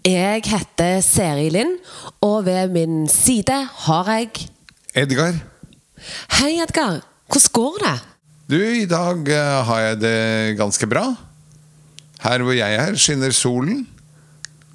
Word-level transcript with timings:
Jeg 0.00 0.46
heter 0.48 1.02
Seri 1.04 1.50
Lind, 1.52 1.74
og 2.24 2.46
ved 2.46 2.70
min 2.72 3.08
side 3.08 3.52
har 3.84 4.06
jeg 4.08 4.46
Edgar, 4.96 5.34
Hei, 6.38 6.54
Edgar. 6.62 7.02
Hvordan 7.28 7.50
går 7.52 7.74
det? 7.82 7.98
du, 8.48 8.56
i 8.56 8.86
dag 8.88 9.28
eh, 9.28 9.58
har 9.68 9.80
jeg 9.80 9.98
det 10.00 10.56
ganske 10.56 10.86
bra. 10.88 11.02
Her 12.24 12.42
hvor 12.42 12.56
jeg 12.56 12.78
er, 12.80 12.96
skinner 12.96 13.30
solen. 13.30 13.82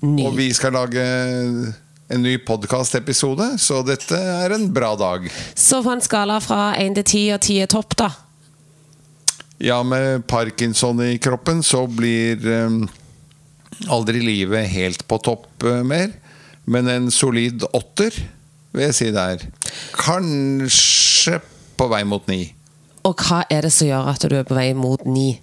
Ny. 0.05 0.27
Og 0.27 0.37
vi 0.37 0.51
skal 0.53 0.77
lage 0.77 1.01
en 1.01 2.21
ny 2.21 2.35
podkastepisode, 2.45 3.55
så 3.57 3.81
dette 3.81 4.15
er 4.15 4.53
en 4.53 4.67
bra 4.73 4.93
dag. 4.95 5.25
Så 5.55 5.81
på 5.81 5.89
en 5.91 6.05
skala 6.05 6.37
fra 6.37 6.75
1 6.77 6.99
til 7.01 7.03
10, 7.03 7.23
og 7.33 7.41
10 7.41 7.57
er 7.65 7.71
topp, 7.73 7.97
da. 7.97 8.11
Ja, 9.57 9.81
med 9.81 10.27
parkinson 10.29 11.01
i 11.01 11.17
kroppen 11.17 11.65
så 11.65 11.87
blir 11.89 12.45
eh, 12.45 12.77
aldri 13.91 14.21
livet 14.23 14.69
helt 14.71 15.05
på 15.07 15.19
topp 15.23 15.65
eh, 15.67 15.83
mer. 15.85 16.13
Men 16.65 16.89
en 16.89 17.11
solid 17.13 17.65
åtter 17.75 18.15
vil 18.75 18.87
jeg 18.87 18.97
si 18.97 19.09
det 19.13 19.25
er. 19.35 19.47
Kanskje 19.97 21.39
på 21.77 21.89
vei 21.91 22.03
mot 22.07 22.25
ni. 22.31 22.47
Og 23.05 23.21
hva 23.21 23.43
er 23.51 23.67
det 23.67 23.73
som 23.75 23.89
gjør 23.89 24.13
at 24.15 24.25
du 24.25 24.37
er 24.39 24.47
på 24.47 24.57
vei 24.57 24.71
mot 24.77 25.03
ni? 25.05 25.35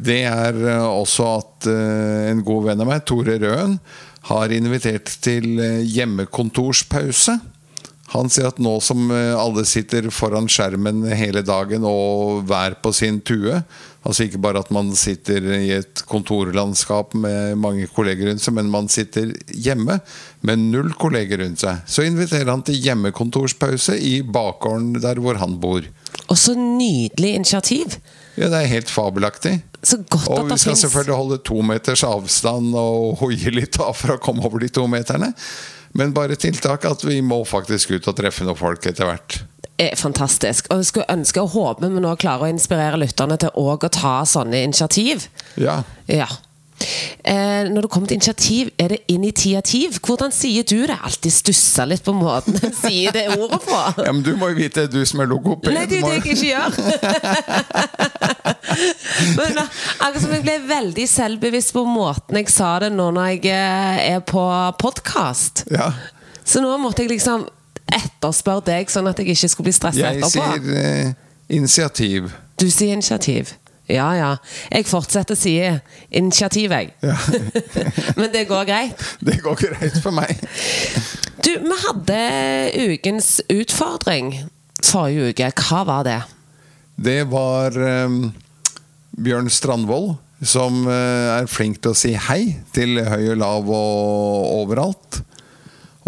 Det 0.00 0.22
er 0.24 0.56
eh, 0.56 0.86
også 0.86 1.28
at 1.36 1.70
eh, 1.70 2.30
en 2.30 2.44
god 2.46 2.70
venn 2.70 2.84
av 2.84 2.88
meg, 2.88 3.04
Tore 3.08 3.36
Røen, 3.42 3.78
har 4.30 4.52
invitert 4.52 5.08
til 5.24 5.56
hjemmekontorspause. 5.88 7.38
Han 8.12 8.28
sier 8.28 8.50
at 8.50 8.58
nå 8.60 8.74
som 8.84 9.08
alle 9.10 9.62
sitter 9.64 10.10
foran 10.12 10.48
skjermen 10.50 11.06
hele 11.16 11.40
dagen 11.46 11.86
og 11.88 12.42
hver 12.50 12.76
på 12.82 12.92
sin 12.92 13.22
tue, 13.24 13.62
altså 14.06 14.26
ikke 14.26 14.40
bare 14.42 14.62
at 14.62 14.70
man 14.74 14.92
sitter 14.96 15.44
i 15.58 15.70
et 15.76 16.02
kontorlandskap 16.08 17.14
med 17.18 17.58
mange 17.60 17.88
kolleger 17.92 18.30
rundt 18.30 18.44
seg, 18.44 18.56
men 18.56 18.70
man 18.72 18.88
sitter 18.92 19.34
hjemme 19.52 19.98
med 20.46 20.62
null 20.72 20.94
kolleger 21.00 21.42
rundt 21.44 21.62
seg, 21.64 21.82
så 21.86 22.06
inviterer 22.06 22.50
han 22.50 22.64
til 22.66 22.80
hjemmekontorspause 22.80 23.98
i 24.00 24.20
bakgården 24.24 24.94
der 25.02 25.20
hvor 25.20 25.40
han 25.40 25.58
bor. 25.60 25.84
Og 26.30 26.38
så 26.38 26.54
nydelig 26.56 27.34
initiativ. 27.40 27.98
Ja, 28.38 28.48
det 28.48 28.62
er 28.62 28.72
helt 28.72 28.92
fabelaktig. 28.92 29.58
Så 29.82 30.00
godt 30.08 30.28
Og 30.28 30.38
at 30.44 30.54
vi 30.54 30.58
skal 30.62 30.76
selvfølgelig 30.76 31.16
holde 31.16 31.38
to 31.44 31.60
meters 31.64 32.04
avstand 32.04 32.74
og 32.76 33.20
hoie 33.20 33.52
litt 33.52 33.78
av 33.80 33.94
for 33.96 34.16
å 34.16 34.22
komme 34.22 34.44
over 34.46 34.62
de 34.62 34.70
to 34.72 34.86
meterne. 34.90 35.32
Men 35.96 36.14
bare 36.14 36.38
tiltak 36.38 36.84
at 36.86 37.02
vi 37.02 37.18
må 37.24 37.40
faktisk 37.48 37.96
ut 37.96 38.08
og 38.10 38.16
treffe 38.16 38.46
noen 38.46 38.58
folk 38.58 38.84
etter 38.86 39.08
hvert. 39.08 39.40
Er 39.80 39.96
fantastisk. 39.98 40.68
Og 40.70 40.82
jeg 40.82 40.90
skulle 40.90 41.10
ønske 41.12 41.42
og 41.42 41.54
håpe 41.56 41.88
vi 41.88 42.04
nå 42.04 42.14
klarer 42.20 42.48
å 42.48 42.52
inspirere 42.52 43.00
lytterne 43.00 43.40
til 43.40 43.56
òg 43.60 43.88
å 43.88 43.92
ta 43.94 44.20
sånne 44.28 44.62
initiativ. 44.66 45.28
Ja. 45.60 45.80
Ja. 46.10 46.28
Eh, 47.24 47.68
når 47.68 47.84
det 47.84 47.90
kommer 47.92 48.08
til 48.08 48.16
initiativ, 48.16 48.70
er 48.78 48.88
det 48.88 48.98
initiativ? 49.08 49.98
Hvordan 50.06 50.32
sier 50.32 50.64
du 50.64 50.86
det? 50.88 50.96
Alltid 51.04 51.32
stussa 51.32 51.84
litt 51.84 52.04
på 52.04 52.14
måten 52.16 52.56
jeg 52.56 52.72
sier 52.78 53.12
det 53.12 53.26
ordet 53.36 53.60
på. 53.66 53.80
ja, 54.06 54.12
men 54.12 54.22
du 54.24 54.32
må 54.40 54.48
jo 54.52 54.60
vite, 54.62 54.86
du 54.88 55.02
som 55.08 55.20
er 55.20 55.28
logoped. 55.28 55.72
Nei, 55.76 55.84
det 55.90 56.00
er 56.00 56.08
det 56.08 56.14
jeg 56.16 56.24
ikke 56.24 56.46
gjør. 56.48 56.68
Men 59.36 59.56
da, 59.56 59.64
akkurat 59.98 60.22
som 60.22 60.32
jeg 60.32 60.44
ble 60.46 60.54
veldig 60.68 61.04
selvbevisst 61.10 61.72
på 61.74 61.82
måten 61.88 62.38
jeg 62.38 62.48
sa 62.52 62.70
det 62.84 62.92
nå 62.94 63.10
når 63.12 63.32
jeg 63.34 63.50
eh, 63.52 64.02
er 64.14 64.20
på 64.24 64.44
podkast. 64.80 65.66
Ja. 65.74 65.90
Så 66.46 66.62
nå 66.64 66.70
måtte 66.80 67.04
jeg 67.04 67.12
liksom 67.12 67.44
etterspørre 67.96 68.66
deg, 68.70 68.92
sånn 68.92 69.10
at 69.10 69.20
jeg 69.20 69.34
ikke 69.34 69.50
skulle 69.52 69.70
bli 69.70 69.76
stressa 69.76 70.12
Jeg 70.12 70.30
sier 70.32 70.70
eh, 70.80 71.10
initiativ. 71.48 72.30
Du 72.60 72.68
sier 72.70 72.94
initiativ. 72.94 73.54
Ja, 73.90 74.10
ja. 74.14 74.30
Jeg 74.70 74.86
fortsetter 74.86 75.34
å 75.34 75.38
si 75.38 75.56
initiativ, 76.14 76.70
jeg. 76.70 76.92
Ja. 77.02 77.16
Men 78.20 78.30
det 78.34 78.46
går 78.50 78.68
greit. 78.68 79.02
Det 79.24 79.40
går 79.42 79.58
greit 79.64 79.98
for 80.02 80.14
meg. 80.14 80.38
Du, 81.42 81.50
vi 81.64 81.78
hadde 81.86 82.20
ukens 82.92 83.40
utfordring 83.50 84.34
forrige 84.84 85.32
uke. 85.32 85.50
Hva 85.58 85.84
var 85.88 86.06
det? 86.06 86.20
Det 87.00 87.20
var 87.32 87.76
um, 87.76 88.26
Bjørn 89.16 89.50
Strandvold 89.50 90.18
som 90.40 90.86
eh, 90.88 91.26
er 91.36 91.48
flink 91.52 91.82
til 91.84 91.92
å 91.92 91.98
si 91.98 92.14
hei 92.16 92.54
til 92.72 92.96
høy 93.04 93.34
og 93.34 93.40
lav 93.40 93.66
og 93.76 94.46
overalt. 94.62 95.20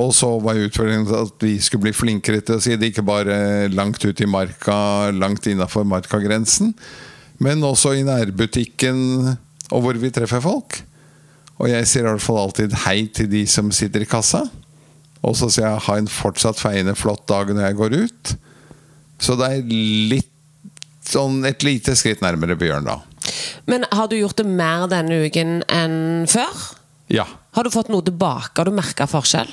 Og 0.03 0.11
så 0.17 0.29
var 0.43 0.59
utfordringen 0.59 1.07
at 1.15 1.45
vi 1.45 1.55
skulle 1.63 1.87
bli 1.87 1.95
flinkere 1.95 2.43
til 2.43 2.59
å 2.59 2.63
si 2.63 2.77
det, 2.77 2.91
ikke 2.91 3.07
bare 3.07 3.69
langt 3.73 4.03
ut 4.03 4.23
i 4.23 4.29
marka, 4.29 5.13
langt 5.15 5.47
innafor 5.51 5.87
markagrensen, 5.89 6.73
men 7.43 7.63
også 7.67 7.95
i 7.99 8.07
nærbutikken 8.07 8.99
og 9.73 9.85
hvor 9.85 9.99
vi 10.01 10.11
treffer 10.15 10.43
folk. 10.43 10.81
Og 11.63 11.71
jeg 11.71 11.87
sier 11.89 12.07
i 12.07 12.11
hvert 12.11 12.25
fall 12.25 12.41
alltid 12.43 12.75
hei 12.87 13.07
til 13.15 13.29
de 13.31 13.45
som 13.51 13.71
sitter 13.75 14.05
i 14.05 14.09
kassa. 14.09 14.45
Og 15.23 15.37
så 15.39 15.49
sier 15.53 15.69
jeg 15.69 15.85
ha 15.87 15.97
en 16.01 16.11
fortsatt 16.11 16.59
feiende 16.59 16.97
flott 16.99 17.25
dag 17.31 17.53
når 17.53 17.69
jeg 17.69 17.79
går 17.79 17.97
ut. 18.03 18.33
Så 19.23 19.37
det 19.39 19.49
er 19.49 19.75
litt 20.13 20.29
sånn 21.07 21.43
et 21.47 21.63
lite 21.67 21.95
skritt 21.99 22.23
nærmere 22.25 22.57
Bjørn, 22.59 22.89
da. 22.89 22.99
Men 23.71 23.87
har 23.95 24.11
du 24.11 24.17
gjort 24.19 24.41
det 24.41 24.49
mer 24.49 24.89
denne 24.91 25.23
uken 25.27 25.61
enn 25.71 26.27
før? 26.31 26.67
Ja. 27.13 27.29
Har 27.55 27.67
du 27.67 27.75
fått 27.75 27.91
noe 27.93 28.03
tilbake? 28.07 28.57
Har 28.59 28.67
du 28.67 28.75
merka 28.75 29.07
forskjell? 29.11 29.51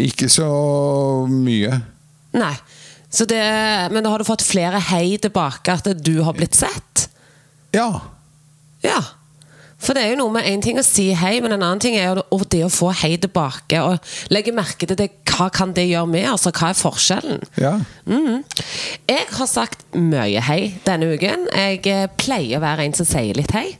Ikke 0.00 0.28
så 0.32 0.48
mye. 1.30 1.80
Nei. 2.34 2.54
Så 3.14 3.26
det, 3.30 3.42
men 3.94 4.06
har 4.10 4.18
du 4.18 4.26
fått 4.26 4.42
flere 4.42 4.80
hei 4.90 5.18
tilbake, 5.22 5.76
at 5.76 5.86
du 6.02 6.16
har 6.26 6.34
blitt 6.34 6.56
sett? 6.58 7.04
Ja. 7.74 7.88
Ja. 8.82 8.98
For 9.84 9.92
det 9.92 10.00
er 10.04 10.12
jo 10.14 10.20
noe 10.22 10.32
med 10.32 10.46
én 10.48 10.62
ting 10.64 10.78
å 10.80 10.84
si 10.86 11.10
hei, 11.12 11.34
men 11.44 11.52
en 11.52 11.62
annen 11.62 11.80
ting 11.82 11.96
er 11.98 12.06
jo 12.08 12.14
det- 12.22 12.48
det 12.50 12.62
å 12.64 12.70
få 12.72 12.92
hei 12.94 13.16
tilbake. 13.16 13.80
Og 13.82 13.98
legge 14.30 14.52
merke 14.52 14.86
til 14.86 14.96
det, 14.96 15.10
hva 15.26 15.50
kan 15.52 15.72
det 15.72 15.88
gjøre 15.90 16.08
med 16.08 16.24
altså 16.30 16.50
hva 16.52 16.70
er 16.70 16.78
forskjellen? 16.78 17.42
Ja. 17.58 17.80
Mm. 18.06 18.44
Jeg 19.08 19.26
har 19.30 19.46
sagt 19.46 19.84
mye 19.94 20.40
hei 20.40 20.74
denne 20.86 21.14
uken. 21.14 21.48
Jeg 21.52 21.86
eh, 21.86 22.06
pleier 22.16 22.58
å 22.58 22.64
være 22.64 22.84
en 22.86 22.94
som 22.94 23.06
sier 23.06 23.34
litt 23.34 23.50
hei, 23.52 23.76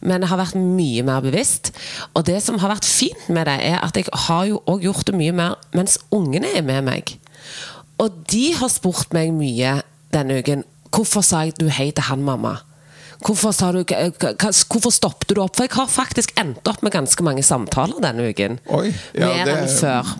men 0.00 0.22
jeg 0.22 0.28
har 0.30 0.38
vært 0.38 0.54
mye 0.56 1.02
mer 1.02 1.20
bevisst. 1.20 1.72
Og 2.16 2.24
det 2.24 2.42
som 2.42 2.58
har 2.58 2.70
vært 2.70 2.84
fint 2.88 3.28
med 3.28 3.46
det, 3.46 3.58
er 3.60 3.78
at 3.82 3.94
jeg 3.94 4.06
har 4.12 4.46
jo 4.46 4.62
også 4.66 4.82
gjort 4.82 5.06
det 5.06 5.14
mye 5.14 5.32
mer 5.32 5.56
mens 5.74 5.98
ungene 6.12 6.56
er 6.56 6.62
med 6.62 6.84
meg. 6.84 7.18
Og 7.98 8.24
de 8.30 8.52
har 8.54 8.68
spurt 8.68 9.12
meg 9.12 9.32
mye 9.36 9.82
denne 10.12 10.40
uken. 10.40 10.64
Hvorfor 10.92 11.22
sa 11.24 11.42
jeg 11.44 11.58
du 11.58 11.68
hei 11.68 11.90
til 11.90 12.04
han, 12.04 12.22
mamma? 12.22 12.58
Hvorfor, 13.22 13.54
du, 13.76 13.82
hva- 13.86 14.52
hvorfor 14.66 14.92
stoppet 14.94 15.34
du 15.36 15.40
opp? 15.42 15.54
For 15.56 15.66
jeg 15.68 15.74
har 15.76 15.88
faktisk 15.90 16.32
endt 16.40 16.66
opp 16.68 16.82
med 16.82 16.92
ganske 16.94 17.22
mange 17.26 17.44
samtaler 17.46 18.00
denne 18.02 18.28
uken. 18.32 18.58
Oi. 18.74 18.88
Ja, 19.14 19.28
Mer 19.30 19.44
det- 19.46 19.56
enn 19.62 19.74
før. 19.78 20.12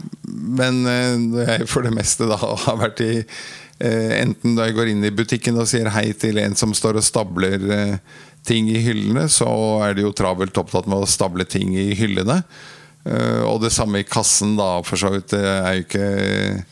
Men 0.62 0.82
eh, 0.86 1.16
når 1.18 1.48
jeg 1.58 1.68
for 1.70 1.82
det 1.86 1.92
meste 1.96 2.28
da 2.30 2.36
har 2.66 2.78
vært 2.80 3.00
i 3.04 3.12
eh, 3.18 4.12
Enten 4.22 4.54
da 4.56 4.68
jeg 4.68 4.76
går 4.78 4.92
inn 4.92 5.04
i 5.04 5.10
butikken 5.14 5.58
og 5.60 5.66
sier 5.70 5.90
hei 5.94 6.12
til 6.18 6.38
en 6.42 6.54
som 6.58 6.72
står 6.74 7.00
og 7.00 7.06
stabler 7.06 7.66
eh, 7.74 7.96
ting 8.46 8.66
i 8.72 8.80
hyllene, 8.82 9.28
så 9.30 9.46
er 9.86 9.94
de 9.98 10.02
jo 10.06 10.12
travelt 10.18 10.56
opptatt 10.58 10.88
med 10.90 11.04
å 11.04 11.10
stable 11.10 11.44
ting 11.46 11.74
i 11.78 11.92
hyllene. 11.98 12.40
Eh, 13.06 13.42
og 13.46 13.60
det 13.62 13.70
samme 13.74 14.00
i 14.02 14.06
kassen, 14.06 14.56
da, 14.58 14.76
for 14.86 14.98
så 14.98 15.10
vidt. 15.14 15.30
Det 15.34 15.42
er 15.42 15.76
jo 15.78 15.84
ikke 15.86 16.08
eh, 16.10 16.62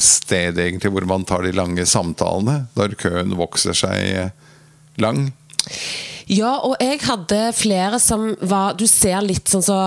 stedet 0.00 0.64
egentlig 0.66 0.92
hvor 0.94 1.06
man 1.08 1.24
tar 1.28 1.44
de 1.44 1.52
lange 1.56 1.84
samtalene, 1.88 2.66
når 2.76 2.96
køen 3.00 3.36
vokser 3.38 3.76
seg 3.76 4.04
eh, 4.24 4.30
lang. 5.02 5.30
Ja, 6.28 6.58
og 6.60 6.76
jeg 6.82 7.00
hadde 7.08 7.38
flere 7.56 7.98
som 8.02 8.34
var 8.44 8.76
Du 8.76 8.84
ser 8.86 9.22
litt 9.24 9.48
sånn 9.48 9.64
så 9.64 9.78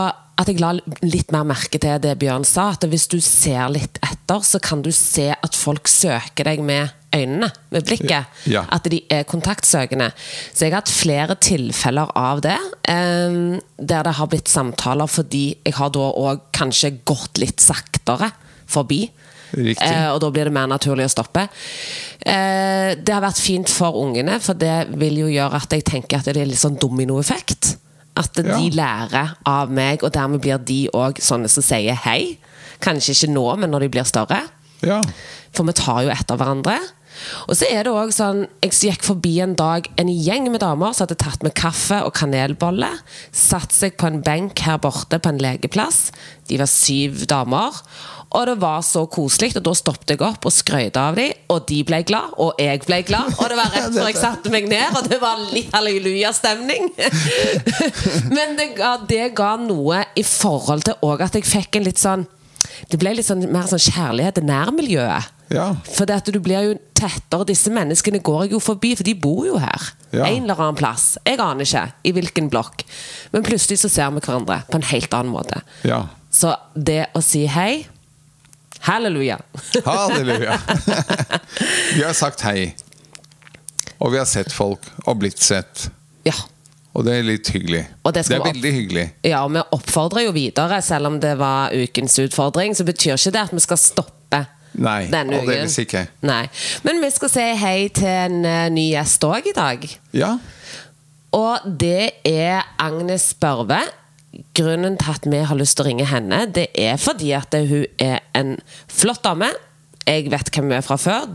at 0.42 0.50
jeg 0.50 0.62
la 0.62 0.72
litt 1.06 1.30
mer 1.34 1.46
merke 1.46 1.78
til 1.82 2.00
det 2.02 2.16
Bjørn 2.22 2.46
sa. 2.48 2.72
At 2.74 2.88
hvis 2.90 3.08
du 3.12 3.20
ser 3.22 3.70
litt 3.74 4.00
etter, 4.02 4.42
så 4.42 4.58
kan 4.64 4.82
du 4.82 4.90
se 4.96 5.30
at 5.36 5.58
folk 5.58 5.90
søker 5.92 6.48
deg 6.48 6.64
med 6.66 6.90
øynene, 7.14 7.52
med 7.70 7.86
blikket. 7.86 8.32
Ja. 8.50 8.64
At 8.74 8.88
de 8.90 9.04
er 9.12 9.28
kontaktsøkende. 9.30 10.10
Så 10.50 10.66
jeg 10.66 10.74
har 10.74 10.82
hatt 10.82 10.94
flere 10.94 11.38
tilfeller 11.38 12.10
av 12.18 12.42
det. 12.42 12.58
eh, 12.90 13.60
der 13.78 14.04
det 14.08 14.16
har 14.18 14.28
blitt 14.32 14.50
samtaler 14.50 15.08
fordi 15.08 15.58
jeg 15.66 15.76
har 15.78 15.90
da 15.94 16.10
òg 16.10 16.48
kanskje 16.56 16.96
gått 17.06 17.38
litt 17.38 17.62
saktere 17.62 18.32
forbi. 18.66 19.12
Eh, 19.58 20.08
og 20.14 20.20
da 20.24 20.30
blir 20.32 20.46
det 20.50 20.54
mer 20.56 20.68
naturlig 20.72 21.06
å 21.10 21.14
stoppe. 21.14 21.48
Eh, 22.22 22.96
det 22.96 23.14
har 23.14 23.24
vært 23.24 23.42
fint 23.42 23.70
for 23.70 23.98
ungene, 24.04 24.40
for 24.44 24.54
det 24.58 24.88
vil 25.02 25.18
jo 25.24 25.32
gjøre 25.32 25.62
at 25.64 25.76
jeg 25.76 25.86
tenker 25.88 26.20
at 26.22 26.30
det 26.30 26.38
er 26.38 26.50
litt 26.52 26.62
sånn 26.62 26.80
dominoeffekt. 26.80 27.76
At 28.18 28.36
Ja. 28.38 28.58
de 28.58 28.70
lærer 28.72 29.36
av 29.46 29.72
meg, 29.72 30.04
og 30.04 30.12
dermed 30.14 30.42
blir 30.42 30.58
de 30.58 30.90
òg 30.94 31.16
sånne 31.24 31.50
som 31.50 31.64
sier 31.64 31.96
hei. 31.96 32.38
Kanskje 32.82 33.14
ikke 33.16 33.34
nå, 33.34 33.58
men 33.58 33.72
når 33.72 33.80
de 33.82 33.90
blir 33.90 34.04
større. 34.04 34.42
Ja. 34.82 35.02
For 35.54 35.64
vi 35.64 35.74
tar 35.74 36.04
jo 36.04 36.10
etter 36.10 36.36
hverandre. 36.38 36.80
Og 37.48 37.56
så 37.56 37.68
er 37.70 37.84
det 37.84 37.92
også 37.92 38.16
sånn 38.16 38.48
Jeg 38.64 38.72
gikk 38.72 39.04
forbi 39.04 39.42
en 39.44 39.54
dag 39.54 39.86
en 40.00 40.08
gjeng 40.08 40.50
med 40.50 40.62
damer 40.62 40.94
som 40.94 41.06
hadde 41.06 41.18
tatt 41.20 41.44
med 41.44 41.54
kaffe 41.54 42.02
og 42.06 42.14
kanelbolle. 42.14 42.90
Satt 43.32 43.72
seg 43.76 43.98
på 43.98 44.08
en 44.08 44.22
benk 44.22 44.58
her 44.60 44.78
borte 44.78 45.20
på 45.20 45.30
en 45.30 45.38
legeplass. 45.38 46.12
De 46.48 46.58
var 46.58 46.68
syv 46.72 47.26
damer. 47.28 47.72
Og 48.32 48.46
det 48.48 48.56
var 48.62 48.80
så 48.86 49.04
koselig, 49.12 49.52
og 49.60 49.66
da 49.66 49.74
stoppet 49.76 50.14
jeg 50.14 50.22
opp 50.24 50.46
og 50.48 50.54
skrøt 50.56 50.98
av 51.00 51.18
dem, 51.20 51.34
og 51.52 51.66
de 51.68 51.82
ble 51.88 52.00
glad, 52.08 52.32
og 52.40 52.62
jeg 52.62 52.80
ble 52.86 53.02
glad. 53.08 53.34
Og 53.36 53.50
det 53.52 53.58
var 53.60 53.74
rett 53.74 53.90
før 53.92 54.08
jeg 54.08 54.20
satte 54.22 54.54
meg 54.54 54.70
ned, 54.72 54.96
og 54.96 55.10
det 55.12 55.20
var 55.20 55.42
litt 55.52 55.74
hallelujastemning. 55.76 56.88
Men 58.36 58.56
det 58.60 58.72
ga, 58.78 58.94
det 59.08 59.34
ga 59.36 59.56
noe 59.60 60.06
i 60.16 60.24
forhold 60.28 60.88
til 60.88 61.04
òg 61.08 61.26
at 61.28 61.36
jeg 61.36 61.48
fikk 61.48 61.80
en 61.80 61.88
litt 61.90 62.00
sånn 62.02 62.24
Det 62.88 62.98
ble 63.02 63.12
litt 63.18 63.28
sånn, 63.28 63.44
mer 63.52 63.68
sånn 63.68 63.82
kjærlighet 63.84 64.40
til 64.40 64.48
nærmiljøet. 64.48 65.30
Ja. 65.52 65.68
For 65.92 66.08
at 66.14 66.30
du 66.32 66.40
blir 66.40 66.70
jo 66.70 66.78
tettere 66.96 67.48
Disse 67.50 67.72
menneskene 67.74 68.22
går 68.24 68.46
jeg 68.46 68.56
jo 68.56 68.62
forbi, 68.64 68.94
for 68.96 69.08
de 69.08 69.16
bor 69.18 69.44
jo 69.48 69.60
her. 69.60 69.92
Ja. 70.12 70.30
En 70.30 70.46
eller 70.46 70.60
annen 70.60 70.80
plass. 70.80 71.18
Jeg 71.28 71.42
aner 71.44 71.68
ikke 71.68 71.84
i 72.08 72.16
hvilken 72.16 72.48
blokk. 72.54 72.86
Men 73.36 73.44
plutselig 73.44 73.82
så 73.84 73.92
ser 73.92 74.14
vi 74.16 74.24
hverandre 74.24 74.62
på 74.72 74.80
en 74.80 74.90
helt 74.94 75.18
annen 75.18 75.34
måte. 75.36 75.62
Ja. 75.88 76.06
Så 76.32 76.54
det 76.76 77.10
å 77.18 77.22
si 77.26 77.44
hei 77.52 77.84
Halleluja. 78.82 79.40
Halleluja. 79.86 80.58
vi 81.96 82.04
har 82.04 82.14
sagt 82.18 82.42
hei. 82.48 82.72
Og 84.02 84.12
vi 84.14 84.18
har 84.18 84.26
sett 84.26 84.50
folk, 84.54 84.88
og 85.06 85.20
blitt 85.22 85.42
sett. 85.42 85.90
Ja. 86.26 86.34
Og 86.92 87.06
det 87.08 87.20
er 87.20 87.28
litt 87.28 87.52
hyggelig. 87.54 87.84
Det 88.04 88.14
det, 88.18 88.24
er 88.36 88.44
veldig 88.44 88.72
hyggelig. 88.76 89.06
ja, 89.24 89.44
og 89.46 89.54
vi 89.54 89.62
oppfordrer 89.78 90.26
jo 90.26 90.34
videre, 90.36 90.82
selv 90.84 91.08
om 91.12 91.20
det 91.24 91.36
var 91.40 91.72
ukens 91.72 92.18
utfordring. 92.20 92.76
Så 92.76 92.84
betyr 92.88 93.16
ikke 93.16 93.36
det 93.38 93.46
at 93.46 93.54
vi 93.56 93.64
skal 93.64 93.80
stoppe 93.80 94.42
Nei, 94.74 95.06
denne 95.12 95.38
uken. 95.38 95.46
aldeles 95.46 95.78
ikke. 95.84 96.06
Nei. 96.26 96.44
Men 96.84 97.00
vi 97.04 97.12
skal 97.14 97.32
si 97.32 97.46
hei 97.62 97.78
til 97.96 98.10
en 98.10 98.42
eh, 98.48 98.66
ny 98.74 98.90
gjest 98.96 99.24
òg 99.28 99.52
i 99.52 99.56
dag. 99.56 99.88
Ja. 100.18 100.34
Og 101.38 101.72
det 101.80 102.12
er 102.28 102.66
Agnes 102.82 103.30
Børve. 103.40 103.80
Grunnen 104.56 104.96
til 105.00 105.12
at 105.12 105.26
vi 105.28 105.42
har 105.44 105.58
lyst 105.60 105.76
til 105.76 105.84
å 105.86 105.90
ringe 105.90 106.06
henne, 106.08 106.46
det 106.56 106.70
er 106.80 106.96
fordi 107.02 107.34
at 107.36 107.52
hun 107.68 107.84
er 108.00 108.22
en 108.38 108.54
flott 108.88 109.24
dame. 109.26 109.50
Jeg 110.08 110.30
vet 110.32 110.52
hvem 110.56 110.70
hun 110.70 110.78
er 110.78 110.86
fra 110.86 110.96
før. 111.02 111.28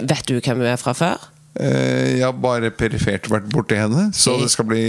Vet 0.00 0.24
du 0.30 0.38
hvem 0.40 0.62
hun 0.62 0.70
er 0.72 0.80
fra 0.80 0.94
før? 0.96 1.28
Eh, 1.60 2.16
Jeg 2.16 2.24
har 2.24 2.32
bare 2.40 2.70
perifert 2.72 3.28
vært 3.28 3.50
borti 3.52 3.76
henne, 3.76 4.06
så 4.16 4.38
det 4.40 4.48
skal 4.54 4.64
bli 4.70 4.82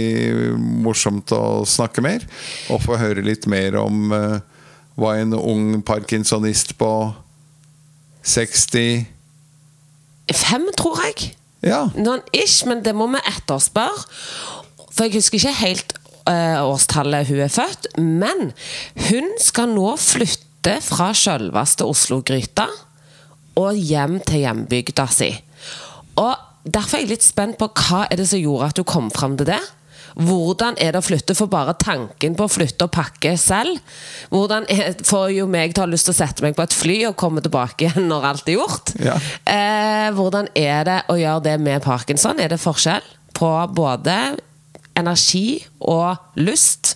morsomt 0.56 1.28
å 1.36 1.64
snakke 1.68 2.00
mer. 2.04 2.24
Og 2.72 2.80
få 2.86 2.96
høre 2.96 3.24
litt 3.26 3.44
mer 3.50 3.76
om 3.82 4.08
eh, 4.16 4.38
hva 4.96 5.16
en 5.20 5.36
ung 5.36 5.82
parkinsonist 5.84 6.78
på 6.80 6.90
60 8.24 9.04
Fem, 10.32 10.62
tror 10.78 11.02
jeg. 11.04 11.34
Ja. 11.64 11.82
Noen 12.00 12.22
ish, 12.32 12.62
men 12.64 12.80
det 12.84 12.94
må 12.96 13.04
vi 13.12 13.20
etterspørre. 13.28 14.06
For 14.94 15.04
jeg 15.04 15.18
husker 15.18 15.36
ikke 15.36 15.52
helt 15.58 15.92
årstallet 16.30 17.28
hun 17.28 17.42
er 17.44 17.52
født. 17.52 17.90
Men 18.00 18.50
hun 19.10 19.30
skal 19.42 19.74
nå 19.74 19.92
flytte 20.00 20.78
fra 20.84 21.12
selveste 21.16 21.84
Oslo-gryta 21.84 22.66
og 23.60 23.76
hjem 23.78 24.18
til 24.24 24.46
hjembygda 24.46 25.06
si. 25.12 25.30
Og 26.20 26.50
Derfor 26.64 26.96
er 26.96 27.04
jeg 27.04 27.12
litt 27.12 27.24
spent 27.24 27.58
på 27.60 27.68
hva 27.76 28.06
er 28.08 28.20
det 28.20 28.28
som 28.30 28.40
gjorde 28.40 28.70
at 28.72 28.78
du 28.78 28.86
kom 28.88 29.10
fram 29.12 29.36
til 29.36 29.50
det. 29.50 29.60
Hvordan 30.14 30.78
er 30.78 30.94
det 30.94 31.00
å 31.02 31.04
flytte? 31.04 31.34
For 31.36 31.50
bare 31.50 31.74
tanken 31.76 32.36
på 32.38 32.46
å 32.46 32.50
flytte 32.50 32.86
og 32.86 32.92
pakke 32.94 33.32
selv 33.40 33.80
Hvordan 34.30 34.62
er, 34.70 34.92
får 35.02 35.32
jo 35.34 35.48
meg 35.50 35.74
til 35.74 35.82
å 35.82 35.86
ha 35.88 35.90
lyst 35.90 36.06
til 36.06 36.14
å 36.14 36.18
sette 36.20 36.44
meg 36.44 36.54
på 36.54 36.62
et 36.62 36.76
fly 36.76 36.98
og 37.08 37.16
komme 37.18 37.42
tilbake 37.42 37.88
igjen 37.88 38.06
når 38.08 38.28
alt 38.30 38.48
er 38.48 38.56
gjort. 38.56 38.94
Ja. 39.02 39.18
Eh, 39.42 40.08
hvordan 40.14 40.48
er 40.54 40.86
det 40.88 40.98
å 41.10 41.18
gjøre 41.18 41.44
det 41.48 41.56
med 41.66 41.84
parkinson? 41.84 42.40
Er 42.40 42.54
det 42.54 42.62
forskjell 42.62 43.04
på 43.34 43.50
både 43.74 44.16
energi 44.98 45.64
og 45.80 46.38
lyst? 46.38 46.94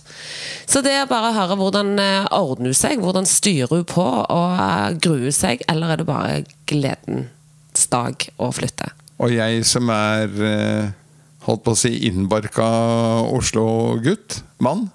Så 0.69 0.83
det 0.85 0.93
er 0.95 1.09
bare 1.09 1.31
å 1.31 1.35
høre 1.35 1.57
hvordan 1.59 1.95
eh, 2.01 2.29
ordner 2.35 2.71
hun 2.71 2.77
seg? 2.77 3.01
Hvordan 3.01 3.27
styrer 3.29 3.73
hun 3.73 3.87
på 3.89 4.05
og 4.05 4.55
eh, 4.55 4.95
gruer 5.01 5.35
seg? 5.35 5.63
Eller 5.71 5.93
er 5.93 6.01
det 6.01 6.07
bare 6.09 6.37
gledens 6.69 7.89
dag 7.91 8.29
å 8.37 8.51
flytte? 8.55 8.91
Og 9.19 9.33
jeg 9.35 9.65
som 9.67 9.89
er 9.91 10.45
eh, 10.47 10.91
holdt 11.47 11.65
på 11.65 11.75
å 11.75 11.79
si 11.79 11.91
innbarka 12.07 12.69
Oslo-gutt, 13.33 14.41
mann, 14.63 14.87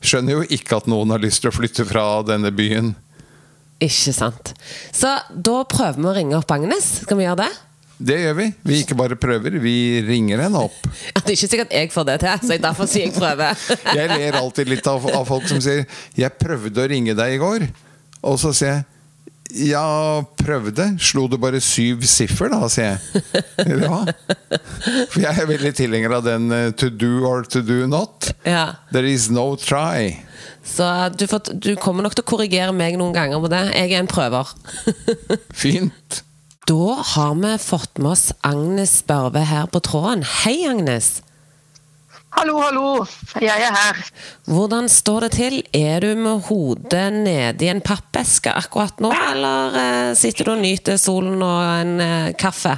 skjønner 0.00 0.38
jo 0.38 0.48
ikke 0.56 0.80
at 0.80 0.88
noen 0.90 1.12
har 1.14 1.22
lyst 1.22 1.44
til 1.44 1.52
å 1.52 1.56
flytte 1.56 1.86
fra 1.88 2.22
denne 2.26 2.52
byen. 2.54 2.94
Ikke 3.80 4.12
sant. 4.12 4.52
Så 4.92 5.12
da 5.32 5.60
prøver 5.68 6.00
vi 6.00 6.08
å 6.08 6.16
ringe 6.16 6.38
opp 6.40 6.52
Agnes. 6.52 7.00
Skal 7.04 7.20
vi 7.20 7.24
gjøre 7.28 7.46
det? 7.46 7.52
Det 8.00 8.16
gjør 8.16 8.36
vi. 8.38 8.46
Vi 8.64 8.78
ikke 8.80 8.96
bare 8.96 9.16
prøver, 9.20 9.58
vi 9.60 9.74
ringer 10.06 10.40
henne 10.40 10.62
opp. 10.64 10.78
Ja, 11.10 11.20
Det 11.20 11.34
er 11.34 11.36
ikke 11.36 11.50
sikkert 11.52 11.74
jeg 11.76 11.90
får 11.92 12.06
det 12.08 12.14
til, 12.22 12.46
så 12.46 12.54
jeg 12.54 12.62
derfor 12.64 12.88
sier 12.88 13.04
jeg 13.08 13.16
prøver. 13.16 13.66
Jeg 14.00 14.08
ler 14.14 14.38
alltid 14.40 14.70
litt 14.70 14.86
av, 14.88 15.04
av 15.12 15.26
folk 15.28 15.44
som 15.50 15.60
sier 15.60 15.84
'Jeg 16.16 16.38
prøvde 16.40 16.80
å 16.80 16.88
ringe 16.88 17.14
deg 17.18 17.34
i 17.36 17.42
går'. 17.42 17.66
Og 18.24 18.38
så 18.40 18.54
sier 18.56 18.80
jeg 18.80 18.84
'Ja, 19.50 20.22
prøvde. 20.38 20.86
Slo 21.02 21.26
du 21.28 21.36
bare 21.36 21.60
syv 21.60 22.06
siffer, 22.08 22.48
da?' 22.48 22.68
sier 22.72 22.96
jeg. 22.96 23.42
Eller 23.66 23.88
hva? 23.90 24.00
For 25.10 25.20
jeg 25.20 25.34
er 25.34 25.50
veldig 25.50 25.74
tilhenger 25.76 26.16
av 26.16 26.24
den 26.24 26.48
eh, 26.52 26.70
'to 26.72 26.88
do 26.88 27.26
or 27.28 27.42
to 27.44 27.60
do 27.60 27.84
not'. 27.86 28.32
Ja. 28.46 28.76
There 28.92 29.10
is 29.10 29.28
no 29.28 29.56
try. 29.56 30.22
Så 30.64 30.86
du, 31.18 31.26
får, 31.26 31.52
du 31.58 31.74
kommer 31.76 32.02
nok 32.06 32.14
til 32.16 32.24
å 32.24 32.30
korrigere 32.30 32.72
meg 32.72 32.96
noen 32.96 33.12
ganger 33.12 33.40
på 33.42 33.50
det. 33.52 33.62
Jeg 33.74 33.92
er 33.92 34.00
en 34.00 34.10
prøver. 34.10 34.54
Fint. 35.52 36.22
Da 36.66 37.02
har 37.14 37.34
vi 37.34 37.58
fått 37.58 37.98
med 37.98 38.12
oss 38.12 38.32
Agnes 38.40 39.02
Børve 39.06 39.40
her 39.48 39.66
på 39.66 39.80
tråden. 39.80 40.22
Hei, 40.44 40.66
Agnes. 40.68 41.22
Hallo, 42.36 42.58
hallo. 42.60 43.06
Jeg 43.40 43.64
er 43.64 43.72
her. 43.74 44.00
Hvordan 44.46 44.88
står 44.92 45.26
det 45.26 45.30
til? 45.38 45.56
Er 45.74 46.04
du 46.04 46.12
med 46.20 46.44
hodet 46.50 47.06
nede 47.12 47.64
i 47.64 47.70
en 47.72 47.80
pappeske 47.80 48.52
akkurat 48.52 49.00
nå, 49.00 49.10
eller 49.32 49.78
eh, 49.80 50.10
sitter 50.20 50.46
du 50.46 50.52
og 50.52 50.60
nyter 50.62 51.00
solen 51.00 51.40
og 51.42 51.64
en 51.64 52.04
eh, 52.04 52.28
kaffe? 52.38 52.76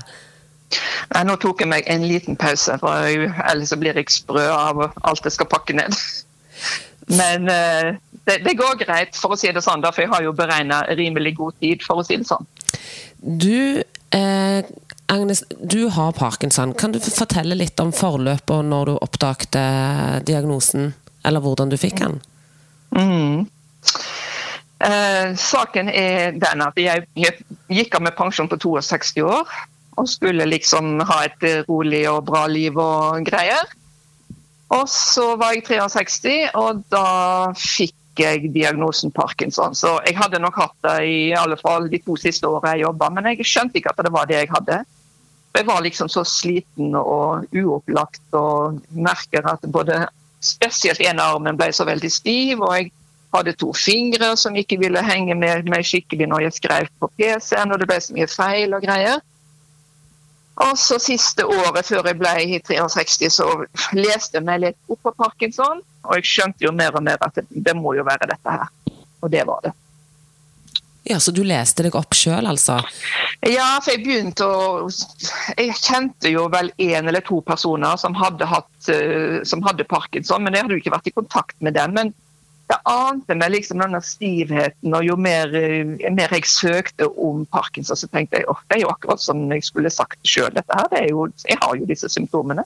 Nei, 1.13 1.25
nå 1.29 1.37
tok 1.43 1.61
jeg 1.61 1.73
meg 1.75 1.91
en 1.91 2.07
liten 2.07 2.39
pause, 2.41 2.79
for 2.81 3.11
ellers 3.51 3.75
så 3.75 3.77
blir 3.83 3.99
jeg 3.99 4.15
sprø 4.15 4.47
av 4.47 4.87
alt 4.89 5.27
jeg 5.27 5.37
skal 5.37 5.51
pakke 5.53 5.77
ned. 5.77 5.99
Men 7.13 7.51
eh, 7.51 7.93
det, 8.31 8.41
det 8.47 8.57
går 8.57 8.79
greit, 8.87 9.19
for 9.19 9.35
å 9.35 9.37
si 9.37 9.53
det 9.53 9.67
sånn, 9.67 9.85
for 9.91 10.07
jeg 10.07 10.15
har 10.15 10.25
jo 10.25 10.33
beregna 10.39 10.85
rimelig 10.97 11.35
god 11.43 11.59
tid, 11.61 11.85
for 11.85 12.01
å 12.01 12.07
si 12.07 12.17
det 12.23 12.31
sånn. 12.31 12.47
Du, 13.23 13.83
eh, 14.11 14.65
Agnes, 15.07 15.45
du 15.61 15.89
har 15.89 16.13
parkinson. 16.13 16.75
Kan 16.75 16.93
du 16.93 17.01
fortelle 17.01 17.55
litt 17.55 17.81
om 17.81 17.93
forløpet 17.95 18.51
og 18.51 18.65
når 18.67 18.91
du 18.91 18.95
oppdagte 18.99 19.63
diagnosen? 20.27 20.93
Eller 21.25 21.41
hvordan 21.45 21.71
du 21.71 21.79
fikk 21.79 22.01
den? 22.03 22.19
Mm. 22.91 23.47
Eh, 24.83 25.35
saken 25.39 25.89
er 25.89 26.35
den 26.35 26.65
at 26.67 26.81
jeg, 26.81 27.07
jeg 27.15 27.47
gikk 27.71 27.95
av 27.95 28.09
med 28.09 28.17
pensjon 28.19 28.51
på 28.51 28.59
62 28.59 29.23
år. 29.23 29.55
Og 30.01 30.09
skulle 30.09 30.49
liksom 30.49 30.97
ha 31.07 31.23
et 31.29 31.47
rolig 31.69 32.03
og 32.11 32.25
bra 32.27 32.47
liv 32.51 32.79
og 32.81 33.23
greier. 33.29 33.71
Og 34.73 34.89
så 34.89 35.35
var 35.37 35.53
jeg 35.55 35.67
63, 35.69 36.49
og 36.57 36.81
da 36.91 37.53
fikk 37.61 37.95
jeg 38.19 38.51
diagnosen 38.55 39.13
parkinson. 39.15 39.75
Så 39.75 39.95
jeg 40.07 40.17
hadde 40.19 40.41
nok 40.43 40.59
hatt 40.61 40.75
det 40.85 40.97
i 41.09 41.21
alle 41.37 41.57
fall 41.61 41.89
de 41.93 42.01
to 42.05 42.17
siste 42.21 42.49
årene 42.49 42.77
jeg 42.77 42.87
jobba, 42.87 43.11
men 43.15 43.31
jeg 43.33 43.47
skjønte 43.49 43.81
ikke 43.81 43.95
at 43.95 44.03
det 44.05 44.13
var 44.13 44.29
det 44.29 44.41
jeg 44.41 44.51
hadde. 44.53 44.81
Jeg 45.53 45.69
var 45.69 45.85
liksom 45.85 46.09
så 46.09 46.25
sliten 46.25 46.97
og 46.97 47.45
uopplagt 47.53 48.37
og 48.37 48.81
merker 48.97 49.47
at 49.49 49.65
både 49.69 50.07
spesielt 50.43 51.01
ene 51.05 51.23
armen 51.23 51.59
ble 51.59 51.69
så 51.77 51.85
veldig 51.87 52.11
stiv, 52.11 52.63
og 52.65 52.73
jeg 52.79 52.91
hadde 53.33 53.55
to 53.61 53.73
fingre 53.77 54.33
som 54.37 54.57
ikke 54.57 54.81
ville 54.81 55.03
henge 55.05 55.37
med 55.39 55.69
meg 55.73 55.85
skikkelig 55.87 56.29
når 56.29 56.47
jeg 56.47 56.59
skrev 56.61 56.89
på 57.01 57.11
PC-en, 57.17 57.73
og 57.73 57.81
det 57.81 57.89
ble 57.89 58.01
så 58.01 58.17
mye 58.17 58.29
feil 58.33 58.75
og 58.77 58.85
greier. 58.85 59.23
Og 60.63 60.77
så 60.79 60.99
siste 61.01 61.47
året 61.49 61.87
før 61.89 62.11
jeg 62.11 62.19
ble 62.21 62.35
63, 62.69 63.31
så 63.33 63.47
leste 63.97 64.39
jeg 64.39 64.47
meg 64.47 64.61
litt 64.67 64.93
opp 64.93 65.01
på 65.07 65.15
parkinson, 65.21 65.81
og 66.03 66.19
jeg 66.19 66.29
skjønte 66.29 66.67
jo 66.67 66.73
mer 66.75 66.95
og 66.99 67.05
mer 67.07 67.23
at 67.23 67.39
det, 67.39 67.47
det 67.51 67.77
må 67.79 67.95
jo 67.97 68.05
være 68.07 68.31
dette 68.33 68.57
her. 68.59 68.69
Og 69.23 69.31
det 69.31 69.47
var 69.47 69.63
det. 69.65 69.73
Ja, 71.05 71.19
Så 71.21 71.33
du 71.35 71.43
leste 71.43 71.83
deg 71.83 71.97
opp 71.99 72.15
sjøl, 72.15 72.47
altså? 72.47 72.79
Ja, 73.43 73.81
for 73.83 73.91
jeg 73.91 74.05
begynte 74.05 74.47
å 74.47 74.91
Jeg 75.59 75.75
kjente 75.83 76.31
jo 76.31 76.47
vel 76.53 76.71
én 76.79 77.09
eller 77.11 77.25
to 77.27 77.41
personer 77.43 77.99
som 77.99 78.15
hadde, 78.15 78.47
hatt, 78.47 78.71
eh, 78.89 79.41
som 79.49 79.65
hadde 79.67 79.89
parkinson, 79.91 80.45
men 80.45 80.55
jeg 80.55 80.63
hadde 80.63 80.77
jo 80.77 80.83
ikke 80.83 80.95
vært 80.95 81.11
i 81.11 81.17
kontakt 81.17 81.57
med 81.59 81.75
dem. 81.75 81.97
Men 81.99 82.13
det 82.71 82.79
ante 82.89 83.35
meg 83.37 83.51
liksom 83.53 83.83
denne 83.83 83.99
stivheten, 84.07 84.95
og 84.95 85.03
jo 85.05 85.17
mer, 85.19 85.51
eh, 85.59 85.83
mer 86.15 86.31
jeg 86.39 86.47
søkte 86.47 87.11
om 87.11 87.43
parkinson, 87.51 87.99
så 87.99 88.09
tenkte 88.09 88.39
jeg 88.39 88.49
at 88.49 88.63
det 88.71 88.79
er 88.79 88.85
jo 88.87 88.95
akkurat 88.95 89.21
som 89.21 89.43
jeg 89.51 89.67
skulle 89.67 89.91
sagt 89.91 90.23
sjøl. 90.23 90.55
Jeg 90.55 91.59
har 91.59 91.77
jo 91.77 91.91
disse 91.91 92.09
symptomene. 92.09 92.65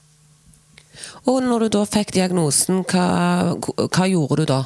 Og 1.25 1.41
når 1.43 1.59
du 1.65 1.69
da 1.77 1.83
fikk 1.85 2.11
diagnosen, 2.13 2.83
hva, 2.85 3.55
hva 3.57 4.07
gjorde 4.07 4.43
du 4.43 4.45
da? 4.45 4.61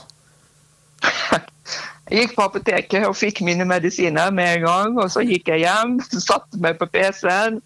Jeg 2.11 2.25
gikk 2.27 2.33
på 2.35 2.43
apoteket 2.43 3.05
og 3.07 3.15
fikk 3.15 3.39
mine 3.47 3.63
medisiner 3.65 4.31
med 4.35 4.57
en 4.57 4.65
gang. 4.65 4.97
og 4.99 5.11
Så 5.13 5.23
gikk 5.23 5.47
jeg 5.53 5.63
hjem, 5.63 5.99
satte 6.29 6.59
meg 6.59 6.77
på 6.81 6.89
PC-en 6.91 7.61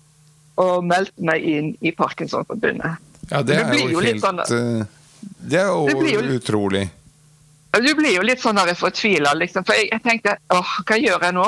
og 0.61 0.85
meldte 0.87 1.25
meg 1.25 1.43
inn 1.43 1.71
i 1.83 1.91
Parkinsonforbundet. 1.91 3.01
Ja, 3.31 3.41
det 3.41 3.55
Det 3.55 3.63
er 3.63 3.71
blir 3.71 3.89
jo 3.91 4.03
helt 4.05 4.21
sånn- 4.21 4.39
eh, 4.45 4.85
Det 5.41 5.59
er 5.59 5.71
Det 5.87 5.97
blir 5.97 6.13
jo 6.13 6.21
jo- 6.21 6.39
utrolig. 6.39 6.89
Du 7.75 7.93
blir 7.95 8.13
jo 8.15 8.21
litt 8.21 8.39
sånn 8.39 8.55
fortvila, 8.75 9.33
liksom. 9.35 9.65
For 9.65 9.73
jeg, 9.73 9.89
jeg, 9.91 10.01
tenkte 10.03 10.37
åh, 10.49 10.69
hva 10.85 10.95
gjør 10.95 11.21
jeg 11.25 11.33
nå? 11.33 11.47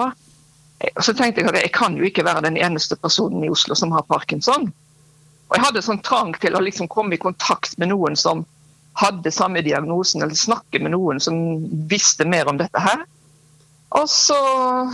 Og 0.98 1.04
så 1.04 1.14
tenkte 1.16 1.42
jeg 1.42 1.48
at 1.50 1.62
jeg 1.62 1.72
kan 1.72 1.96
jo 1.96 2.04
ikke 2.04 2.26
være 2.26 2.42
den 2.42 2.58
eneste 2.58 2.96
personen 2.98 3.44
i 3.46 3.50
Oslo 3.50 3.76
som 3.76 3.92
har 3.92 4.02
parkinson. 4.04 4.74
Og 5.48 5.56
jeg 5.56 5.64
hadde 5.64 5.84
sånn 5.86 6.04
trang 6.04 6.34
til 6.42 6.58
å 6.58 6.64
liksom 6.64 6.90
komme 6.92 7.16
i 7.16 7.22
kontakt 7.22 7.78
med 7.80 7.92
noen 7.94 8.18
som 8.20 8.44
hadde 8.98 9.32
samme 9.32 9.62
diagnosen, 9.64 10.24
eller 10.24 10.36
snakke 10.36 10.82
med 10.82 10.96
noen 10.96 11.22
som 11.22 11.38
visste 11.90 12.26
mer 12.26 12.50
om 12.50 12.58
dette 12.60 12.82
her. 12.82 13.06
Og 13.96 14.10
så, 14.12 14.38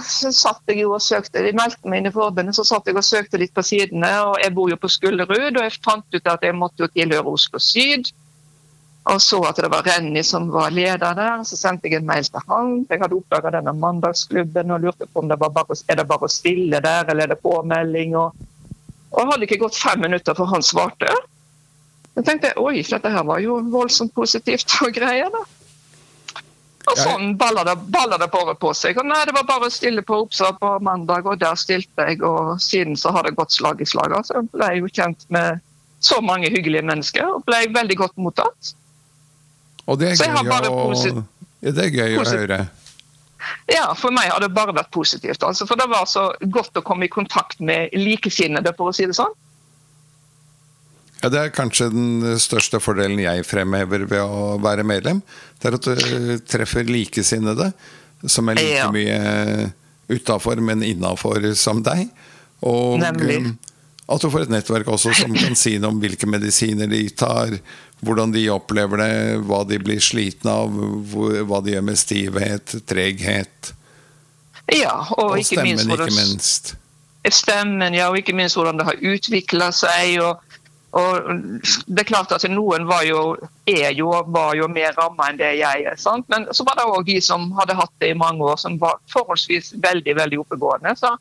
så 0.06 0.30
satt 0.36 0.70
jeg 0.70 0.84
jo 0.84 0.92
og 0.94 1.02
søkte, 1.02 1.42
De 1.42 1.54
meldte 1.58 1.90
meg 1.90 2.04
inn 2.04 2.12
i 2.12 2.14
forbundet, 2.14 2.54
så 2.58 2.66
satt 2.68 2.86
jeg 2.88 3.00
og 3.00 3.06
søkte 3.08 3.40
litt 3.42 3.54
på 3.56 3.64
sidene. 3.66 4.12
og 4.28 4.36
Jeg 4.44 4.54
bor 4.54 4.70
jo 4.70 4.78
på 4.78 4.92
Skullerud, 4.92 5.56
og 5.56 5.64
jeg 5.64 5.80
fant 5.82 6.06
ut 6.14 6.30
at 6.30 6.46
jeg 6.46 6.58
måtte 6.58 6.86
jo 6.86 6.92
tilhøre 6.94 7.34
Oslo 7.34 7.62
Syd. 7.64 8.12
Og 9.12 9.20
så 9.20 9.42
at 9.50 9.58
det 9.60 9.68
var 9.72 9.84
Renny 9.84 10.22
som 10.24 10.46
var 10.54 10.72
leder 10.72 11.18
der. 11.18 11.42
Så 11.48 11.58
sendte 11.60 11.90
jeg 11.90 12.00
en 12.00 12.08
mail 12.08 12.28
til 12.28 12.46
han. 12.48 12.76
Jeg 12.88 13.02
hadde 13.02 13.18
oppdaga 13.18 13.52
denne 13.58 13.74
mandagsklubben 13.76 14.72
og 14.72 14.86
lurte 14.86 15.10
på 15.10 15.24
om 15.24 15.32
det 15.32 15.40
var 15.42 15.52
bare, 15.58 15.76
er 15.90 16.00
det 16.00 16.08
bare 16.08 16.30
å 16.30 16.32
stille 16.32 16.80
der, 16.84 17.10
eller 17.10 17.26
er 17.26 17.34
det 17.34 17.42
påmelding. 17.44 18.16
Og, 18.20 18.46
og 19.14 19.30
hadde 19.32 19.48
ikke 19.48 19.62
gått 19.62 19.78
fem 19.78 20.02
minutter 20.02 20.36
før 20.38 20.50
han 20.56 20.66
svarte. 20.66 21.10
Jeg 22.14 22.26
tenkte 22.28 22.54
oi, 22.62 22.82
dette 22.86 23.10
her 23.10 23.26
var 23.26 23.42
jo 23.42 23.60
voldsomt 23.74 24.14
positivt 24.14 24.74
og 24.86 24.94
greier. 24.96 25.30
da. 25.34 25.44
Og 26.92 27.00
sånn 27.00 27.38
baller 27.40 27.64
det, 27.70 27.78
baller 27.94 28.20
det 28.20 28.28
bare 28.34 28.56
på 28.60 28.74
seg. 28.76 28.98
Og 29.00 29.08
nei, 29.08 29.22
Det 29.26 29.36
var 29.38 29.46
bare 29.48 29.70
å 29.70 29.74
stille 29.74 30.04
på 30.04 30.18
Oppsal 30.26 30.58
på 30.60 30.74
mandag, 30.84 31.26
og 31.26 31.40
der 31.40 31.56
stilte 31.56 32.10
jeg. 32.10 32.20
Og 32.28 32.60
siden 32.62 32.98
så 33.00 33.14
har 33.16 33.24
det 33.24 33.38
gått 33.40 33.56
slag 33.56 33.82
i 33.82 33.88
slag. 33.88 34.12
Altså, 34.18 34.42
jeg 34.42 34.50
ble 34.52 34.70
jo 34.82 34.92
kjent 34.92 35.24
med 35.34 35.62
så 36.04 36.20
mange 36.22 36.52
hyggelige 36.52 36.84
mennesker 36.84 37.24
og 37.24 37.46
ble 37.48 37.62
veldig 37.72 37.98
godt 38.02 38.18
mottatt. 38.20 38.74
Og 39.88 40.00
det 40.00 40.14
er 40.14 40.20
gøy, 40.20 40.52
å, 40.68 41.24
det 41.64 41.86
er 41.86 41.96
gøy 41.96 42.18
å 42.20 42.26
høre. 42.28 42.60
Ja, 43.72 43.90
for 43.98 44.16
meg 44.16 44.32
har 44.32 44.44
det 44.44 44.52
bare 44.56 44.76
vært 44.76 44.92
positivt. 44.94 45.44
Altså, 45.44 45.68
for 45.70 45.80
det 45.80 45.88
var 45.92 46.06
så 46.10 46.30
godt 46.54 46.78
å 46.80 46.84
komme 46.86 47.08
i 47.08 47.12
kontakt 47.12 47.62
med 47.64 47.94
likesinnede, 47.98 48.76
for 48.78 48.92
å 48.92 48.96
si 48.96 49.08
det 49.10 49.18
sånn. 49.18 49.34
Ja, 51.24 51.30
Det 51.32 51.40
er 51.40 51.54
kanskje 51.56 51.88
den 51.94 52.40
største 52.44 52.82
fordelen 52.84 53.22
jeg 53.24 53.46
fremhever 53.48 54.04
ved 54.10 54.22
å 54.22 54.58
være 54.64 54.84
medlem. 54.84 55.22
Det 55.60 55.70
er 55.70 55.78
at 55.78 55.88
du 55.88 56.34
treffer 56.44 56.90
likesinnede 56.90 57.72
som 58.28 58.50
er 58.52 58.60
like 58.60 58.82
ja. 58.82 58.90
mye 58.92 59.72
utafor, 60.12 60.60
men 60.60 60.84
innafor 60.84 61.48
som 61.56 61.80
deg. 61.84 62.10
Og 62.68 63.00
Nemlig. 63.00 63.40
Um, 63.40 63.54
at 64.14 64.20
du 64.20 64.28
får 64.28 64.46
et 64.46 64.52
nettverk 64.52 64.90
også 64.92 65.14
som 65.16 65.32
kan 65.32 65.56
si 65.56 65.78
noe 65.80 65.94
om 65.94 66.00
hvilke 66.04 66.28
medisiner 66.28 66.90
de 66.92 67.06
tar, 67.16 67.56
hvordan 68.04 68.34
de 68.36 68.46
opplever 68.54 69.02
det, 69.02 69.14
hva 69.48 69.64
de 69.68 69.80
blir 69.82 70.02
slitne 70.04 70.54
av, 70.64 70.80
hva 71.50 71.62
de 71.64 71.76
gjør 71.76 71.86
med 71.90 72.00
stivhet, 72.00 72.76
treghet. 72.90 73.74
Ja, 74.72 74.96
og, 75.18 75.34
og 75.34 75.42
ikke 75.42 75.60
stemmen, 75.60 75.76
minst, 75.76 75.92
ikke 75.92 76.16
minst. 76.18 76.74
Stemmen, 77.34 77.96
ja, 77.96 78.10
og 78.12 78.20
ikke 78.20 78.36
minst 78.36 78.60
hvordan 78.60 78.80
det 78.80 78.88
har 78.88 79.06
utvikla 79.14 79.72
seg. 79.76 80.20
og 80.24 80.42
og 80.94 81.26
det 81.90 82.04
er 82.04 82.06
klart 82.06 82.32
at 82.36 82.44
Noen 82.54 82.84
var 82.86 83.02
jo, 83.08 83.22
jo, 83.66 84.10
var 84.30 84.52
jo 84.54 84.68
mer 84.70 84.94
ramma 84.94 85.32
enn 85.32 85.40
det 85.40 85.56
jeg 85.58 85.86
er. 85.90 85.96
sant? 85.98 86.28
Men 86.30 86.46
så 86.54 86.66
var 86.68 86.78
det 86.78 86.86
òg 86.86 87.08
de 87.08 87.16
som 87.18 87.48
hadde 87.58 87.74
hatt 87.80 87.94
det 88.04 88.12
i 88.14 88.18
mange 88.18 88.46
år, 88.46 88.60
som 88.62 88.78
var 88.78 89.00
forholdsvis 89.10 89.74
veldig 89.82 90.14
veldig 90.20 90.44
oppegående. 90.44 90.94
Så 91.00 91.16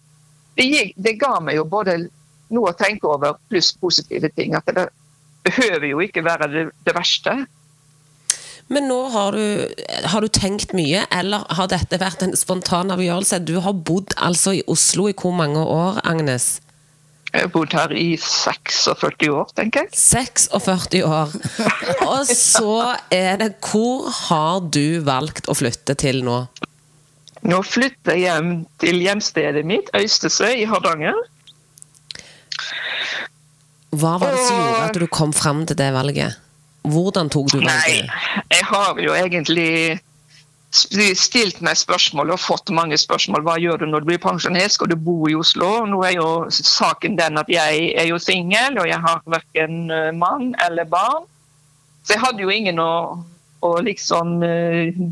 det, 0.60 0.92
det 1.00 1.16
ga 1.22 1.38
meg 1.40 1.56
jo 1.56 1.64
både 1.64 1.96
noe 2.52 2.74
å 2.74 2.76
tenke 2.76 3.08
over, 3.08 3.38
pluss 3.48 3.72
positive 3.80 4.28
ting. 4.36 4.52
At 4.58 4.68
det 4.68 4.90
behøver 5.46 5.88
jo 5.90 6.00
ikke 6.04 6.24
være 6.24 6.48
det, 6.52 6.64
det 6.86 6.94
verste. 6.96 7.42
Men 8.72 8.86
nå 8.88 8.98
har 9.12 9.36
du, 9.36 9.46
har 10.08 10.24
du, 10.24 10.30
tenkt 10.32 10.72
mye, 10.76 11.04
eller 11.12 11.44
har 11.52 11.68
dette 11.68 11.98
vært 12.00 12.22
en 12.24 12.36
spontan 12.38 12.92
avgjørelse? 12.94 13.42
Du 13.44 13.58
har 13.64 13.74
bodd 13.74 14.14
altså 14.16 14.54
i 14.56 14.62
Oslo 14.70 15.08
i 15.10 15.16
hvor 15.18 15.34
mange 15.36 15.60
år, 15.60 16.00
Agnes? 16.08 16.54
Jeg 17.32 17.46
har 17.46 17.52
bodd 17.52 17.72
her 17.72 17.92
i 17.96 18.10
46 18.20 19.28
år, 19.32 19.52
tenker 19.56 19.86
jeg. 19.86 19.96
46 19.96 21.02
år. 21.08 21.32
Og 22.04 22.28
så 22.28 22.74
er 23.12 23.38
det 23.40 23.54
Hvor 23.64 24.10
har 24.28 24.60
du 24.68 25.00
valgt 25.04 25.48
å 25.48 25.56
flytte 25.56 25.96
til 25.96 26.20
nå? 26.26 26.42
Nå 27.48 27.62
flytter 27.66 28.14
jeg 28.14 28.28
hjem 28.28 28.50
til 28.78 29.00
hjemstedet 29.02 29.64
mitt, 29.66 29.88
Øystese 29.96 30.52
i 30.60 30.68
Hardanger. 30.68 31.16
Hva 33.92 34.14
var 34.20 34.32
det 34.32 34.46
som 34.46 34.56
gjorde 34.56 34.86
at 34.86 35.00
du 35.02 35.06
kom 35.12 35.34
fram 35.36 35.66
til 35.68 35.76
det 35.76 35.90
valget? 35.92 36.38
Hvordan 36.88 37.28
tok 37.30 37.52
du 37.52 37.58
valget? 37.60 38.08
Nei, 38.08 38.46
jeg 38.50 38.64
har 38.70 38.98
jo 38.98 39.12
egentlig 39.14 40.00
stilt 40.72 41.58
meg 41.60 41.76
spørsmål 41.76 42.32
og 42.32 42.40
fått 42.40 42.72
mange 42.72 42.96
spørsmål. 42.96 43.44
Hva 43.44 43.58
gjør 43.60 43.82
du 43.82 43.90
når 43.90 44.02
du 44.02 44.08
blir 44.08 44.22
pensjonist? 44.22 44.78
Skal 44.78 44.88
du 44.88 44.96
bo 44.96 45.18
i 45.28 45.36
Oslo? 45.36 45.84
Nå 45.84 46.00
er 46.08 46.16
jo 46.16 46.30
saken 46.48 47.18
den 47.20 47.36
at 47.40 47.52
jeg 47.52 47.90
er 48.00 48.08
jo 48.08 48.20
singel, 48.22 48.80
og 48.80 48.88
jeg 48.88 49.00
har 49.04 49.20
verken 49.28 49.92
eh, 49.92 50.08
mann 50.16 50.54
eller 50.64 50.88
barn. 50.88 51.28
Så 52.02 52.16
jeg 52.16 52.24
hadde 52.24 52.42
jo 52.42 52.50
ingen 52.50 52.80
å, 52.82 53.20
å 53.62 53.70
liksom 53.84 54.40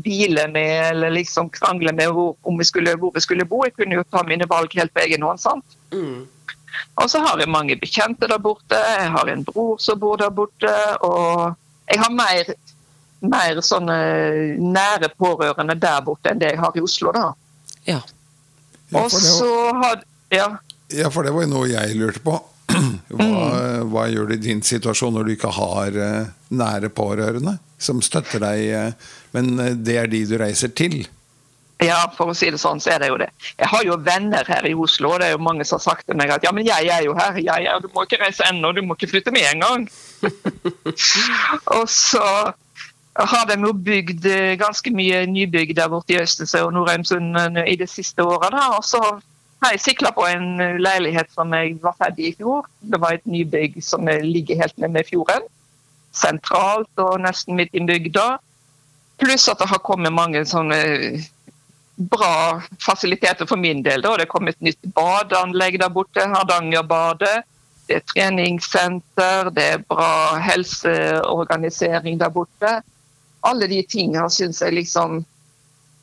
deale 0.03 0.47
med 0.51 0.73
eller 0.89 1.13
liksom 1.13 1.53
krangle 1.53 1.93
med 1.95 2.09
hvor, 2.11 2.33
om 2.43 2.57
jeg 2.59 2.71
skulle, 2.73 2.97
hvor 2.99 3.13
jeg 3.15 3.29
skulle 3.29 3.47
bo. 3.47 3.61
Jeg 3.69 3.77
kunne 3.77 4.01
jo 4.01 4.07
ta 4.09 4.25
mine 4.27 4.49
valg 4.49 4.73
helt 4.75 4.91
på 4.97 5.05
egen 5.05 5.23
hånd. 5.29 5.39
sant? 5.39 5.77
Mm. 5.93 6.25
Og 6.99 7.07
så 7.09 7.21
har 7.23 7.39
jeg 7.39 7.49
mange 7.49 7.77
bekjente 7.79 8.27
der 8.27 8.41
borte. 8.41 8.75
Jeg 8.75 9.11
har 9.13 9.29
en 9.31 9.45
bror 9.47 9.79
som 9.79 9.99
bor 9.99 10.19
der 10.19 10.33
borte. 10.35 10.73
Og 11.07 11.53
jeg 11.87 12.01
har 12.01 12.11
mer 12.13 12.51
mer 13.21 13.61
sånne 13.65 13.97
nære 14.57 15.11
pårørende 15.19 15.77
der 15.79 16.01
borte 16.05 16.31
enn 16.31 16.41
det 16.41 16.53
jeg 16.53 16.61
har 16.61 16.77
i 16.77 16.83
Oslo, 16.83 17.13
da. 17.15 17.27
Ja. 17.85 17.99
og 18.97 19.09
så 19.13 19.49
har 19.77 20.01
ja. 20.29 20.47
ja, 20.93 21.09
for 21.09 21.25
det 21.25 21.33
var 21.33 21.45
jo 21.45 21.51
noe 21.53 21.69
jeg 21.71 21.97
lurte 21.99 22.23
på. 22.23 22.37
Hva, 23.11 23.25
mm. 23.27 23.89
hva, 23.91 24.05
gjør 24.07 24.29
du 24.29 24.35
i 24.37 24.39
din 24.39 24.61
situasjon 24.63 25.11
når 25.17 25.25
du 25.27 25.31
ikke 25.33 25.49
har 25.51 25.97
uh, 25.97 26.29
nære 26.55 26.87
pårørende 26.95 27.57
som 27.81 27.99
støtter 28.05 28.39
deg, 28.39 28.61
uh, 28.71 29.17
men 29.35 29.49
uh, 29.59 29.73
det 29.75 29.97
er 29.99 30.07
de 30.07 30.21
du 30.29 30.37
reiser 30.39 30.71
til? 30.71 31.01
Ja, 31.81 32.03
for 32.13 32.29
å 32.29 32.33
si 32.37 32.51
det 32.53 32.59
sånn, 32.61 32.81
så 32.83 32.91
er 32.93 33.01
det 33.01 33.09
jo 33.09 33.17
det. 33.17 33.31
Jeg 33.57 33.69
har 33.71 33.85
jo 33.87 33.97
venner 34.05 34.45
her 34.45 34.65
i 34.69 34.75
Oslo, 34.77 35.15
og 35.15 35.21
det 35.21 35.31
er 35.31 35.33
jo 35.33 35.41
mange 35.41 35.65
som 35.65 35.79
har 35.79 35.85
sagt 35.87 36.05
til 36.05 36.17
meg 36.19 36.29
at 36.29 36.43
ja, 36.45 36.51
men 36.53 36.67
jeg 36.67 36.89
er 36.93 37.07
jo 37.07 37.15
her, 37.17 37.39
jeg 37.41 37.65
er, 37.65 37.79
du 37.81 37.89
må 37.95 38.05
ikke 38.05 38.19
reise 38.21 38.45
ennå, 38.45 38.69
du 38.77 38.83
må 38.85 38.97
ikke 38.97 39.09
flytte 39.15 39.33
med 39.33 39.47
en 39.49 39.65
gang. 39.65 39.87
og 41.79 41.87
så 41.89 42.25
har 43.17 43.47
de 43.49 43.57
jo 43.59 43.73
bygd 43.73 44.25
eh, 44.29 44.53
ganske 44.59 44.93
mye 44.95 45.25
nybygg 45.27 45.73
der 45.75 45.89
borte 45.91 46.15
i 46.15 46.21
Østense 46.21 46.61
og 46.63 46.73
Nordheimsund 46.75 47.35
eh, 47.37 47.73
i 47.73 47.75
det 47.79 47.89
siste 47.89 48.23
åra. 48.23 48.51
Og 48.77 48.85
så 48.87 49.01
har 49.61 49.73
jeg 49.73 49.83
sikla 49.83 50.13
på 50.15 50.25
en 50.29 50.61
eh, 50.61 50.77
leilighet 50.79 51.33
som 51.33 51.51
jeg 51.57 51.75
var 51.81 51.97
ferdig 51.99 52.29
i 52.29 52.35
fjor. 52.37 52.69
Det 52.79 53.01
var 53.01 53.17
et 53.17 53.25
nybygg 53.25 53.81
som 53.83 54.07
ligger 54.07 54.61
helt 54.63 54.77
nede 54.77 54.93
med 54.93 55.09
fjorden. 55.09 55.49
Sentralt 56.15 57.03
og 57.03 57.19
nesten 57.25 57.57
midt 57.59 57.75
i 57.75 57.83
bygda. 57.87 58.37
Pluss 59.21 59.49
at 59.51 59.59
det 59.59 59.69
har 59.69 59.83
kommet 59.85 60.13
mange 60.15 60.45
sånne 60.47 60.79
bra 61.95 62.61
fasiliteter 62.81 63.45
for 63.49 63.59
min 63.59 63.83
del. 63.83 64.01
Da. 64.01 64.15
Det 64.17 64.27
er 64.27 64.31
kommet 64.31 64.57
et 64.57 64.69
nytt 64.71 64.93
badeanlegg 64.95 65.79
der 65.81 65.91
borte, 65.93 66.25
Hardangerbadet. 66.27 67.41
Det 67.87 67.97
er 67.97 68.07
treningssenter, 68.07 69.49
det 69.51 69.67
er 69.75 69.85
bra 69.89 70.37
helseorganisering 70.39 72.19
der 72.21 72.31
borte 72.31 72.79
alle 73.41 73.67
de 73.69 73.81
tingene 73.89 74.29
syns 74.29 74.61
jeg 74.61 74.77
liksom 74.77 75.21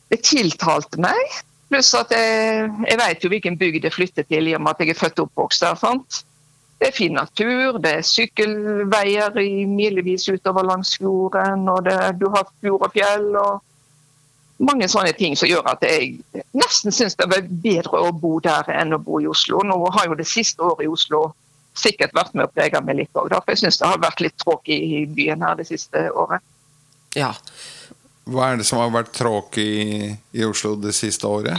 Det 0.09 0.23
tiltalte 0.25 0.97
meg. 1.05 1.35
Pluss 1.69 1.91
at 1.93 2.13
jeg, 2.15 2.71
jeg 2.89 2.97
vet 2.97 3.25
jo 3.25 3.29
hvilken 3.29 3.59
bygd 3.61 3.85
jeg 3.85 3.93
flytter 3.93 4.25
til 4.25 4.47
i 4.49 4.55
og 4.57 4.63
med 4.65 4.73
at 4.73 4.81
jeg 4.81 4.95
er 4.95 4.97
født 5.03 5.21
og 5.21 5.27
oppvokst 5.29 5.67
der. 5.67 5.75
sant? 5.77 6.23
Det 6.81 6.89
er 6.89 6.97
fin 6.97 7.13
natur, 7.13 7.77
det 7.83 7.93
er 7.99 8.07
sykkelveier 8.07 9.37
i 9.43 9.67
milevis 9.69 10.25
utover 10.31 10.65
langs 10.65 10.95
fjorden, 10.97 11.67
og 11.69 11.85
det, 11.85 11.99
du 12.17 12.31
har 12.33 12.47
fjord 12.63 12.87
og 12.87 12.95
fjell. 12.95 13.29
og 13.37 13.61
mange 14.59 14.89
sånne 14.91 15.13
ting 15.19 15.37
som 15.39 15.49
gjør 15.49 15.67
at 15.71 15.85
jeg 15.87 16.19
nesten 16.59 16.95
syns 16.95 17.17
det 17.19 17.29
er 17.29 17.47
bedre 17.47 18.03
å 18.09 18.13
bo 18.15 18.39
der 18.43 18.69
enn 18.75 18.97
å 18.97 19.03
bo 19.03 19.21
i 19.23 19.29
Oslo. 19.31 19.63
Nå 19.67 19.79
har 19.95 20.11
jo 20.11 20.19
det 20.19 20.27
siste 20.29 20.65
året 20.67 20.87
i 20.87 20.91
Oslo 20.91 21.29
sikkert 21.79 22.15
vært 22.17 22.35
med 22.35 22.49
å 22.49 22.53
prege 22.53 22.81
meg 22.83 22.99
litt 23.05 23.19
òg, 23.19 23.31
for 23.31 23.55
jeg 23.55 23.63
syns 23.63 23.79
det 23.79 23.87
har 23.87 24.01
vært 24.03 24.23
litt 24.25 24.39
tråkig 24.43 24.79
i 24.79 25.03
byen 25.07 25.45
her 25.47 25.59
det 25.59 25.69
siste 25.69 26.09
året. 26.11 26.43
Ja. 27.17 27.33
Hva 28.29 28.51
er 28.51 28.59
det 28.61 28.67
som 28.69 28.83
har 28.83 28.91
vært 28.93 29.15
tråkig 29.17 29.65
i, 29.65 30.09
i, 30.37 30.43
Oslo 30.45 30.75
det 30.77 30.93
siste 30.97 31.29
året? 31.31 31.57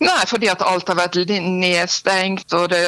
Nei, 0.00 0.22
fordi 0.30 0.48
at 0.48 0.62
alt 0.64 0.88
har 0.88 0.96
vært 0.96 1.18
nedstengt. 1.28 2.46
og 2.56 2.70
det, 2.72 2.80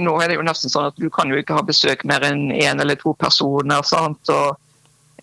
Nå 0.00 0.14
er 0.22 0.30
det 0.30 0.38
jo 0.38 0.46
nesten 0.46 0.72
sånn 0.72 0.88
at 0.88 0.96
du 0.96 1.10
kan 1.12 1.28
jo 1.28 1.36
ikke 1.36 1.58
ha 1.58 1.66
besøk 1.66 2.06
mer 2.08 2.24
enn 2.24 2.46
én 2.54 2.70
en 2.70 2.80
eller 2.80 2.96
to 2.96 3.12
personer. 3.20 3.82
sant, 3.84 4.32
og 4.32 4.56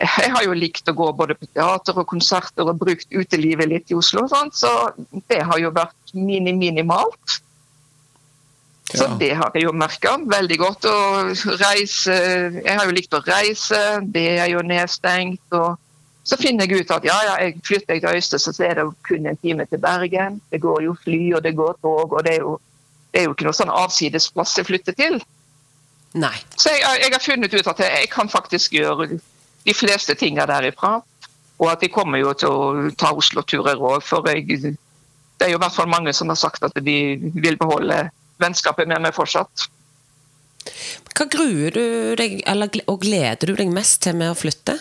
jeg 0.01 0.31
har 0.33 0.43
jo 0.45 0.55
likt 0.57 0.89
å 0.89 0.95
gå 0.97 1.11
både 1.17 1.35
på 1.37 1.47
teater 1.53 1.99
og 2.01 2.09
konserter 2.09 2.67
og 2.67 2.79
brukt 2.81 3.07
utelivet 3.13 3.69
litt 3.69 3.91
i 3.93 3.97
Oslo. 3.97 4.25
Sant? 4.31 4.57
Så 4.57 4.71
det 5.29 5.41
har 5.45 5.61
jo 5.61 5.71
vært 5.75 6.13
mini 6.17 6.53
minimalt. 6.57 7.41
Så 8.91 9.07
det 9.19 9.29
har 9.39 9.53
jeg 9.55 9.63
jo 9.67 9.71
merka 9.75 10.17
veldig 10.19 10.57
godt. 10.59 10.85
å 10.85 10.97
reise, 11.61 12.15
Jeg 12.57 12.75
har 12.77 12.85
jo 12.85 12.95
likt 12.95 13.13
å 13.13 13.23
reise, 13.23 14.01
det 14.03 14.27
er 14.39 14.49
jo 14.51 14.61
nedstengt. 14.61 15.43
og 15.51 15.77
Så 16.23 16.37
finner 16.37 16.67
jeg 16.67 16.83
ut 16.83 16.91
at 16.91 17.05
ja, 17.07 17.17
ja, 17.23 17.37
jeg 17.45 17.61
flytter 17.63 17.95
jeg 17.95 18.03
til 18.03 18.17
Øystese, 18.17 18.53
så 18.53 18.63
er 18.67 18.75
det 18.75 18.87
kun 19.07 19.25
en 19.25 19.37
time 19.37 19.65
til 19.65 19.79
Bergen. 19.79 20.41
Det 20.51 20.61
går 20.61 20.83
jo 20.83 20.97
fly, 21.03 21.33
og 21.35 21.43
det 21.43 21.55
går 21.55 21.77
tog, 21.81 22.11
og 22.11 22.23
det 22.25 22.35
er 22.35 22.43
jo, 22.43 22.59
det 23.13 23.21
er 23.21 23.29
jo 23.29 23.35
ikke 23.35 23.47
noe 23.47 23.55
sånn 23.55 23.71
avsides 23.71 24.31
plass 24.31 24.57
jeg 24.57 24.67
flytter 24.67 24.97
til. 24.97 25.21
Nei. 26.13 26.35
Så 26.59 26.73
jeg, 26.75 26.83
jeg 26.83 27.13
har 27.13 27.23
funnet 27.23 27.53
ut 27.53 27.67
at 27.71 27.79
jeg 27.79 28.09
kan 28.11 28.29
faktisk 28.29 28.75
gjøre 28.75 29.21
de 29.65 29.75
fleste 29.75 30.15
tingene 30.19 30.47
derifra. 30.49 30.99
Og 31.61 31.67
at 31.69 31.83
de 31.83 31.91
kommer 31.93 32.21
jo 32.21 32.33
til 32.33 32.49
å 32.49 32.93
ta 32.97 33.11
Oslo-turer 33.13 33.77
òg, 33.77 33.99
for 34.05 34.25
jeg, 34.31 34.73
det 35.37 35.45
er 35.45 35.53
jo 35.53 35.59
i 35.59 35.61
hvert 35.61 35.75
fall 35.75 35.91
mange 35.91 36.13
som 36.17 36.31
har 36.33 36.39
sagt 36.39 36.65
at 36.65 36.79
de 36.81 36.97
vil 37.37 37.59
beholde 37.61 38.07
vennskapet 38.41 38.89
med 38.89 39.03
meg 39.03 39.13
fortsatt. 39.13 39.67
Hva 41.11 41.27
gruer 41.29 41.75
du 41.75 41.85
deg, 42.17 42.39
eller, 42.49 42.81
og 42.89 43.03
gleder 43.03 43.51
du 43.51 43.57
deg 43.59 43.69
mest 43.73 44.01
til 44.05 44.17
med 44.17 44.33
å 44.33 44.37
flytte? 44.37 44.79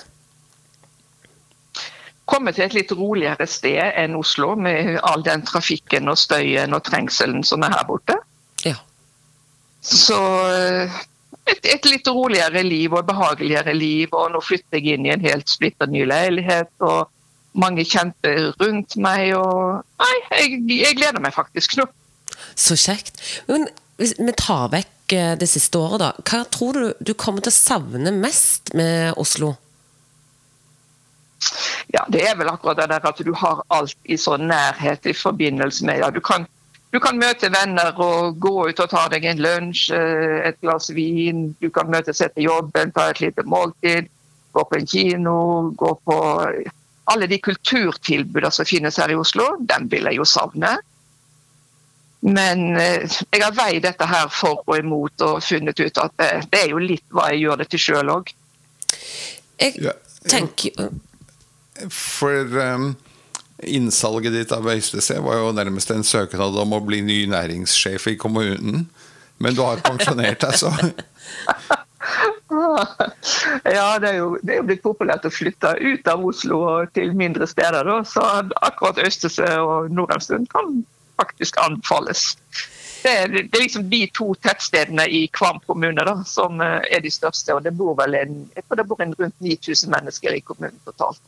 Komme 2.30 2.52
til 2.54 2.64
et 2.64 2.76
litt 2.76 2.92
roligere 2.94 3.46
sted 3.50 3.80
enn 3.99 4.16
Oslo, 4.16 4.54
med 4.56 5.00
all 5.02 5.25
den 5.26 5.42
trafikken 5.44 6.08
og 6.12 6.20
støyen 6.20 6.76
og 6.76 6.84
trengselen 6.87 7.42
som 7.44 7.64
er 7.66 7.75
her 7.75 7.87
borte. 7.88 8.16
Ja. 8.64 8.76
Så 9.82 10.20
et, 11.52 11.71
et 11.75 11.88
litt 11.90 12.09
roligere 12.11 12.62
liv 12.66 12.95
og 12.95 13.09
behageligere 13.09 13.75
liv. 13.76 14.12
Og 14.12 14.33
nå 14.35 14.42
flytter 14.45 14.78
jeg 14.78 14.97
inn 14.99 15.09
i 15.09 15.14
en 15.14 15.25
helt 15.25 15.50
splitter 15.50 15.90
ny 15.90 16.04
leilighet, 16.09 16.73
og 16.85 17.11
mange 17.61 17.85
kjente 17.88 18.35
rundt 18.61 18.97
meg. 19.00 19.35
Og 19.38 19.80
nei, 20.02 20.16
jeg, 20.38 20.62
jeg 20.80 20.99
gleder 21.00 21.23
meg 21.23 21.37
faktisk 21.37 21.78
nå. 21.80 21.88
Så 22.59 22.78
kjekt. 22.78 23.21
Men 23.50 23.69
hvis 24.00 24.14
vi 24.19 24.33
tar 24.38 24.71
vekk 24.73 25.16
eh, 25.16 25.33
det 25.40 25.49
siste 25.50 25.80
året, 25.80 26.00
da. 26.02 26.12
Hva 26.25 26.45
tror 26.49 26.78
du 26.78 27.11
du 27.11 27.12
kommer 27.19 27.45
til 27.45 27.52
å 27.52 27.59
savne 27.59 28.14
mest 28.16 28.73
med 28.78 29.19
Oslo? 29.21 29.54
Ja, 31.92 32.04
Det 32.09 32.23
er 32.28 32.37
vel 32.37 32.50
akkurat 32.52 32.78
det 32.80 32.90
der 32.92 33.07
at 33.09 33.21
du 33.25 33.33
har 33.37 33.62
alt 33.73 33.97
i 34.04 34.16
sånn 34.21 34.47
nærhet 34.50 35.07
i 35.09 35.16
forbindelse 35.16 35.87
med 35.88 36.02
ja, 36.02 36.11
du 36.12 36.21
kan, 36.21 36.45
du 36.90 36.99
kan 36.99 37.18
møte 37.18 37.50
venner 37.54 37.94
og 38.02 38.38
gå 38.42 38.54
ut 38.70 38.82
og 38.82 38.90
ta 38.90 39.04
deg 39.12 39.26
en 39.30 39.42
lunsj, 39.42 39.90
eh, 39.94 40.40
et 40.49 40.59
glass 40.62 40.90
vin. 40.94 41.50
Du 41.62 41.70
kan 41.70 41.90
møtes 41.90 42.20
etter 42.20 42.42
jobben, 42.42 42.90
ta 42.92 43.11
et 43.11 43.20
lite 43.23 43.47
måltid, 43.47 44.11
gå 44.52 44.64
på 44.66 44.78
en 44.78 44.87
kino, 44.87 45.40
gå 45.76 45.94
på 46.04 46.20
Alle 47.11 47.26
de 47.26 47.40
kulturtilbudene 47.42 48.52
som 48.54 48.66
finnes 48.68 48.94
her 49.00 49.11
i 49.11 49.16
Oslo, 49.18 49.56
dem 49.66 49.88
vil 49.90 50.04
jeg 50.06 50.20
jo 50.20 50.25
savne. 50.28 50.76
Men 52.23 52.76
eh, 52.76 53.02
jeg 53.32 53.42
har 53.42 53.56
veid 53.56 53.82
dette 53.82 54.06
her 54.06 54.28
for 54.30 54.61
og 54.66 54.76
imot 54.78 55.25
og 55.26 55.40
funnet 55.42 55.80
ut 55.80 55.99
at 55.99 56.14
det, 56.20 56.28
det 56.52 56.61
er 56.61 56.70
jo 56.70 56.82
litt 56.85 57.06
hva 57.11 57.30
jeg 57.32 57.42
gjør 57.47 57.62
det 57.62 57.66
til 57.73 57.82
sjøl 57.82 58.12
òg. 58.14 58.30
Jeg 59.59 59.94
tenker 60.28 60.92
For 61.90 62.61
um, 62.61 62.92
innsalget 63.62 64.33
ditt 64.33 64.52
av 64.52 64.69
Øystese 64.69 65.19
var 65.25 65.40
jo 65.40 65.52
nærmest 65.52 65.90
en 65.90 66.05
søknad 66.07 66.57
om 66.62 66.73
å 66.76 66.83
bli 66.85 67.00
ny 67.05 67.21
næringssjef 67.31 68.07
i 68.12 68.17
kommunen. 68.21 68.88
Men 69.40 69.57
du 69.57 69.62
har 69.64 69.81
pensjonert 69.85 70.43
deg, 70.45 70.57
så 70.61 70.73
Ja, 73.64 73.99
det 74.00 74.09
er, 74.09 74.17
jo, 74.17 74.38
det 74.43 74.55
er 74.55 74.59
jo 74.59 74.67
blitt 74.67 74.83
populært 74.83 75.26
å 75.29 75.33
flytte 75.33 75.75
ut 75.79 76.09
av 76.11 76.25
Oslo 76.26 76.61
og 76.67 76.93
til 76.97 77.12
mindre 77.17 77.47
steder. 77.49 77.87
Da. 77.87 78.00
Så 78.09 78.25
akkurat 78.61 79.00
Øystese 79.05 79.47
og 79.62 79.90
Norheimstuen 79.95 80.49
kan 80.50 80.81
faktisk 81.21 81.61
anbefales. 81.62 82.35
Det 83.02 83.12
er, 83.23 83.29
det 83.33 83.57
er 83.57 83.64
liksom 83.64 83.87
de 83.93 84.02
to 84.17 84.33
tettstedene 84.45 85.07
i 85.09 85.23
Kvam 85.33 85.61
kommune 85.67 86.05
da, 86.05 86.19
som 86.29 86.61
eh, 86.61 86.81
er 86.90 87.05
de 87.05 87.12
største. 87.12 87.55
og 87.55 87.64
Det 87.64 87.73
bor 87.76 87.95
vel 88.00 88.17
en, 88.19 88.43
jeg 88.57 88.67
tror 88.67 88.81
det 88.81 88.88
bor 88.90 89.05
en 89.05 89.14
rundt 89.21 89.37
9000 89.40 89.95
mennesker 89.95 90.37
i 90.37 90.43
kommunen 90.45 90.76
totalt. 90.85 91.23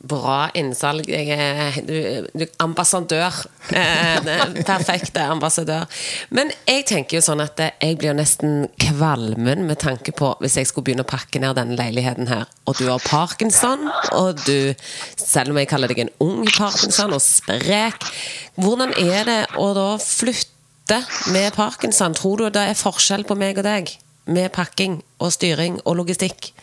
Bra 0.00 0.46
innsalg. 0.56 1.10
Jeg 1.12 1.28
er 1.36 1.74
du, 1.84 1.96
du, 2.32 2.46
ambassadør. 2.64 3.34
Eh, 3.68 4.16
er 4.32 4.54
perfekte 4.64 5.26
ambassadør. 5.28 5.84
Men 6.32 6.48
jeg 6.64 6.86
tenker 6.88 7.18
jo 7.18 7.24
sånn 7.24 7.42
at 7.44 7.60
jeg 7.60 7.98
blir 8.00 8.16
nesten 8.16 8.64
kvalmen 8.80 9.66
med 9.68 9.82
tanke 9.82 10.14
på 10.16 10.32
hvis 10.40 10.56
jeg 10.56 10.70
skulle 10.70 10.88
begynne 10.88 11.04
å 11.04 11.10
pakke 11.10 11.42
ned 11.42 11.58
denne 11.60 11.76
leiligheten 11.76 12.30
her, 12.32 12.48
og 12.64 12.80
du 12.80 12.86
har 12.88 13.04
parkinson, 13.04 13.90
og 14.16 14.40
du, 14.46 14.72
selv 15.20 15.52
om 15.52 15.60
jeg 15.60 15.68
kaller 15.68 15.92
deg 15.92 16.06
en 16.06 16.14
ung 16.24 16.48
parkinson 16.48 17.12
og 17.12 17.20
sprek, 17.24 18.08
hvordan 18.56 18.96
er 18.96 19.28
det 19.28 19.40
å 19.60 19.70
da 19.76 19.90
flytte 20.00 21.02
med 21.34 21.52
parkinson? 21.58 22.16
Tror 22.16 22.40
du 22.40 22.48
det 22.56 22.70
er 22.72 22.78
forskjell 22.78 23.28
på 23.28 23.36
meg 23.36 23.60
og 23.60 23.68
deg? 23.68 23.92
Med 24.30 24.48
pakking 24.56 25.02
og 25.20 25.32
styring 25.36 25.76
og 25.84 26.00
logistikk? 26.00 26.54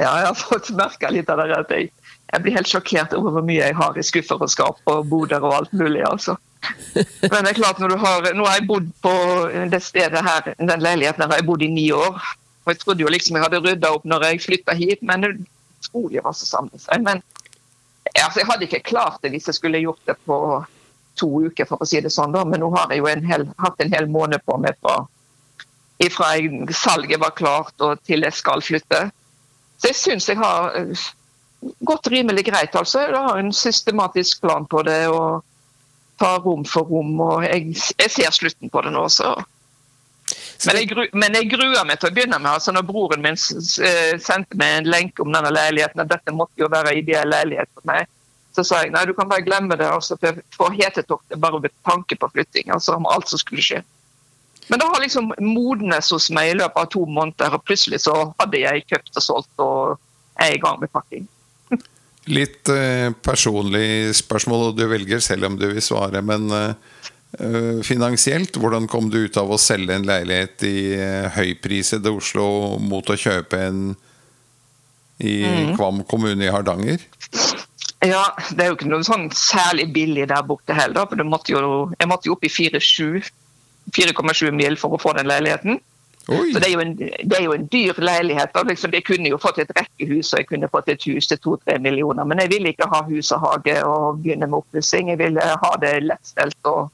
Ja, 0.00 0.12
jeg 0.20 0.26
har 0.30 0.36
fått 0.38 0.70
merke 0.76 1.10
litt 1.12 1.30
av 1.32 1.40
det. 1.42 1.56
at 1.56 1.72
jeg, 1.74 1.90
jeg 2.32 2.42
blir 2.44 2.56
helt 2.56 2.70
sjokkert 2.70 3.12
over 3.16 3.34
hvor 3.36 3.44
mye 3.44 3.60
jeg 3.60 3.76
har 3.76 3.98
i 3.98 4.04
skuffer 4.06 4.40
og 4.40 4.50
skap 4.52 4.80
og 4.90 5.08
boder 5.10 5.44
og 5.44 5.56
alt 5.58 5.74
mulig. 5.76 6.02
altså. 6.06 6.36
Men 7.22 7.44
det 7.44 7.52
er 7.52 7.58
klart, 7.58 7.80
når 7.80 7.94
du 7.94 7.98
har, 8.00 8.28
nå 8.36 8.46
har 8.46 8.58
jeg 8.58 8.68
bodd 8.68 8.90
på 9.04 9.14
det 9.72 9.82
stedet 9.84 10.24
her, 10.26 10.52
den 10.58 10.84
leiligheten 10.84 11.24
her 11.24 11.32
har 11.32 11.40
jeg 11.40 11.48
bodd 11.48 11.64
i 11.64 11.70
ni 11.72 11.86
år. 11.96 12.20
Og 12.64 12.72
Jeg 12.74 12.82
trodde 12.82 13.04
jo 13.04 13.12
liksom 13.12 13.38
jeg 13.38 13.46
hadde 13.46 13.62
rydda 13.64 13.94
opp 13.96 14.04
når 14.08 14.28
jeg 14.28 14.44
flytta 14.44 14.76
hit, 14.76 15.04
men 15.06 15.24
det 15.24 15.32
utrolig 15.80 16.22
masse 16.24 16.46
samlet 16.46 16.82
seg. 16.82 17.04
Men 17.04 17.22
altså, 18.20 18.40
jeg 18.40 18.50
hadde 18.50 18.68
ikke 18.68 18.84
klart 18.90 19.22
det 19.22 19.32
hvis 19.34 19.48
jeg 19.50 19.58
skulle 19.58 19.82
gjort 19.82 20.02
det 20.06 20.16
på 20.28 20.38
to 21.20 21.28
uker, 21.46 21.66
for 21.68 21.82
å 21.82 21.88
si 21.88 22.00
det 22.00 22.12
sånn. 22.12 22.32
da, 22.32 22.44
Men 22.44 22.62
nå 22.62 22.70
har 22.76 22.92
jeg 22.92 23.02
jo 23.02 23.08
en 23.10 23.24
hel, 23.26 23.46
hatt 23.60 23.80
en 23.82 23.92
hel 23.92 24.08
måned 24.10 24.44
på 24.46 24.56
meg 24.60 24.76
fra, 24.80 25.02
jeg, 26.00 26.48
salget 26.72 27.20
var 27.20 27.34
klart 27.36 27.84
og 27.84 28.00
til 28.08 28.24
jeg 28.24 28.36
skal 28.36 28.62
flytte. 28.64 29.10
Så 29.80 29.90
jeg 29.90 29.96
syns 29.96 30.28
jeg 30.28 30.38
har 30.40 30.74
eh, 30.76 31.06
gått 31.88 32.10
rimelig 32.12 32.44
greit, 32.50 32.76
altså. 32.76 33.06
Jeg 33.06 33.16
har 33.16 33.40
en 33.40 33.52
systematisk 33.52 34.42
plan 34.44 34.66
på 34.68 34.82
det 34.86 35.06
og 35.08 35.40
tar 36.20 36.42
rom 36.44 36.66
for 36.68 36.88
rom. 36.88 37.14
Og 37.24 37.46
jeg, 37.46 37.72
jeg 37.96 38.12
ser 38.12 38.36
slutten 38.36 38.72
på 38.72 38.84
det 38.84 38.92
nå, 38.96 39.06
så 39.08 39.34
men 40.66 40.76
jeg, 40.76 40.88
gru, 40.90 41.04
men 41.16 41.34
jeg 41.34 41.48
gruer 41.50 41.86
meg 41.88 42.00
til 42.00 42.10
å 42.10 42.14
begynne 42.14 42.38
med. 42.38 42.50
altså 42.52 42.74
Når 42.76 42.84
broren 42.86 43.22
min 43.24 43.38
eh, 43.38 44.16
sendte 44.20 44.58
meg 44.60 44.76
en 44.76 44.90
lenke 44.92 45.24
om 45.24 45.32
denne 45.32 45.52
leiligheten, 45.54 46.02
at 46.04 46.10
dette 46.10 46.34
måtte 46.36 46.60
jo 46.60 46.68
være 46.70 46.92
ideell 47.00 47.32
leilighet 47.32 47.70
for 47.72 47.88
meg, 47.88 48.10
så 48.56 48.64
sa 48.66 48.82
jeg 48.82 48.92
nei, 48.92 49.06
du 49.08 49.14
kan 49.16 49.30
bare 49.30 49.46
glemme 49.46 49.78
det. 49.80 49.88
altså 49.88 50.18
For, 50.20 50.42
for 50.52 50.76
hetetoktet 50.76 51.40
bare 51.40 51.62
ved 51.64 51.74
tanke 51.88 52.18
på 52.18 52.28
flytting. 52.34 52.68
altså 52.74 52.98
om 52.98 53.08
alt 53.08 53.32
som 53.32 53.40
skulle 53.40 53.64
skje. 53.64 53.80
Men 54.70 54.78
det 54.78 54.86
har 54.86 55.02
liksom 55.02 55.32
modnes 55.42 56.12
hos 56.14 56.28
meg 56.34 56.52
i 56.52 56.56
løpet 56.60 56.78
av 56.78 56.90
to 56.92 57.02
måneder, 57.10 57.56
og 57.56 57.64
plutselig 57.66 58.04
så 58.04 58.14
hadde 58.38 58.62
jeg 58.62 58.86
kjøpt 58.86 59.18
og 59.18 59.24
solgt 59.24 59.64
og 59.64 59.98
er 60.40 60.54
i 60.54 60.60
gang 60.62 60.78
med 60.78 60.92
pakking. 60.94 61.26
Litt 62.38 62.70
eh, 62.70 63.10
personlig 63.26 64.14
spørsmål, 64.20 64.68
og 64.68 64.78
du 64.78 64.84
velger 64.90 65.22
selv 65.24 65.48
om 65.48 65.58
du 65.58 65.66
vil 65.72 65.82
svare. 65.82 66.22
Men 66.22 66.46
eh, 66.54 67.00
eh, 67.42 67.80
finansielt, 67.86 68.60
hvordan 68.62 68.86
kom 68.90 69.10
du 69.10 69.24
ut 69.24 69.40
av 69.42 69.50
å 69.50 69.58
selge 69.58 69.98
en 69.98 70.06
leilighet 70.06 70.62
i 70.68 70.76
høypriset 70.94 71.34
høyprisede 71.40 72.14
Oslo 72.14 72.46
mot 72.78 73.10
å 73.10 73.18
kjøpe 73.18 73.64
en 73.66 73.82
i 75.20 75.34
Kvam 75.74 76.04
kommune 76.08 76.46
i 76.46 76.54
Hardanger? 76.54 77.02
Ja, 78.06 78.22
det 78.54 78.62
er 78.62 78.70
jo 78.70 78.78
ikke 78.78 78.88
noe 78.88 79.04
sånn 79.04 79.26
særlig 79.36 79.90
billig 79.92 80.30
der 80.30 80.46
borte 80.46 80.72
heller. 80.72 81.04
for 81.10 81.20
det 81.20 81.26
måtte 81.26 81.52
jo, 81.52 81.90
Jeg 81.98 82.08
måtte 82.08 82.30
jo 82.30 82.38
opp 82.38 82.46
i 82.46 82.54
4,7 82.54 83.26
4,7 83.96 84.50
mil 84.56 84.76
for 84.80 84.96
å 84.96 85.00
få 85.00 85.14
den 85.18 85.30
leiligheten. 85.30 85.80
Oi! 86.30 86.52
Så 86.52 86.60
det 86.60 86.68
er 86.68 86.74
jo 86.74 86.82
en, 86.84 86.94
det 87.00 87.36
er 87.36 87.44
jo 87.44 87.54
en 87.56 87.66
dyr 87.72 87.98
leilighet. 87.98 88.54
Liksom, 88.68 88.94
jeg 88.94 89.06
kunne 89.08 89.32
jo 89.32 89.40
fått 89.40 89.58
et 89.62 89.72
rekkehus 89.76 90.32
og 90.32 90.42
jeg 90.42 90.48
kunne 90.52 90.70
fått 90.70 90.90
et 90.92 91.06
hus 91.08 91.30
til 91.30 91.40
2-3 91.42 91.80
millioner, 91.82 92.28
men 92.28 92.42
jeg 92.42 92.52
ville 92.52 92.74
ikke 92.74 92.90
ha 92.92 93.02
hus 93.08 93.32
og 93.34 93.44
hage 93.46 93.76
og 93.86 94.20
begynne 94.22 94.46
med 94.50 94.60
oppussing. 94.62 95.10
Jeg 95.10 95.22
ville 95.22 95.52
ha 95.64 95.72
det 95.82 95.94
lettstelt 96.06 96.70
og, 96.70 96.90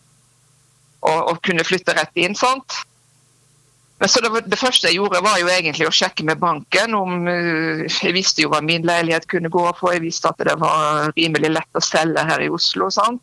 og, 1.02 1.18
og 1.32 1.40
kunne 1.44 1.66
flytte 1.66 1.96
rett 1.98 2.22
inn. 2.22 2.38
sant? 2.38 2.80
Men 3.98 4.08
så 4.12 4.20
det, 4.20 4.30
det 4.52 4.58
første 4.60 4.90
jeg 4.90 4.98
gjorde, 4.98 5.22
var 5.24 5.38
jo 5.40 5.48
egentlig 5.48 5.86
å 5.88 5.94
sjekke 5.94 6.24
med 6.28 6.40
banken 6.40 6.92
om 6.98 7.30
eh, 7.32 7.86
Jeg 7.88 8.12
visste 8.12 8.44
jo 8.44 8.50
hva 8.52 8.60
min 8.64 8.84
leilighet 8.84 9.24
kunne 9.30 9.48
gå 9.52 9.62
for, 9.78 9.94
jeg 9.94 10.04
visste 10.04 10.28
at 10.28 10.42
det 10.44 10.58
var 10.60 11.14
rimelig 11.16 11.54
lett 11.54 11.78
å 11.80 11.84
selge 11.84 12.24
her 12.28 12.44
i 12.44 12.50
Oslo. 12.52 12.90
sant? 12.92 13.22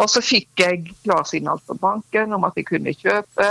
Og 0.00 0.08
så 0.08 0.22
fikk 0.24 0.62
jeg 0.62 0.86
klarsignal 1.04 1.60
fra 1.66 1.76
banken 1.76 2.32
om 2.32 2.46
at 2.48 2.56
jeg 2.56 2.68
kunne 2.70 2.94
kjøpe 2.96 3.48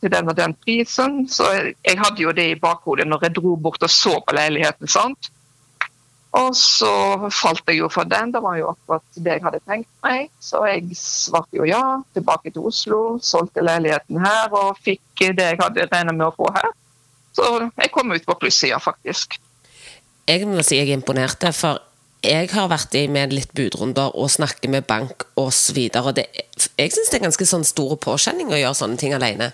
til 0.00 0.10
den 0.10 0.32
og 0.32 0.36
den 0.36 0.56
prisen. 0.64 1.22
Så 1.30 1.46
jeg, 1.52 1.98
hadde 2.00 2.24
jo 2.24 2.34
det 2.34 2.48
i 2.50 2.58
bakhodet 2.58 3.06
når 3.06 3.28
jeg 3.28 3.36
dro 3.38 3.54
bort 3.56 3.82
og 3.82 3.90
så 3.90 4.16
på 4.26 4.34
leiligheten. 4.34 4.90
sant? 4.90 5.30
Og 6.32 6.56
så 6.56 6.90
falt 7.28 7.66
jeg 7.68 7.82
jo 7.82 7.90
for 7.92 8.08
den. 8.08 8.32
Det 8.32 8.40
var 8.42 8.56
jo 8.56 8.72
akkurat 8.72 9.04
det 9.20 9.36
jeg 9.36 9.44
hadde 9.44 9.60
tenkt 9.68 9.90
meg. 10.02 10.30
Så 10.40 10.64
jeg 10.66 10.96
svarte 10.98 11.60
jo 11.60 11.68
ja, 11.68 12.00
tilbake 12.16 12.50
til 12.50 12.66
Oslo, 12.72 13.00
solgte 13.22 13.64
leiligheten 13.64 14.18
her 14.24 14.48
og 14.50 14.80
fikk 14.82 15.26
det 15.36 15.50
jeg 15.52 15.60
hadde 15.60 15.86
regnet 15.92 16.16
med 16.16 16.30
å 16.30 16.34
få 16.36 16.48
her. 16.56 16.72
Så 17.36 17.48
jeg 17.68 17.92
kom 17.92 18.12
ut 18.12 18.26
på 18.26 18.38
plussida, 18.40 18.80
faktisk. 18.82 19.38
Jeg 20.28 20.48
må 20.48 20.64
si 20.64 20.78
jeg 20.78 20.88
er 20.88 20.98
imponert, 20.98 21.44
for 21.56 21.80
jeg 22.22 22.50
har 22.54 22.68
vært 22.70 22.94
i 22.94 23.06
med 23.10 23.32
litt 23.34 23.50
budrunder 23.58 24.14
og 24.14 24.30
snakker 24.30 24.70
med 24.70 24.86
bank 24.86 25.24
osv. 25.40 25.78
Jeg 25.82 26.92
syns 26.94 27.10
det 27.10 27.18
er 27.18 27.24
ganske 27.24 27.46
sånn 27.48 27.64
stor 27.66 27.96
påkjenning 27.98 28.52
å 28.54 28.58
gjøre 28.60 28.78
sånne 28.78 28.98
ting 29.00 29.14
alene. 29.16 29.50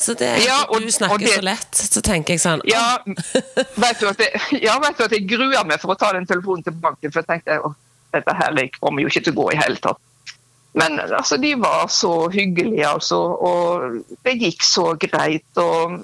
Så 0.00 0.16
det, 0.16 0.30
Ja, 0.46 0.64
og- 0.68 0.80
du 0.80 0.88
snakker 0.90 1.18
det- 1.18 1.34
så 1.34 1.42
lett, 1.42 1.72
så 1.74 2.00
tenker 2.00 2.34
jeg 2.34 2.40
sånn 2.40 2.60
Ja, 2.64 2.98
vet 3.04 4.00
du 4.00 4.08
at 4.08 4.18
jeg, 4.18 4.62
ja, 4.62 4.78
vet 4.78 4.96
du 4.96 5.04
at 5.04 5.10
jeg 5.12 5.26
gruer 5.28 5.64
meg 5.66 5.80
for 5.80 5.94
å 5.94 5.98
ta 5.98 6.12
den 6.12 6.26
telefonen 6.26 6.64
til 6.64 6.72
banken, 6.72 7.12
for 7.12 7.20
jeg 7.20 7.26
tenkte 7.26 7.60
at 7.64 7.72
dette 8.12 8.34
her 8.34 8.70
kommer 8.80 9.02
jo 9.02 9.08
ikke 9.08 9.24
til 9.24 9.34
å 9.34 9.42
gå 9.44 9.52
i 9.52 9.56
hele 9.56 9.76
tatt. 9.76 9.98
Men 10.76 10.98
altså, 11.00 11.38
de 11.40 11.54
var 11.54 11.86
så 11.88 12.28
hyggelige, 12.32 12.84
altså, 12.86 13.16
og 13.40 14.04
det 14.24 14.38
gikk 14.40 14.62
så 14.62 14.94
greit. 14.98 15.44
Og, 15.56 16.02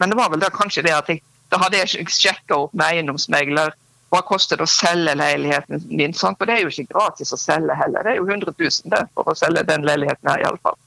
men 0.00 0.08
det 0.10 0.16
var 0.16 0.28
vel 0.30 0.40
da 0.40 0.48
kanskje 0.48 0.82
det 0.82 0.92
at 0.92 1.06
jeg, 1.08 1.22
da 1.52 1.58
hadde 1.58 1.76
jeg 1.76 2.06
sjekka 2.08 2.56
opp 2.56 2.72
med 2.74 2.86
eiendomsmegler 2.86 3.72
hva 4.14 4.22
koster 4.26 4.60
det 4.60 4.66
å 4.66 4.70
selge 4.70 5.16
leiligheten 5.18 5.82
min. 5.90 6.14
Sant? 6.14 6.38
For 6.38 6.48
det 6.48 6.58
er 6.58 6.64
jo 6.64 6.72
ikke 6.72 6.94
gratis 6.94 7.34
å 7.34 7.40
selge 7.40 7.74
heller. 7.78 8.06
Det 8.06 8.14
er 8.14 8.20
jo 8.20 8.28
100 8.28 8.54
000 8.54 8.94
det, 8.94 9.02
for 9.16 9.30
å 9.30 9.36
selge 9.38 9.66
den 9.68 9.86
leiligheten 9.86 10.30
her, 10.30 10.44
iallfall. 10.46 10.78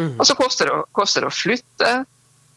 Mm. 0.00 0.16
Og 0.16 0.24
så 0.26 0.36
koster 0.38 0.70
det, 0.70 0.80
koster 0.96 1.24
det 1.24 1.28
å 1.28 1.36
flytte. 1.36 1.92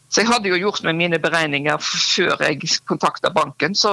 Så 0.08 0.22
jeg 0.22 0.30
hadde 0.30 0.48
jo 0.48 0.58
gjort 0.60 0.84
med 0.86 0.96
mine 0.96 1.20
beregninger 1.20 1.80
før 1.82 2.42
jeg 2.46 2.70
kontakta 2.88 3.32
banken, 3.34 3.74
så 3.74 3.92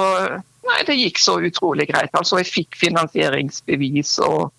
nei, 0.63 0.81
det 0.87 0.95
gikk 0.95 1.19
så 1.19 1.39
utrolig 1.41 1.87
greit. 1.89 2.13
Altså, 2.13 2.37
jeg 2.39 2.51
fikk 2.51 2.77
finansieringsbevis 2.79 4.19
og 4.27 4.51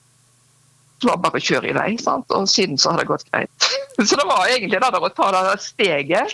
det 1.00 1.10
var 1.10 1.20
bare 1.22 1.38
å 1.38 1.44
kjøre 1.44 1.70
i 1.70 1.76
vei. 1.76 1.90
Sant? 2.00 2.32
Og 2.34 2.48
siden 2.50 2.80
så 2.80 2.92
har 2.92 3.02
det 3.02 3.10
gått 3.10 3.26
greit. 3.30 3.70
Så 4.08 4.16
det 4.18 4.24
var 4.26 4.48
egentlig 4.50 4.80
det 4.82 4.88
der 4.90 5.04
å 5.06 5.10
ta 5.14 5.28
det 5.30 5.58
steget 5.62 6.32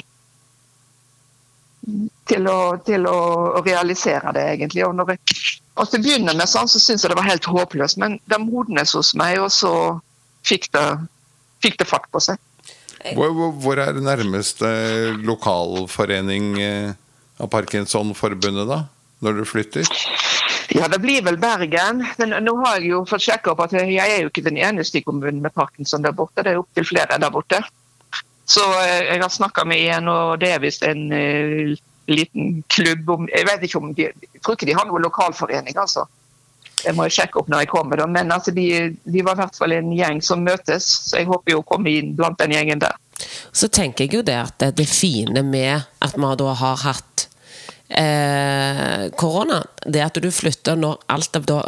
til 2.31 2.47
å, 2.51 2.59
til 2.87 3.09
å 3.11 3.19
realisere 3.67 4.33
det, 4.37 4.47
egentlig. 4.55 4.85
Og 4.87 4.95
når 4.99 5.15
jeg, 5.15 5.39
og 5.77 5.91
til 5.91 6.01
å 6.01 6.05
begynne 6.05 6.37
med 6.39 6.51
sånn, 6.51 6.71
så 6.71 6.83
syntes 6.83 7.05
jeg 7.05 7.13
det 7.13 7.19
var 7.19 7.29
helt 7.29 7.51
håpløst, 7.51 7.99
men 8.03 8.19
det 8.31 8.41
modnes 8.43 8.95
hos 8.97 9.13
meg, 9.19 9.41
og 9.43 9.51
så 9.55 9.73
fikk 10.47 10.71
det, 10.77 10.87
fikk 11.65 11.81
det 11.83 11.89
fart 11.91 12.09
på 12.15 12.23
seg. 12.31 12.41
Hvor, 13.17 13.33
hvor, 13.33 13.53
hvor 13.65 13.81
er 13.81 13.97
nærmeste 13.97 14.69
lokalforening 15.25 16.51
av 17.41 17.49
Parkinson-forbundet, 17.53 18.69
da? 18.69 18.83
Når 19.21 19.41
du 19.41 19.45
flytter? 19.49 19.89
Ja, 20.71 20.89
det 20.89 21.01
blir 21.03 21.23
vel 21.27 21.37
Bergen. 21.41 22.05
Men 22.19 22.33
nå 22.45 22.55
har 22.63 22.79
jeg 22.79 22.93
jo 22.93 23.03
fått 23.09 23.25
sjekka 23.27 23.53
opp 23.53 23.65
at 23.67 23.75
jeg 23.75 23.99
er 23.99 24.23
jo 24.23 24.31
ikke 24.31 24.47
den 24.47 24.61
eneste 24.61 25.01
i 25.01 25.05
kommunen 25.05 25.43
med 25.43 25.55
parkinson 25.57 26.05
der 26.05 26.15
borte. 26.17 26.45
Det 26.47 26.55
er 26.55 26.61
opptil 26.61 26.87
flere 26.89 27.19
der 27.19 27.33
borte. 27.35 27.61
Så 28.51 28.63
eh, 28.81 29.11
jeg 29.11 29.23
har 29.23 29.31
snakka 29.31 29.65
med 29.69 29.83
en, 29.95 30.09
og 30.11 30.39
det 30.43 30.55
er 30.55 30.63
visst 30.63 30.87
en 30.87 31.11
eh, 31.15 31.75
liten 32.15 32.63
klubb 32.73 33.11
om 33.11 33.29
Jeg 33.31 33.47
vet 33.49 33.67
ikke 33.67 33.81
om 33.81 33.93
de 33.95 34.09
Jeg 34.09 34.43
tror 34.43 34.57
ikke 34.57 34.69
de 34.69 34.77
har 34.79 34.89
noen 34.89 35.05
lokalforening, 35.07 35.77
altså. 35.79 36.07
Det 36.81 36.95
må 36.97 37.07
jeg 37.07 37.19
sjekke 37.19 37.41
opp 37.43 37.51
når 37.53 37.65
jeg 37.65 37.71
kommer. 37.75 38.01
da. 38.01 38.07
Men 38.09 38.33
altså, 38.33 38.55
de, 38.57 38.67
de 39.05 39.25
var 39.27 39.37
i 39.37 39.43
hvert 39.43 39.59
fall 39.59 39.75
en 39.77 39.93
gjeng 39.93 40.23
som 40.25 40.45
møtes, 40.45 40.87
så 41.11 41.21
jeg 41.21 41.29
håper 41.29 41.55
jo 41.55 41.61
å 41.61 41.67
komme 41.69 41.93
inn 41.93 42.15
blant 42.17 42.41
den 42.41 42.55
gjengen 42.57 42.81
der. 42.81 42.97
Så 43.53 43.69
tenker 43.69 44.07
jeg 44.07 44.17
jo 44.17 44.25
det 44.25 44.39
at 44.39 44.65
det, 44.79 44.89
fine 44.89 45.43
med 45.45 45.85
at 46.01 46.17
vi 46.17 46.31
da 46.41 46.55
har 46.57 46.81
hatt 46.87 47.27
eh, 47.89 49.11
korona, 49.21 49.61
det 49.85 50.07
at 50.07 50.21
du 50.23 50.31
flytter 50.33 50.81
når 50.81 51.03
alt 51.13 51.37
av, 51.37 51.49
da, 51.51 51.61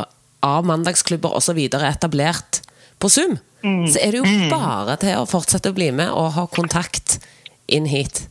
av 0.49 0.69
mandagsklubber 0.69 1.37
osv. 1.37 1.61
er 1.61 1.89
etablert 1.91 2.63
på 3.03 3.11
Zoom, 3.13 3.37
så 3.63 4.01
er 4.01 4.15
det 4.15 4.23
jo 4.23 4.49
bare 4.51 4.97
til 5.03 5.21
å 5.21 5.27
fortsette 5.29 5.71
å 5.71 5.77
bli 5.77 5.91
med 5.95 6.11
og 6.11 6.33
ha 6.35 6.47
kontakt 6.51 7.21
inn 7.67 7.87
hit. 7.87 8.27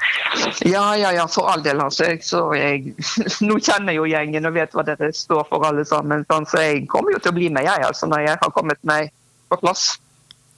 Ja, 0.67 0.95
ja, 0.97 1.11
ja, 1.15 1.25
for 1.27 1.49
all 1.51 1.63
del. 1.63 1.81
altså. 1.81 2.05
Jeg, 2.11 2.23
så 2.25 2.43
jeg, 2.57 2.93
nå 3.47 3.57
kjenner 3.59 3.93
jeg 3.95 4.01
jo 4.01 4.09
gjengen 4.11 4.45
og 4.49 4.55
vet 4.57 4.75
hva 4.75 4.85
dere 4.87 5.11
står 5.15 5.47
for, 5.49 5.65
alle 5.67 5.85
sammen. 5.87 6.25
Sånn, 6.29 6.47
så 6.49 6.63
jeg 6.65 6.85
kommer 6.91 7.15
jo 7.15 7.23
til 7.23 7.33
å 7.33 7.37
bli 7.39 7.49
med, 7.49 7.65
jeg, 7.67 7.87
altså, 7.87 8.09
når 8.11 8.27
jeg 8.27 8.41
har 8.43 8.55
kommet 8.55 8.81
meg 8.87 9.11
på 9.51 9.59
plass. 9.63 9.93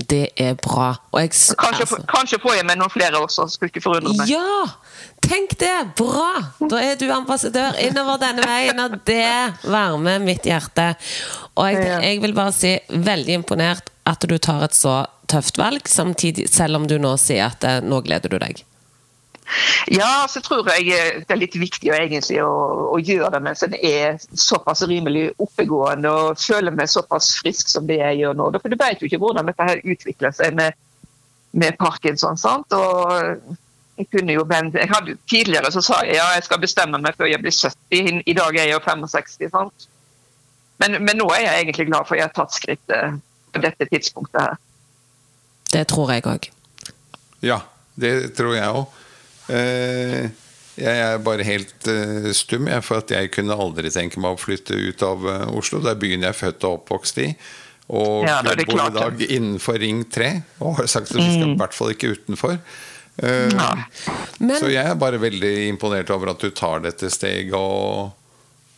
Det 0.10 0.26
er 0.42 0.56
bra. 0.58 0.96
Jeg, 1.22 1.30
Kanskje, 1.60 1.86
altså- 1.86 2.02
kanskje 2.10 2.40
får 2.42 2.56
jeg 2.58 2.66
med 2.66 2.82
noen 2.82 2.92
flere 2.92 3.22
også, 3.22 3.46
skulle 3.54 3.70
ikke 3.72 3.86
forundre 3.86 4.16
meg. 4.18 4.34
Ja! 4.34 4.66
Tenk 5.24 5.54
det! 5.62 5.96
Bra! 5.96 6.42
Da 6.60 6.82
er 6.84 6.98
du 7.00 7.06
ambassadør 7.14 7.78
innover 7.80 8.20
denne 8.20 8.44
veien, 8.44 8.80
og 8.84 8.98
det 9.08 9.30
varmer 9.64 10.20
mitt 10.20 10.44
hjerte. 10.50 10.90
Og 11.56 11.70
jeg, 11.72 11.86
jeg 12.04 12.22
vil 12.26 12.36
bare 12.36 12.52
si 12.56 12.74
veldig 12.90 13.38
imponert 13.40 13.93
at 14.10 14.26
du 14.28 14.38
tar 14.38 14.66
et 14.66 14.76
så 14.76 15.04
tøft 15.32 15.58
valg, 15.58 15.88
samtidig, 15.88 16.50
selv 16.52 16.82
om 16.82 16.88
du 16.88 16.98
nå 17.00 17.16
sier 17.22 17.48
at 17.48 17.64
eh, 17.68 17.82
nå 17.84 18.02
gleder 18.06 18.32
du 18.32 18.40
deg. 18.42 18.64
Ja, 19.92 20.26
så 20.30 20.42
tror 20.44 20.68
jeg 20.72 20.88
eh, 20.96 21.20
det 21.24 21.36
er 21.36 21.40
litt 21.40 21.56
viktig 21.60 21.92
egentlig 21.94 22.40
å, 22.44 22.52
å 22.96 23.00
gjøre 23.00 23.34
det 23.36 23.42
mens 23.44 23.64
en 23.66 23.76
er 23.76 24.20
såpass 24.20 24.84
rimelig 24.90 25.30
oppegående 25.44 26.12
og 26.12 26.40
føler 26.42 26.76
meg 26.76 26.92
såpass 26.92 27.34
frisk 27.42 27.72
som 27.72 27.88
det 27.88 28.00
jeg 28.00 28.22
gjør 28.24 28.38
nå. 28.40 28.52
For 28.60 28.72
du 28.72 28.80
vet 28.80 29.02
jo 29.02 29.10
ikke 29.10 29.22
hvordan 29.24 29.52
dette 29.52 29.68
her 29.68 29.84
utvikler 29.84 30.36
seg 30.36 30.56
med, 30.58 30.80
med 31.52 31.78
parkinson. 31.80 32.40
sant? 32.40 32.76
Og 32.76 33.58
jeg 34.00 34.10
kunne 34.10 34.36
jo 34.36 34.46
vente. 34.50 34.80
Jeg 34.82 34.92
hadde, 34.92 35.18
tidligere 35.30 35.72
så 35.74 35.84
sa 35.86 36.00
jeg 36.08 36.18
ja, 36.18 36.32
jeg 36.38 36.48
skal 36.48 36.64
bestemme 36.64 37.02
meg 37.04 37.20
før 37.20 37.30
jeg 37.30 37.44
blir 37.44 37.54
70. 37.54 38.24
I 38.26 38.38
dag 38.40 38.56
er 38.58 38.72
jeg 38.72 38.78
jo 38.78 38.86
65. 38.88 39.52
sant? 39.54 39.92
Men, 40.82 40.98
men 41.04 41.20
nå 41.20 41.30
er 41.36 41.46
jeg 41.46 41.68
egentlig 41.68 41.92
glad 41.92 42.08
for 42.08 42.18
at 42.18 42.24
jeg 42.24 42.32
har 42.32 42.36
tatt 42.40 42.56
skrittet 42.56 43.22
på 43.54 43.62
dette 43.64 43.88
tidspunktet 43.92 44.42
her. 44.42 44.58
Det 45.74 45.86
tror 45.90 46.12
jeg 46.14 46.26
òg. 46.30 46.50
Ja, 47.46 47.60
det 48.00 48.14
tror 48.38 48.56
jeg 48.58 48.70
òg. 48.70 49.02
Eh, 49.54 50.30
jeg 50.80 51.02
er 51.06 51.20
bare 51.22 51.46
helt 51.46 51.88
eh, 51.92 52.32
stum, 52.34 52.66
jeg, 52.72 52.82
for 52.86 53.04
at 53.04 53.12
jeg 53.14 53.30
kunne 53.36 53.58
aldri 53.58 53.92
tenke 53.94 54.22
meg 54.22 54.34
å 54.34 54.42
flytte 54.42 54.74
ut 54.78 55.04
av 55.06 55.28
eh, 55.30 55.44
Oslo. 55.54 55.82
Det 55.84 55.92
er 55.94 56.02
byen 56.02 56.26
jeg 56.26 56.34
er 56.34 56.40
født 56.40 56.66
og 56.70 56.80
oppvokst 56.80 57.22
i. 57.22 57.28
Og 57.94 58.24
Ja, 58.26 58.40
jeg 58.48 58.66
bor 58.70 58.80
i 58.82 58.90
dag 58.96 59.22
innenfor 59.28 59.78
Ring 59.82 60.06
3, 60.10 60.32
og 60.64 60.80
har 60.80 60.90
sagt 60.90 61.12
at 61.12 61.20
vi 61.20 61.28
skal 61.36 61.52
i 61.52 61.60
hvert 61.60 61.76
fall 61.78 61.94
ikke 61.94 62.14
utenfor. 62.16 62.58
Eh, 63.22 63.54
Men 64.40 64.56
Så 64.58 64.72
jeg 64.74 64.82
er 64.88 64.98
bare 64.98 65.20
veldig 65.22 65.54
imponert 65.68 66.10
over 66.16 66.32
at 66.34 66.42
du 66.42 66.50
tar 66.56 66.82
dette 66.86 67.12
steget 67.14 67.54
og, 67.54 68.14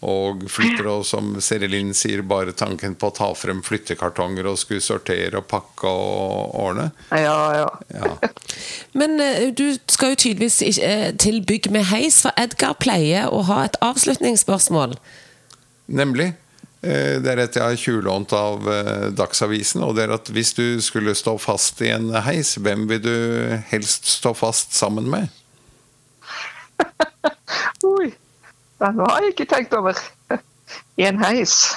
og 0.05 0.43
flytter. 0.51 0.87
Og 0.91 1.05
som 1.07 1.33
Serilin 1.41 1.93
sier, 1.97 2.21
bare 2.21 2.51
tanken 2.53 2.95
på 2.99 3.07
å 3.09 3.13
ta 3.15 3.29
frem 3.37 3.61
flyttekartonger 3.65 4.45
og 4.51 4.57
skulle 4.61 4.83
sortere 4.83 5.39
og 5.39 5.47
pakke 5.49 5.87
og 5.89 6.55
ordne. 6.61 6.89
Ja, 7.11 7.37
ja. 7.63 7.69
Ja. 7.95 8.11
Men 8.99 9.19
eh, 9.23 9.47
du 9.55 9.77
skal 9.87 10.13
jo 10.13 10.21
tydeligvis 10.25 10.79
eh, 10.79 11.11
til 11.17 11.41
bygg 11.47 11.71
med 11.73 11.87
heis, 11.91 12.21
for 12.25 12.35
Edgar 12.37 12.75
pleier 12.79 13.31
å 13.33 13.41
ha 13.49 13.63
et 13.65 13.77
avslutningsspørsmål. 13.81 14.97
Nemlig. 15.87 16.33
eh, 16.81 17.17
Det 17.23 17.31
er 17.33 17.41
et 17.45 17.55
jeg 17.57 17.63
har 17.63 17.75
tjuvlånt 17.79 18.33
av 18.37 18.69
Dagsavisen. 19.17 19.81
Og 19.87 19.95
det 19.97 20.05
er 20.05 20.13
at 20.19 20.29
hvis 20.33 20.53
du 20.57 20.81
skulle 20.85 21.15
stå 21.17 21.37
fast 21.41 21.81
i 21.81 21.89
en 21.95 22.11
heis, 22.27 22.55
hvem 22.61 22.85
vil 22.91 23.01
du 23.01 23.15
helst 23.71 24.05
stå 24.19 24.33
fast 24.37 24.75
sammen 24.77 25.09
med? 25.09 25.33
Oi, 27.85 28.09
den 28.91 29.01
har 29.05 29.23
jeg 29.23 29.33
ikke 29.35 29.49
tenkt 29.55 29.73
over. 29.77 29.99
I 30.99 31.09
en 31.09 31.21
heis. 31.23 31.75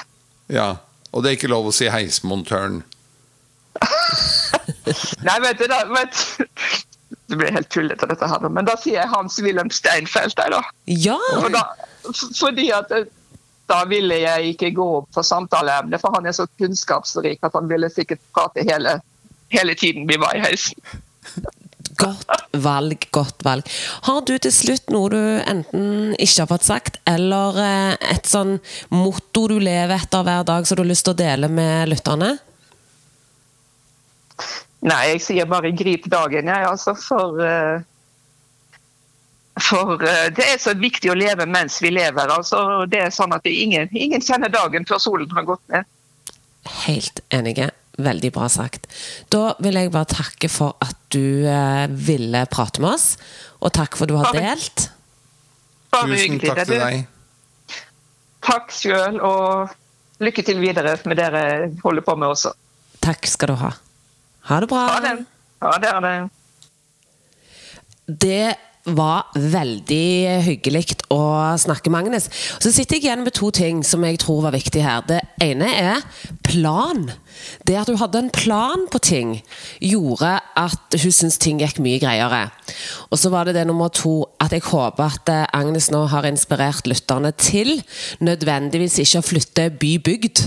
Ja. 0.53 0.77
Og 1.13 1.25
det 1.25 1.31
er 1.31 1.39
ikke 1.39 1.51
lov 1.51 1.71
å 1.71 1.75
si 1.75 1.89
heismontøren. 1.91 2.83
Nei, 5.27 5.37
vet 5.45 5.61
du, 5.61 5.67
da, 5.71 5.83
vet, 5.93 6.19
det 7.29 7.39
blir 7.39 7.53
helt 7.55 7.71
tullete, 7.73 8.09
dette 8.11 8.29
her, 8.29 8.49
men 8.53 8.67
da 8.69 8.75
sier 8.81 9.01
jeg 9.03 9.13
Hans-Wilhelm 9.13 9.71
Steinfeld. 9.73 10.37
jeg, 10.37 10.53
da. 10.55 10.63
Ja! 10.87 11.19
For 11.37 11.53
da. 11.53 11.65
Fordi 12.39 12.69
at 12.75 12.93
eh, 12.97 13.09
da 13.69 13.83
ville 13.89 14.17
jeg 14.23 14.55
ikke 14.55 14.73
gå 14.79 14.87
opp 15.03 15.11
for 15.15 15.27
samtaleemnet, 15.27 16.01
for 16.01 16.17
han 16.17 16.29
er 16.29 16.37
så 16.37 16.49
kunnskapsrik 16.61 17.45
at 17.45 17.57
han 17.57 17.69
ville 17.71 17.91
sikkert 17.93 18.23
prate 18.37 18.65
hele, 18.69 18.99
hele 19.53 19.77
tiden 19.77 20.09
vi 20.09 20.17
var 20.21 20.37
i 20.37 20.45
heisen. 20.45 20.81
Godt 21.99 22.31
valg, 22.63 23.09
godt 23.11 23.43
valg. 23.47 23.67
Har 24.07 24.21
du 24.27 24.37
til 24.39 24.53
slutt 24.55 24.93
noe 24.95 25.11
du 25.11 25.23
enten 25.43 26.15
ikke 26.15 26.45
har 26.45 26.51
fått 26.53 26.67
sagt, 26.69 27.01
eller 27.11 27.59
eh, 27.63 28.13
et 28.15 28.29
sånn 28.29 28.59
motto 28.95 29.49
du 29.51 29.57
lever 29.59 29.97
etter 29.99 30.27
hver 30.27 30.47
dag 30.47 30.69
som 30.69 30.79
du 30.79 30.85
har 30.85 30.93
lyst 30.93 31.09
til 31.09 31.17
å 31.17 31.19
dele 31.19 31.51
med 31.51 31.91
lytterne? 31.91 32.37
Nei, 34.87 35.01
jeg 35.13 35.23
sier 35.25 35.49
bare 35.51 35.75
grip 35.75 36.07
dagen, 36.11 36.47
jeg, 36.47 36.67
altså, 36.69 36.95
for 36.95 37.43
eh, 37.43 37.87
For 39.59 39.99
eh, 40.07 40.29
det 40.31 40.45
er 40.53 40.61
så 40.63 40.77
viktig 40.79 41.11
å 41.11 41.19
leve 41.19 41.49
mens 41.51 41.81
vi 41.83 41.91
lever. 41.91 42.31
altså. 42.31 42.87
Det 42.87 43.01
er 43.09 43.11
sånn 43.11 43.35
at 43.35 43.47
ingen, 43.51 43.91
ingen 43.91 44.23
kjenner 44.23 44.53
dagen 44.55 44.87
før 44.87 45.03
solen 45.03 45.35
har 45.35 45.49
gått 45.49 45.65
ned. 45.75 45.89
Helt 46.85 47.25
enige. 47.35 47.73
Veldig 47.99 48.31
bra 48.31 48.47
sagt. 48.47 48.87
Da 49.35 49.57
vil 49.59 49.75
jeg 49.75 49.91
bare 49.91 50.07
takke 50.13 50.51
for 50.53 50.77
at 50.85 50.98
du 51.15 51.47
eh, 51.49 51.87
ville 51.89 52.45
prate 52.53 52.83
med 52.85 52.95
oss, 52.97 53.17
og 53.61 53.73
takk 53.77 53.97
for 53.97 54.05
at 54.07 54.13
du 54.13 54.17
har 54.21 54.33
delt. 54.37 54.89
Bare 55.95 56.09
Tusen 56.13 56.41
takk 56.43 56.63
til 56.69 56.83
deg. 56.83 57.07
Takk 58.45 58.73
sjøl, 58.73 59.21
og 59.25 59.73
lykke 60.25 60.45
til 60.47 60.61
videre 60.63 60.97
med 61.05 61.19
det 61.19 61.29
dere 61.33 61.71
holder 61.83 62.05
på 62.07 62.17
med 62.19 62.35
også. 62.35 62.53
Takk 63.05 63.29
skal 63.31 63.53
du 63.53 63.57
ha. 63.63 63.73
Ha 64.51 64.61
det 64.63 64.69
bra. 64.71 64.85
Ha 64.95 65.01
det. 65.05 65.15
Ha 65.65 65.75
det. 65.83 65.93
Ha 65.95 66.01
det. 66.05 66.17
Det 68.09 68.45
var 68.97 69.29
veldig 69.35 70.41
hyggelig 70.47 70.97
å 71.13 71.21
snakke 71.61 71.91
med 71.93 72.07
Agnes. 72.07 72.29
Så 72.63 72.73
sitter 72.73 72.99
jeg 72.99 73.09
igjen 73.09 73.25
med 73.27 73.35
to 73.37 73.51
ting 73.55 73.83
som 73.87 74.05
jeg 74.07 74.21
tror 74.23 74.45
var 74.47 74.57
viktig 74.57 74.83
her. 74.85 75.05
Det 75.09 75.21
ene 75.45 75.69
er 75.69 76.05
plan. 76.47 77.09
Det 77.67 77.77
at 77.79 77.91
hun 77.91 78.01
hadde 78.01 78.23
en 78.25 78.33
plan 78.35 78.87
på 78.91 79.01
ting, 79.05 79.37
gjorde 79.81 80.33
at 80.59 80.99
hun 80.99 81.15
syntes 81.15 81.39
ting 81.43 81.61
gikk 81.63 81.79
mye 81.85 82.01
greiere. 82.03 82.49
Og 83.13 83.21
så 83.21 83.31
var 83.33 83.47
det 83.47 83.57
det 83.59 83.67
nummer 83.69 83.93
to 83.93 84.23
at 84.43 84.55
jeg 84.55 84.67
håper 84.69 85.07
at 85.07 85.33
eh, 85.33 85.47
Agnes 85.57 85.91
nå 85.95 86.05
har 86.11 86.27
inspirert 86.29 86.89
lytterne 86.91 87.33
til 87.39 87.79
nødvendigvis 88.25 88.99
ikke 89.05 89.23
å 89.23 89.29
flytte 89.29 89.71
by-bygd, 89.79 90.45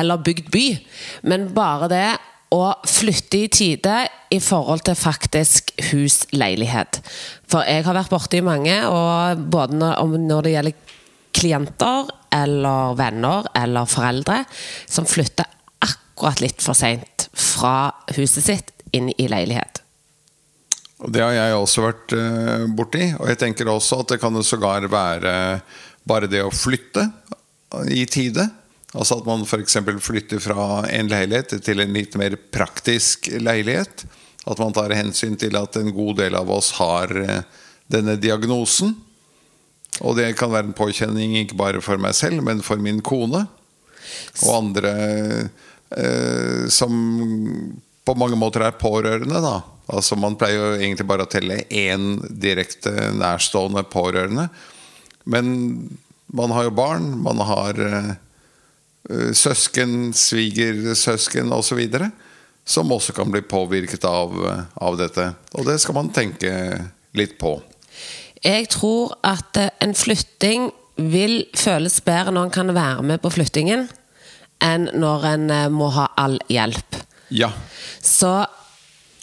eller 0.00 0.24
bygd-by, 0.24 0.66
men 1.28 1.50
bare 1.56 1.90
det 1.92 2.08
å 2.50 2.64
flytte 2.88 3.44
i 3.44 3.50
tide 3.52 3.96
i 4.34 4.40
forhold 4.42 4.82
til 4.86 4.96
faktisk 4.98 5.59
hus-leilighet. 5.90 7.00
For 7.50 7.66
jeg 7.68 7.84
har 7.86 7.96
vært 7.96 8.12
borti 8.12 8.42
mange, 8.44 8.76
og 8.88 9.44
både 9.52 9.78
når, 9.80 10.46
det 10.46 10.54
gjelder 10.54 10.96
klienter 11.36 12.10
eller 12.34 12.96
venner 12.98 13.46
eller 13.58 13.90
foreldre, 13.90 14.42
som 14.90 15.08
flytter 15.08 15.48
akkurat 15.86 16.42
litt 16.44 16.62
for 16.62 16.78
seint 16.78 17.28
fra 17.32 17.90
huset 18.16 18.46
sitt 18.46 18.72
inn 18.96 19.12
i 19.16 19.28
leilighet. 19.30 19.82
Det 21.00 21.22
har 21.24 21.32
jeg 21.32 21.56
også 21.56 21.84
vært 21.86 22.12
uh, 22.12 22.64
borti. 22.76 23.06
Og 23.16 23.30
jeg 23.30 23.38
tenker 23.40 23.70
også 23.72 24.02
at 24.02 24.12
det 24.12 24.20
kan 24.20 24.36
sågar 24.44 24.84
være 24.92 25.34
bare 26.04 26.28
det 26.28 26.42
å 26.44 26.52
flytte 26.52 27.06
i 27.94 28.02
tide 28.10 28.48
Altså 28.98 29.20
at 29.20 29.26
man 29.28 29.44
f.eks. 29.46 29.76
flytter 30.02 30.40
fra 30.42 30.82
en 30.90 31.10
leilighet 31.10 31.60
til 31.62 31.82
en 31.82 31.92
litt 31.94 32.16
mer 32.18 32.34
praktisk 32.50 33.28
leilighet. 33.38 34.02
At 34.48 34.60
man 34.60 34.74
tar 34.76 34.94
hensyn 34.96 35.36
til 35.40 35.56
at 35.58 35.76
en 35.76 35.92
god 35.94 36.20
del 36.22 36.36
av 36.38 36.50
oss 36.52 36.72
har 36.78 37.12
eh, 37.20 37.42
denne 37.90 38.16
diagnosen. 38.20 38.94
Og 40.00 40.16
det 40.16 40.32
kan 40.38 40.52
være 40.52 40.70
en 40.70 40.76
påkjenning 40.76 41.36
ikke 41.42 41.58
bare 41.58 41.82
for 41.84 42.00
meg 42.00 42.16
selv, 42.16 42.40
men 42.46 42.62
for 42.64 42.80
min 42.80 43.02
kone. 43.04 43.44
Og 44.46 44.54
andre 44.54 44.94
eh, 45.92 46.68
som 46.72 46.94
på 48.06 48.16
mange 48.16 48.38
måter 48.40 48.64
er 48.64 48.80
pårørende, 48.80 49.42
da. 49.44 49.58
Altså 49.90 50.16
Man 50.16 50.38
pleier 50.38 50.56
jo 50.56 50.78
egentlig 50.78 51.06
bare 51.10 51.26
å 51.26 51.30
telle 51.30 51.64
én 51.66 52.14
direkte 52.30 53.10
nærstående 53.18 53.82
pårørende. 53.90 54.46
Men 55.28 55.54
man 56.32 56.54
har 56.54 56.68
jo 56.68 56.76
barn, 56.78 57.10
man 57.26 57.42
har 57.44 57.80
eh, 57.84 58.12
Eh, 59.08 59.32
søsken, 59.32 60.12
svigersøsken 60.14 61.52
osv. 61.52 61.80
Som 62.70 62.92
også 62.94 63.14
kan 63.16 63.30
bli 63.32 63.42
påvirket 63.42 64.04
av, 64.06 64.34
eh, 64.46 64.62
av, 64.74 64.98
dette. 64.98 65.32
Og 65.58 65.66
det 65.66 65.80
skal 65.82 65.96
man 65.96 66.12
tenke 66.14 66.52
litt 67.18 67.34
på. 67.40 67.56
Jeg 68.44 68.68
tror 68.70 69.16
at 69.26 69.58
eh, 69.58 69.72
en 69.82 69.96
flytting 69.96 70.70
vil 71.00 71.42
føles 71.56 71.98
bedre 72.04 72.34
når 72.36 72.46
en 72.46 72.54
kan 72.54 72.70
være 72.76 73.02
med 73.08 73.22
på 73.24 73.32
flyttingen, 73.34 73.88
enn 74.62 74.86
når 75.00 75.26
en 75.32 75.52
må 75.72 75.88
ha 75.96 76.10
all 76.20 76.36
hjelp. 76.52 76.98
Ja. 77.32 77.48
Så 78.04 78.44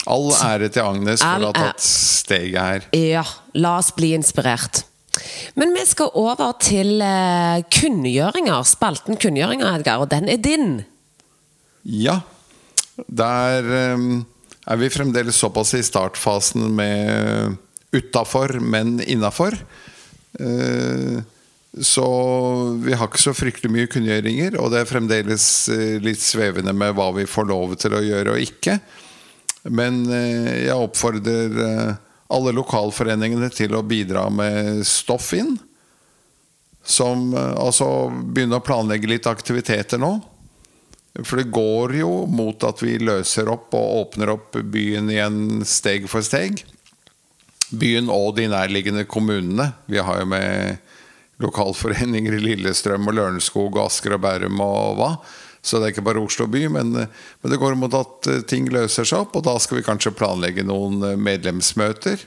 All 0.07 0.29
ære 0.31 0.69
til 0.71 0.87
Agnes 0.87 1.19
for 1.19 1.43
å 1.43 1.49
ha 1.51 1.55
tatt 1.67 1.83
steget 1.83 2.57
her. 2.57 2.85
Ja. 2.95 3.25
La 3.59 3.75
oss 3.81 3.91
bli 3.93 4.13
inspirert. 4.15 4.85
Men 5.59 5.75
vi 5.75 5.83
skal 5.85 6.13
over 6.15 6.55
til 6.63 7.03
kunngjøringer. 7.75 8.63
Spalten 8.65 9.19
kunngjøringer, 9.19 9.67
Edgar, 9.75 10.05
og 10.05 10.09
den 10.13 10.31
er 10.31 10.39
din. 10.39 10.71
Ja. 11.83 12.21
Der 13.05 13.67
um, 13.95 14.25
er 14.65 14.81
vi 14.81 14.89
fremdeles 14.89 15.37
såpass 15.37 15.75
i 15.77 15.83
startfasen 15.85 16.65
med 16.75 17.57
utafor, 17.93 18.57
men 18.59 18.97
innafor. 19.05 19.57
Uh, 20.39 21.21
så 21.77 22.07
vi 22.81 22.95
har 22.97 23.05
ikke 23.05 23.21
så 23.21 23.35
fryktelig 23.37 23.69
mye 23.69 23.89
kunngjøringer, 23.91 24.57
og 24.57 24.71
det 24.73 24.81
er 24.81 24.89
fremdeles 24.89 25.45
litt 26.01 26.23
svevende 26.23 26.73
med 26.73 26.95
hva 26.97 27.11
vi 27.13 27.27
får 27.29 27.45
lov 27.51 27.75
til 27.77 27.93
å 27.93 28.01
gjøre 28.01 28.33
og 28.33 28.41
ikke. 28.41 28.79
Men 29.69 30.07
jeg 30.09 30.73
oppfordrer 30.73 31.53
alle 32.33 32.53
lokalforeningene 32.55 33.49
til 33.53 33.75
å 33.77 33.85
bidra 33.85 34.27
med 34.33 34.83
stoff 34.87 35.31
inn. 35.37 35.55
Som 36.87 37.33
eh, 37.35 37.53
altså 37.59 38.07
begynner 38.11 38.61
å 38.61 38.67
planlegge 38.67 39.09
litt 39.11 39.27
aktiviteter 39.29 39.99
nå. 40.01 40.17
For 41.25 41.41
det 41.41 41.51
går 41.53 41.95
jo 41.97 42.11
mot 42.29 42.61
at 42.67 42.81
vi 42.83 42.97
løser 43.01 43.49
opp 43.49 43.73
og 43.77 44.01
åpner 44.01 44.33
opp 44.35 44.57
byen 44.61 45.09
igjen 45.09 45.39
steg 45.65 46.05
for 46.11 46.25
steg. 46.25 46.61
Byen 47.73 48.11
og 48.13 48.35
de 48.37 48.45
nærliggende 48.51 49.07
kommunene. 49.09 49.71
Vi 49.89 49.97
har 49.97 50.21
jo 50.21 50.29
med 50.29 50.77
lokalforeninger 51.41 52.37
i 52.37 52.43
Lillestrøm 52.43 53.09
og 53.09 53.17
Lørenskog 53.17 53.75
og 53.75 53.87
Asker 53.87 54.17
og 54.17 54.23
Bærum 54.23 54.61
og 54.63 54.97
hva. 54.99 55.11
Så 55.67 55.79
det 55.79 55.87
er 55.87 55.95
ikke 55.95 56.05
bare 56.07 56.23
Oslo 56.23 56.47
by, 56.47 56.63
men, 56.71 56.93
men, 56.95 57.51
det 57.51 57.59
går 57.59 57.75
mot 57.75 57.93
at 57.97 58.29
eh, 58.31 58.43
ting 58.47 58.69
løser 58.71 59.07
seg 59.07 59.25
opp. 59.25 59.35
Og 59.35 59.43
da 59.47 59.57
skal 59.59 59.79
vi 59.79 59.87
kanskje 59.87 60.15
planlegge 60.15 60.63
noen 60.67 61.01
eh, 61.03 61.17
medlemsmøter. 61.19 62.23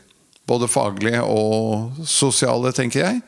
Både 0.51 0.69
faglige 0.69 1.23
og 1.25 2.03
sosiale, 2.09 2.75
tenker 2.77 3.05
jeg. 3.07 3.23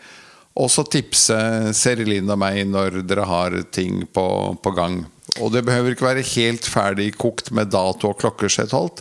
Og 0.59 0.68
så 0.68 0.85
tipse 0.85 1.37
Serilin 1.77 2.29
og 2.29 2.40
meg 2.42 2.61
når 2.68 3.01
dere 3.09 3.25
har 3.29 3.57
ting 3.72 4.03
på, 4.12 4.27
på, 4.61 4.75
gang. 4.77 5.01
Og 5.40 5.53
det 5.55 5.64
behøver 5.64 5.95
ikke 5.95 6.09
være 6.11 6.27
helt 6.35 6.66
ferdig 6.68 7.12
kokt 7.16 7.51
med 7.57 7.71
dato 7.73 8.11
og 8.11 8.18
klokkeslett 8.21 8.75
holdt, 8.77 9.01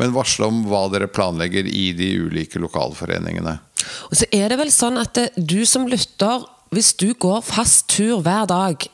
men 0.00 0.12
varsle 0.12 0.48
om 0.50 0.62
hva 0.68 0.84
dere 0.92 1.08
planlegger 1.08 1.68
i 1.68 1.90
de 1.96 2.10
ulike 2.26 2.60
lokalforeningene. 2.60 3.56
Og 4.10 4.18
så 4.20 4.28
er 4.34 4.52
det 4.52 4.60
vel 4.60 4.72
sånn 4.74 5.00
at 5.00 5.16
du 5.36 5.62
som 5.68 5.88
lytter, 5.88 6.44
hvis 6.74 6.92
du 7.00 7.10
går 7.18 7.40
fast 7.46 7.88
tur 7.96 8.20
hver 8.24 8.44
dag 8.50 8.84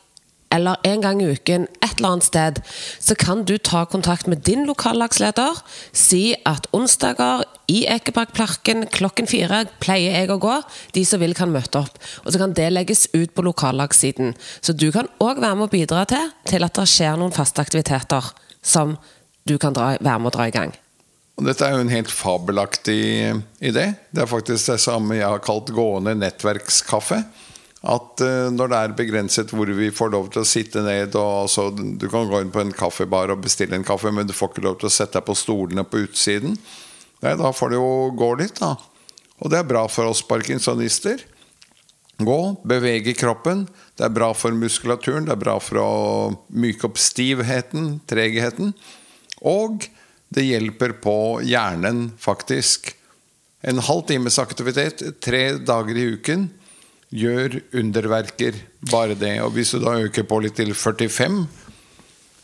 eller 0.54 0.76
en 0.86 1.02
gang 1.02 1.22
i 1.22 1.28
uken 1.32 1.66
et 1.82 1.96
eller 1.96 2.14
annet 2.14 2.26
sted, 2.26 2.60
så 3.02 3.16
kan 3.18 3.42
du 3.44 3.56
ta 3.58 3.84
kontakt 3.90 4.28
med 4.30 4.44
din 4.46 4.66
lokallagsleder. 4.68 5.58
Si 5.92 6.36
at 6.46 6.68
onsdager 6.76 7.44
i 7.72 7.82
Ekebergparken 7.90 8.86
klokken 8.94 9.28
fire 9.30 9.64
pleier 9.82 10.20
jeg 10.20 10.30
å 10.30 10.38
gå. 10.42 10.54
De 10.94 11.04
som 11.08 11.22
vil, 11.22 11.34
kan 11.36 11.52
møte 11.52 11.82
opp. 11.82 11.98
Og 12.24 12.32
så 12.32 12.40
kan 12.42 12.54
det 12.56 12.70
legges 12.72 13.08
ut 13.14 13.34
på 13.34 13.44
lokallagssiden. 13.46 14.34
Så 14.60 14.76
du 14.76 14.88
kan 14.94 15.10
òg 15.18 15.42
være 15.42 15.58
med 15.58 15.68
å 15.68 15.74
bidra 15.74 16.06
til, 16.08 16.32
til 16.46 16.66
at 16.66 16.78
det 16.78 16.88
skjer 16.90 17.18
noen 17.18 17.34
faste 17.34 17.62
aktiviteter 17.62 18.32
som 18.62 18.96
du 19.46 19.56
kan 19.62 19.74
dra, 19.74 19.94
være 19.98 20.20
med 20.20 20.32
å 20.32 20.36
dra 20.38 20.48
i 20.48 20.54
gang. 20.54 20.74
Dette 21.36 21.66
er 21.66 21.74
jo 21.74 21.82
en 21.84 21.92
helt 21.92 22.08
fabelaktig 22.08 23.02
idé. 23.60 23.90
Det 24.08 24.22
er 24.22 24.30
faktisk 24.30 24.70
det 24.72 24.78
samme 24.80 25.18
jeg 25.18 25.28
har 25.28 25.42
kalt 25.44 25.68
gående 25.76 26.14
nettverkskaffe 26.16 27.20
at 27.86 28.22
uh, 28.24 28.48
når 28.50 28.72
det 28.72 28.78
er 28.78 28.96
begrenset 28.98 29.52
hvor 29.54 29.70
vi 29.78 29.92
får 29.94 30.10
lov 30.14 30.30
til 30.34 30.42
å 30.42 30.48
sitte 30.48 30.82
ned 30.82 31.14
og, 31.14 31.46
altså, 31.46 31.68
Du 31.70 32.08
kan 32.10 32.26
gå 32.26 32.40
inn 32.42 32.50
på 32.54 32.64
en 32.64 32.74
kaffebar 32.74 33.30
og 33.30 33.44
bestille 33.44 33.78
en 33.78 33.86
kaffe, 33.86 34.10
men 34.10 34.26
du 34.26 34.34
får 34.34 34.52
ikke 34.52 34.66
lov 34.66 34.80
til 34.80 34.90
å 34.90 34.96
sette 34.96 35.20
deg 35.20 35.28
på 35.28 35.38
stolene 35.38 35.86
på 35.86 36.02
utsiden. 36.06 36.58
Nei, 37.22 37.36
da 37.38 37.52
får 37.54 37.72
det 37.72 37.78
jo 37.78 37.92
gå 38.18 38.32
litt, 38.42 38.58
da. 38.58 38.74
Og 39.38 39.52
det 39.52 39.60
er 39.60 39.68
bra 39.68 39.84
for 39.92 40.10
oss 40.10 40.24
parkinsonister. 40.26 41.22
Gå, 42.16 42.40
bevege 42.64 43.12
kroppen. 43.16 43.66
Det 43.96 44.06
er 44.06 44.12
bra 44.12 44.30
for 44.36 44.56
muskulaturen, 44.56 45.28
det 45.28 45.34
er 45.36 45.42
bra 45.42 45.58
for 45.60 45.80
å 45.82 45.90
myke 46.48 46.88
opp 46.88 47.00
stivheten, 47.00 47.98
tregheten. 48.08 48.72
Og 49.44 49.84
det 50.32 50.46
hjelper 50.48 50.96
på 51.04 51.16
hjernen, 51.46 52.08
faktisk. 52.18 52.94
En 53.66 53.82
halv 53.84 54.06
times 54.08 54.40
aktivitet 54.40 55.04
tre 55.24 55.42
dager 55.60 55.96
i 55.96 56.08
uken 56.16 56.48
gjør 57.16 57.60
underverker. 57.80 58.58
Bare 58.90 59.16
det. 59.18 59.38
Og 59.44 59.54
hvis 59.56 59.74
du 59.74 59.80
da 59.84 59.96
øker 60.06 60.26
på 60.28 60.42
litt 60.44 60.58
til 60.60 60.74
45 60.74 61.46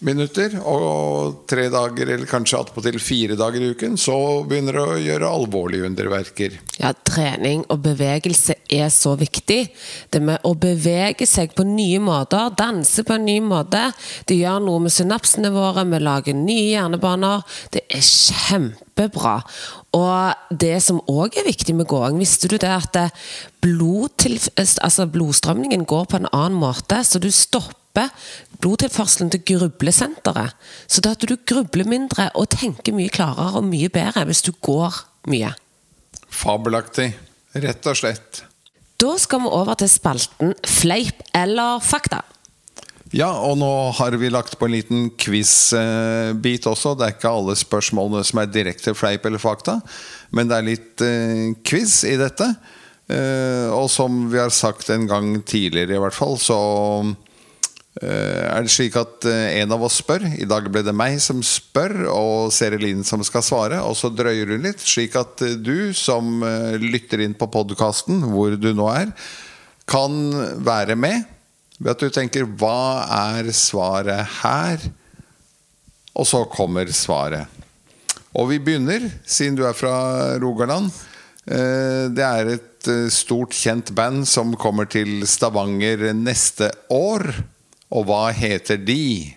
minutter, 0.03 0.55
og 0.67 1.45
tre 1.51 1.69
dager 1.71 2.11
eller 2.11 2.27
kanskje 2.27 2.59
attpåtil 2.59 2.99
fire 3.03 3.37
dager 3.39 3.63
i 3.63 3.71
uken, 3.75 3.95
så 4.01 4.17
begynner 4.49 4.77
du 4.77 4.83
å 4.83 4.99
gjøre 4.99 5.31
alvorlige 5.31 5.87
underverker. 5.87 6.57
Ja, 6.81 6.93
trening 7.07 7.63
og 7.71 7.85
bevegelse 7.85 8.59
er 8.73 8.91
så 8.95 9.15
viktig. 9.21 9.61
Det 10.11 10.23
med 10.25 10.43
å 10.49 10.55
bevege 10.59 11.29
seg 11.29 11.55
på 11.55 11.67
nye 11.69 12.03
måter, 12.03 12.51
danse 12.59 13.07
på 13.07 13.17
en 13.17 13.29
ny 13.29 13.39
måte, 13.47 13.85
det 14.27 14.41
gjør 14.41 14.65
noe 14.67 14.83
med 14.87 14.95
synapsene 14.95 15.53
våre, 15.55 15.87
vi 15.93 16.03
lager 16.03 16.39
nye 16.39 16.73
hjernebaner. 16.73 17.47
Det 17.71 17.87
er 17.87 18.03
kjempebra. 18.03 19.39
Og 19.93 20.57
det 20.61 20.79
som 20.85 21.03
òg 21.11 21.37
er 21.37 21.45
viktig 21.49 21.75
med 21.77 21.89
gåing, 21.91 22.17
visste 22.21 22.49
du 22.49 22.57
det 22.57 22.71
at 22.71 22.97
altså 24.81 25.07
blodstrømningen 25.13 25.85
går 25.89 26.05
på 26.09 26.21
en 26.21 26.31
annen 26.33 26.59
måte, 26.59 27.03
så 27.05 27.21
du 27.21 27.29
stopper 27.31 28.09
blodtilførselen 28.63 29.31
til 29.35 29.43
grublesenteret. 29.53 30.57
Så 30.89 31.05
det 31.05 31.17
at 31.17 31.27
du 31.29 31.37
grubler 31.37 31.89
mindre 31.89 32.31
og 32.35 32.49
tenker 32.55 32.97
mye 32.97 33.13
klarere 33.13 33.61
og 33.61 33.69
mye 33.69 33.91
bedre 33.93 34.25
hvis 34.29 34.45
du 34.47 34.53
går 34.65 34.97
mye. 35.29 35.53
Fabelaktig. 36.33 37.13
Rett 37.53 37.87
og 37.91 37.99
slett. 37.99 38.45
Da 39.03 39.17
skal 39.21 39.43
vi 39.43 39.51
over 39.53 39.77
til 39.77 39.91
spalten 39.91 40.55
Fleip 40.65 41.21
eller 41.37 41.83
fakta. 41.85 42.23
Ja, 43.13 43.29
og 43.45 43.59
nå 43.61 43.69
har 43.99 44.15
vi 44.17 44.31
lagt 44.33 44.55
på 44.57 44.65
en 44.65 44.73
liten 44.73 45.09
quiz-bit 45.21 46.65
også. 46.69 46.95
Det 46.97 47.05
er 47.05 47.13
ikke 47.13 47.33
alle 47.37 47.57
spørsmålene 47.61 48.25
som 48.25 48.39
er 48.41 48.49
direkte 48.49 48.95
fleip 48.97 49.27
eller 49.29 49.43
fakta, 49.43 49.75
men 50.33 50.49
det 50.49 50.57
er 50.57 50.65
litt 50.65 51.05
eh, 51.05 51.51
quiz 51.61 51.99
i 52.09 52.15
dette. 52.17 52.47
Eh, 53.13 53.69
og 53.69 53.91
som 53.93 54.31
vi 54.33 54.41
har 54.41 54.55
sagt 54.57 54.89
en 54.95 55.05
gang 55.11 55.35
tidligere, 55.45 55.99
i 55.99 56.01
hvert 56.01 56.17
fall, 56.17 56.39
så 56.41 56.57
eh, 58.01 58.49
er 58.49 58.65
det 58.65 58.73
slik 58.73 58.97
at 58.97 59.29
en 59.29 59.77
av 59.77 59.85
oss 59.85 60.01
spør. 60.01 60.25
I 60.33 60.49
dag 60.49 60.73
ble 60.73 60.81
det 60.89 60.97
meg 60.97 61.21
som 61.21 61.45
spør, 61.45 61.99
og 62.15 62.49
Serelin 62.57 63.05
som 63.05 63.21
skal 63.29 63.45
svare. 63.45 63.83
Og 63.85 63.93
så 64.01 64.09
drøyer 64.09 64.55
hun 64.57 64.65
litt, 64.71 64.81
slik 64.81 65.21
at 65.21 65.45
du 65.61 65.93
som 65.93 66.41
lytter 66.81 67.27
inn 67.29 67.37
på 67.37 67.53
podkasten, 67.61 68.25
hvor 68.33 68.57
du 68.57 68.73
nå 68.73 68.89
er, 68.97 69.13
kan 69.85 70.17
være 70.65 70.97
med 70.97 71.29
ved 71.83 71.91
at 71.91 72.03
du 72.03 72.11
tenker 72.11 72.47
'hva 72.47 73.07
er 73.11 73.51
svaret 73.53 74.27
her?' 74.43 74.91
Og 76.15 76.27
så 76.27 76.45
kommer 76.45 76.87
svaret. 76.93 77.47
Og 78.37 78.49
vi 78.51 78.59
begynner, 78.59 79.11
siden 79.25 79.57
du 79.57 79.65
er 79.65 79.73
fra 79.73 80.37
Rogaland. 80.41 80.93
Eh, 81.47 82.09
Det 82.13 82.25
er 82.25 82.47
et 82.53 82.89
eh, 82.89 83.09
stort, 83.09 83.53
kjent 83.53 83.95
band 83.95 84.27
som 84.29 84.55
kommer 84.57 84.85
til 84.85 85.27
Stavanger 85.27 86.13
neste 86.13 86.71
år. 86.91 87.45
Og 87.91 88.05
hva 88.05 88.31
heter 88.33 88.77
de? 88.77 89.33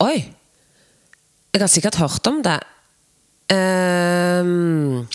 Oi! 0.00 0.34
Jeg 1.54 1.60
har 1.60 1.70
sikkert 1.70 1.96
hørt 2.00 2.26
om 2.26 2.42
det. 2.42 2.60
Ehm, 3.52 5.06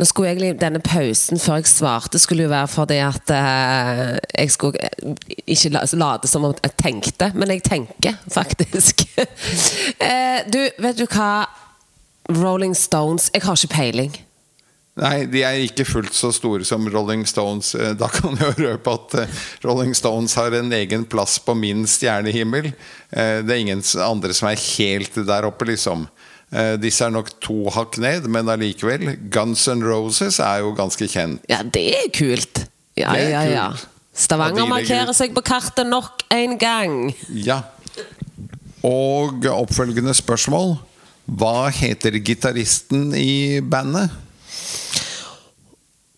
nå 0.00 0.06
skulle 0.08 0.30
egentlig 0.32 0.54
Denne 0.62 0.80
pausen 0.80 1.36
før 1.40 1.58
jeg 1.60 1.68
svarte, 1.68 2.18
skulle 2.22 2.46
jo 2.46 2.52
være 2.52 2.70
fordi 2.72 2.96
at 3.04 3.32
eh, 3.36 4.14
jeg 4.40 4.52
skulle 4.54 4.80
eh, 4.80 5.12
ikke 5.52 5.70
la- 5.76 5.84
late 6.00 6.30
som 6.30 6.46
om 6.48 6.54
jeg 6.56 6.72
tenkte, 6.80 7.30
men 7.36 7.52
jeg 7.52 7.62
tenker 7.68 8.16
faktisk. 8.32 9.04
Eh, 10.00 10.40
du, 10.48 10.58
vet 10.80 10.96
du 10.96 11.04
hva? 11.12 11.44
Rolling 12.30 12.72
Stones 12.78 13.28
Jeg 13.34 13.42
har 13.44 13.58
ikke 13.58 13.74
peiling. 13.74 14.12
Nei, 15.00 15.24
de 15.30 15.42
er 15.46 15.58
ikke 15.64 15.84
fullt 15.88 16.14
så 16.16 16.30
store 16.34 16.64
som 16.66 16.84
Rolling 16.92 17.22
Stones. 17.28 17.72
Da 18.00 18.08
kan 18.12 18.34
jeg 18.40 18.56
røpe 18.58 18.94
at 18.96 19.14
Rolling 19.64 19.92
Stones 19.96 20.34
har 20.36 20.52
en 20.58 20.72
egen 20.76 21.04
plass 21.08 21.38
på 21.44 21.54
min 21.56 21.84
stjernehimmel. 21.88 22.70
Eh, 23.12 23.38
Det 23.44 23.54
er 23.54 23.60
ingen 23.62 23.84
andre 24.04 24.32
som 24.36 24.48
er 24.50 24.60
helt 24.78 25.20
der 25.28 25.46
oppe, 25.48 25.68
liksom. 25.70 26.08
Eh, 26.50 26.74
Disse 26.82 27.06
er 27.06 27.12
nok 27.14 27.30
to 27.42 27.70
hakk 27.70 27.98
ned, 28.02 28.26
men 28.32 28.50
allikevel. 28.50 29.14
Guns 29.30 29.68
N' 29.70 29.84
Roses 29.86 30.40
er 30.42 30.64
jo 30.64 30.74
ganske 30.78 31.06
kjent. 31.10 31.44
Ja, 31.50 31.62
det 31.62 31.84
er 31.94 32.08
kult. 32.14 32.64
Ja, 32.98 33.14
er 33.14 33.28
ja, 33.30 33.42
ja. 33.46 33.66
kult. 33.70 33.86
Stavanger 34.20 34.66
markerer 34.68 35.14
seg 35.16 35.32
på 35.36 35.42
kartet 35.46 35.86
nok 35.88 36.24
en 36.34 36.58
gang. 36.60 37.14
Ja. 37.30 37.60
Og 38.84 39.46
oppfølgende 39.46 40.12
spørsmål. 40.16 40.74
Hva 41.30 41.70
heter 41.70 42.18
gitaristen 42.18 43.14
i 43.14 43.60
bandet? 43.62 44.10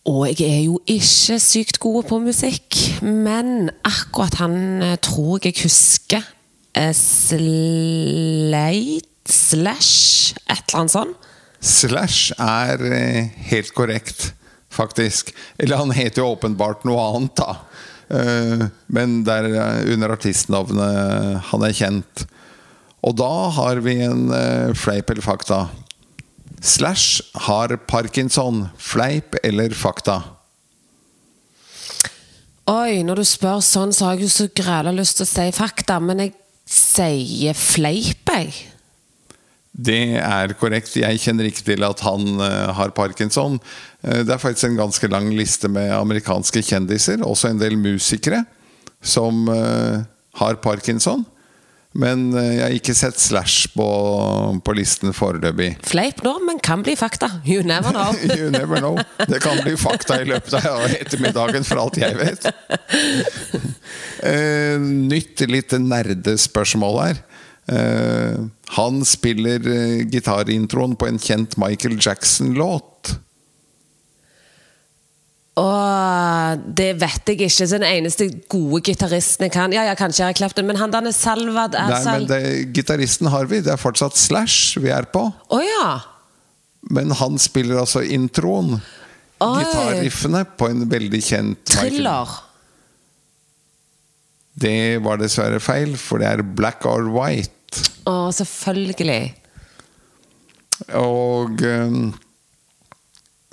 Og 0.09 0.25
jeg 0.33 0.49
er 0.49 0.63
jo 0.65 0.81
ikke 0.89 1.37
sykt 1.39 1.77
god 1.79 2.03
på 2.09 2.17
musikk, 2.19 2.75
men 3.05 3.69
akkurat 3.87 4.35
han 4.41 4.81
eh, 4.81 4.97
tror 4.99 5.39
jeg 5.45 5.61
husker. 5.61 6.25
Sleit 6.73 6.97
Slate 6.97 9.12
Slash 9.29 10.33
Et 10.49 10.59
eller 10.59 10.79
annet 10.79 10.91
sånt. 10.91 11.29
Slash 11.63 12.33
er 12.43 12.81
eh, 12.91 13.29
helt 13.47 13.71
korrekt, 13.75 14.33
faktisk. 14.73 15.31
Eller 15.57 15.79
han 15.79 15.93
heter 15.95 16.19
jo 16.23 16.33
åpenbart 16.33 16.83
noe 16.83 16.99
annet, 16.99 17.39
da. 17.39 17.55
Eh, 18.11 18.65
Men 18.91 19.21
det 19.23 19.37
er 19.37 19.47
eh, 19.53 19.93
under 19.93 20.11
artistnavnet 20.17 21.39
han 21.53 21.63
er 21.63 21.77
kjent. 21.77 22.25
Og 23.03 23.15
da 23.19 23.31
har 23.55 23.79
vi 23.83 23.97
en 24.03 24.29
fleip 24.79 25.09
eller 25.11 25.23
fakta. 25.23 25.65
Slash 26.63 27.19
har 27.47 27.75
parkinson. 27.87 28.69
Fleip 28.79 29.35
eller 29.43 29.75
fakta? 29.75 30.21
Oi, 32.71 33.03
når 33.03 33.19
du 33.19 33.25
spør 33.27 33.59
sånn, 33.59 33.91
så 33.91 34.07
har 34.07 34.15
jeg 34.15 34.29
jo 34.29 34.31
så 34.31 34.47
græla 34.55 34.93
lyst 34.95 35.19
til 35.19 35.25
å 35.27 35.31
si 35.33 35.47
fakta, 35.51 35.97
men 35.99 36.23
jeg 36.23 36.31
sier 36.63 37.57
fleip, 37.59 38.23
jeg. 38.31 38.53
Det 39.73 40.19
er 40.21 40.53
korrekt. 40.59 40.93
Jeg 41.01 41.19
kjenner 41.23 41.49
ikke 41.49 41.65
til 41.65 41.83
at 41.85 42.01
han 42.05 42.41
eh, 42.45 42.71
har 42.77 42.93
parkinson. 42.93 43.57
Eh, 44.05 44.21
det 44.21 44.35
er 44.35 44.41
faktisk 44.41 44.69
en 44.69 44.81
ganske 44.83 45.09
lang 45.09 45.31
liste 45.33 45.69
med 45.71 45.89
amerikanske 45.97 46.61
kjendiser, 46.61 47.25
også 47.25 47.49
en 47.49 47.61
del 47.61 47.79
musikere, 47.81 48.43
som 49.01 49.47
eh, 49.49 50.03
har 50.37 50.59
parkinson. 50.61 51.25
Men 51.93 52.31
jeg 52.33 52.57
har 52.57 52.73
ikke 52.73 52.95
sett 52.97 53.19
Slash 53.21 53.67
på, 53.75 53.85
på 54.65 54.73
listen 54.73 55.13
foreløpig. 55.13 55.75
Fleip 55.85 56.23
nå, 56.25 56.31
men 56.41 56.57
kan 56.57 56.81
bli 56.81 56.95
fakta. 56.97 57.29
You 57.45 57.61
never 57.61 57.93
know. 57.93 58.15
You 58.37 58.49
never 58.49 58.81
know. 58.81 58.97
Det 59.29 59.37
kan 59.43 59.61
bli 59.61 59.75
fakta 59.77 60.17
i 60.23 60.25
løpet 60.25 60.57
av 60.57 60.87
ettermiddagen, 60.89 61.65
for 61.65 61.83
alt 61.83 61.99
jeg 62.01 62.17
vet. 62.17 62.49
Nytt 65.13 65.45
lite 65.53 65.81
nerdespørsmål 65.85 66.99
her. 67.03 67.21
Eh, 67.71 68.39
han 68.75 69.03
spiller 69.07 69.63
eh, 69.71 70.01
gitarintroen 70.11 70.97
på 70.99 71.07
en 71.07 71.19
kjent 71.21 71.55
Michael 71.61 71.99
Jackson-låt. 72.01 73.13
Åh, 75.55 76.55
det 76.65 76.95
vet 76.97 77.29
jeg 77.29 77.37
ikke. 77.45 77.67
Den 77.69 77.83
eneste 77.85 78.25
gode 78.49 78.79
gitaristen 78.87 79.45
jeg 79.45 79.53
kan 79.53 79.73
Ja, 79.75 79.83
ja, 79.85 79.93
kanskje 79.97 80.25
Eric 80.25 80.39
Clapton, 80.41 80.65
men 80.65 80.79
han 80.81 80.91
der 80.93 81.05
er 81.05 81.13
Salvad 81.13 81.77
er 81.77 81.91
Nei, 81.93 81.99
men 82.07 82.25
det, 82.29 82.39
Gitaristen 82.73 83.29
har 83.29 83.45
vi. 83.51 83.61
Det 83.61 83.75
er 83.75 83.81
fortsatt 83.81 84.17
Slash 84.17 84.79
vi 84.81 84.89
er 84.93 85.05
på. 85.13 85.27
Å 85.29 85.59
ja! 85.61 85.85
Men 86.89 87.13
han 87.15 87.37
spiller 87.39 87.83
altså 87.83 88.01
introen. 88.03 88.79
Gitarriffene 89.43 90.41
på 90.57 90.67
en 90.71 90.87
veldig 90.89 91.21
kjent 91.21 91.61
Michael- 91.69 91.93
Thriller. 91.93 92.33
Det 94.53 95.01
var 95.03 95.17
dessverre 95.21 95.61
feil, 95.63 95.95
for 95.97 96.21
det 96.21 96.29
er 96.29 96.43
Black 96.45 96.85
or 96.85 97.07
White. 97.13 97.53
Å, 98.05 98.29
selvfølgelig. 98.35 99.33
Og 100.99 101.63
ehm, 101.65 102.11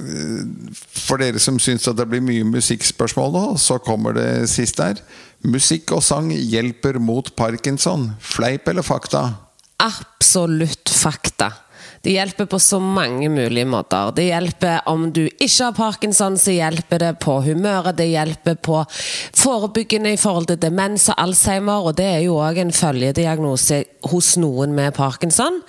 eh, 0.03 0.75
for 0.77 1.23
dere 1.23 1.41
som 1.43 1.61
syns 1.63 1.89
at 1.89 1.99
det 2.01 2.09
blir 2.11 2.25
mye 2.25 2.47
musikkspørsmål 2.49 3.33
nå, 3.37 3.45
så 3.61 3.79
kommer 3.83 4.17
det 4.17 4.29
sist 4.53 4.83
her. 4.83 5.01
Musikk 5.47 5.95
og 5.97 6.05
sang 6.05 6.29
hjelper 6.35 7.01
mot 7.01 7.33
parkinson. 7.37 8.11
Fleip 8.21 8.69
eller 8.69 8.85
fakta? 8.85 9.25
Absolutt 9.81 10.93
fakta. 10.93 11.55
Det 12.01 12.15
hjelper 12.15 12.47
på 12.49 12.59
så 12.59 12.79
mange 12.81 13.29
mulige 13.29 13.67
måter. 13.69 14.13
Det 14.17 14.25
hjelper 14.31 14.87
om 14.89 15.11
du 15.13 15.27
ikke 15.27 15.67
har 15.67 15.75
parkinson, 15.77 16.39
så 16.41 16.55
hjelper 16.55 17.03
det 17.03 17.11
på 17.21 17.35
humøret. 17.45 17.99
Det 17.99 18.07
hjelper 18.09 18.57
på 18.57 18.79
forebyggende 19.37 20.15
i 20.15 20.21
forhold 20.21 20.49
til 20.49 20.61
demens 20.63 21.11
og 21.13 21.21
alzheimer, 21.21 21.85
og 21.85 21.99
det 22.01 22.09
er 22.09 22.23
jo 22.25 22.39
òg 22.41 22.63
en 22.63 22.73
følgediagnose 22.73 23.83
hos 24.09 24.33
noen 24.41 24.73
med 24.77 24.97
parkinson. 24.97 25.61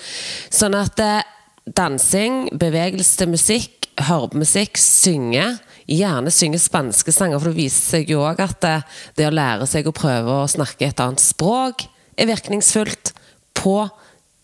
Sånn 0.48 0.78
at 0.80 1.04
eh, 1.04 1.28
dansing, 1.68 2.46
bevegelse 2.56 3.20
til 3.20 3.34
musikk, 3.36 3.92
høre 4.08 4.48
synge 4.80 5.44
Gjerne 5.92 6.32
synge 6.32 6.60
spanske 6.62 7.12
sanger, 7.12 7.40
for 7.42 7.52
det 7.52 7.58
viser 7.58 7.98
seg 7.98 8.12
jo 8.14 8.22
òg 8.24 8.40
at 8.40 8.62
det, 8.64 8.76
det 9.18 9.26
å 9.28 9.34
lære 9.34 9.66
seg 9.68 9.90
å 9.90 9.96
prøve 9.96 10.38
å 10.40 10.48
snakke 10.48 10.88
et 10.88 11.02
annet 11.04 11.20
språk 11.20 11.84
er 12.16 12.30
virkningsfullt 12.30 13.12
på 13.58 13.76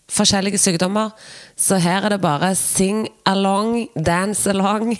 forskjellige 0.08 0.58
sykdommer. 0.58 1.10
Så 1.56 1.76
her 1.82 2.04
er 2.04 2.14
det 2.14 2.20
bare 2.20 2.54
sing 2.56 3.06
along, 3.26 3.88
dance 4.06 4.50
along. 4.50 4.94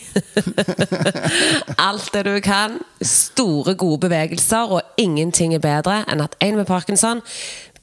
Alt 1.89 2.13
det 2.15 2.25
du 2.27 2.41
kan. 2.45 2.79
Store, 3.03 3.75
gode 3.75 4.01
bevegelser, 4.09 4.69
og 4.69 4.83
ingenting 4.97 5.55
er 5.55 5.65
bedre 5.65 6.03
enn 6.09 6.25
at 6.25 6.37
en 6.45 6.61
med 6.61 6.69
parkinson 6.69 7.23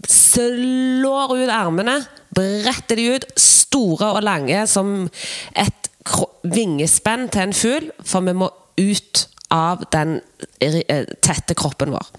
slår 0.09 1.33
ut 1.39 1.49
armene, 1.49 1.99
bretter 2.35 2.99
de 2.99 3.07
ut, 3.15 3.25
store 3.39 4.11
og 4.17 4.23
lange 4.25 4.65
som 4.67 5.07
et 5.55 5.91
vingespenn 6.43 7.29
til 7.33 7.47
en 7.47 7.55
fugl, 7.55 7.89
for 8.05 8.25
vi 8.27 8.35
må 8.38 8.51
ut 8.77 9.25
av 9.53 9.85
den 9.93 10.19
eh, 10.59 11.05
tette 11.23 11.55
kroppen 11.57 11.93
vår. 11.95 12.09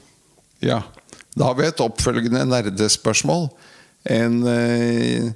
Ja. 0.64 0.83
Da 1.37 1.51
har 1.51 1.59
vi 1.59 1.66
et 1.69 1.83
oppfølgende 1.85 2.47
nerdespørsmål. 2.49 3.51
En 4.12 4.42
eh, 4.51 5.33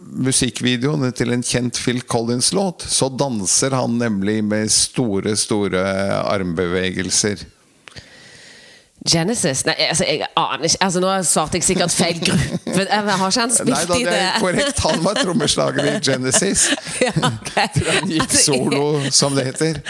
musikkvideo 0.00 0.96
til 1.16 1.32
en 1.34 1.44
kjent 1.44 1.78
Phil 1.80 2.02
Collins-låt, 2.02 2.84
så 2.88 3.08
danser 3.08 3.76
han 3.76 3.98
nemlig 4.00 4.40
med 4.44 4.72
store, 4.72 5.36
store 5.38 5.84
armbevegelser. 6.24 7.46
Genesis? 9.08 9.62
Nei, 9.64 9.74
altså, 9.88 10.04
jeg 10.04 10.26
aner 10.36 10.66
ikke. 10.68 10.78
Altså, 10.84 11.00
nå 11.00 11.12
svarte 11.24 11.56
jeg 11.56 11.64
sikkert 11.64 11.94
feil 11.94 12.18
gruppe. 12.20 12.58
Jeg 12.80 13.02
har 13.04 13.30
ikke 13.30 13.40
han 13.40 13.52
spilt 13.54 13.72
Nei 13.72 13.84
da, 13.88 13.96
i 13.96 14.04
det 14.04 14.18
er 14.20 14.42
korrekt. 14.42 14.82
Han 14.84 15.04
var 15.04 15.20
trommeslager 15.20 15.88
i 15.88 15.94
Genesis. 16.04 16.66
Ja, 17.06 17.14
okay. 17.16 17.80
Han 17.86 18.10
gikk 18.12 18.26
Altså, 18.26 18.42
solo, 18.44 18.82
som 19.14 19.36
det 19.38 19.46
heter. 19.48 19.80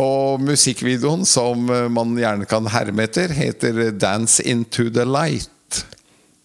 Og 0.00 0.40
musikkvideoen, 0.40 1.26
som 1.28 1.68
man 1.92 2.16
gjerne 2.16 2.48
kan 2.48 2.68
herme 2.72 3.04
etter, 3.04 3.36
heter 3.36 3.90
'Dance 3.92 4.40
Into 4.42 4.88
The 4.88 5.04
Light'. 5.04 5.53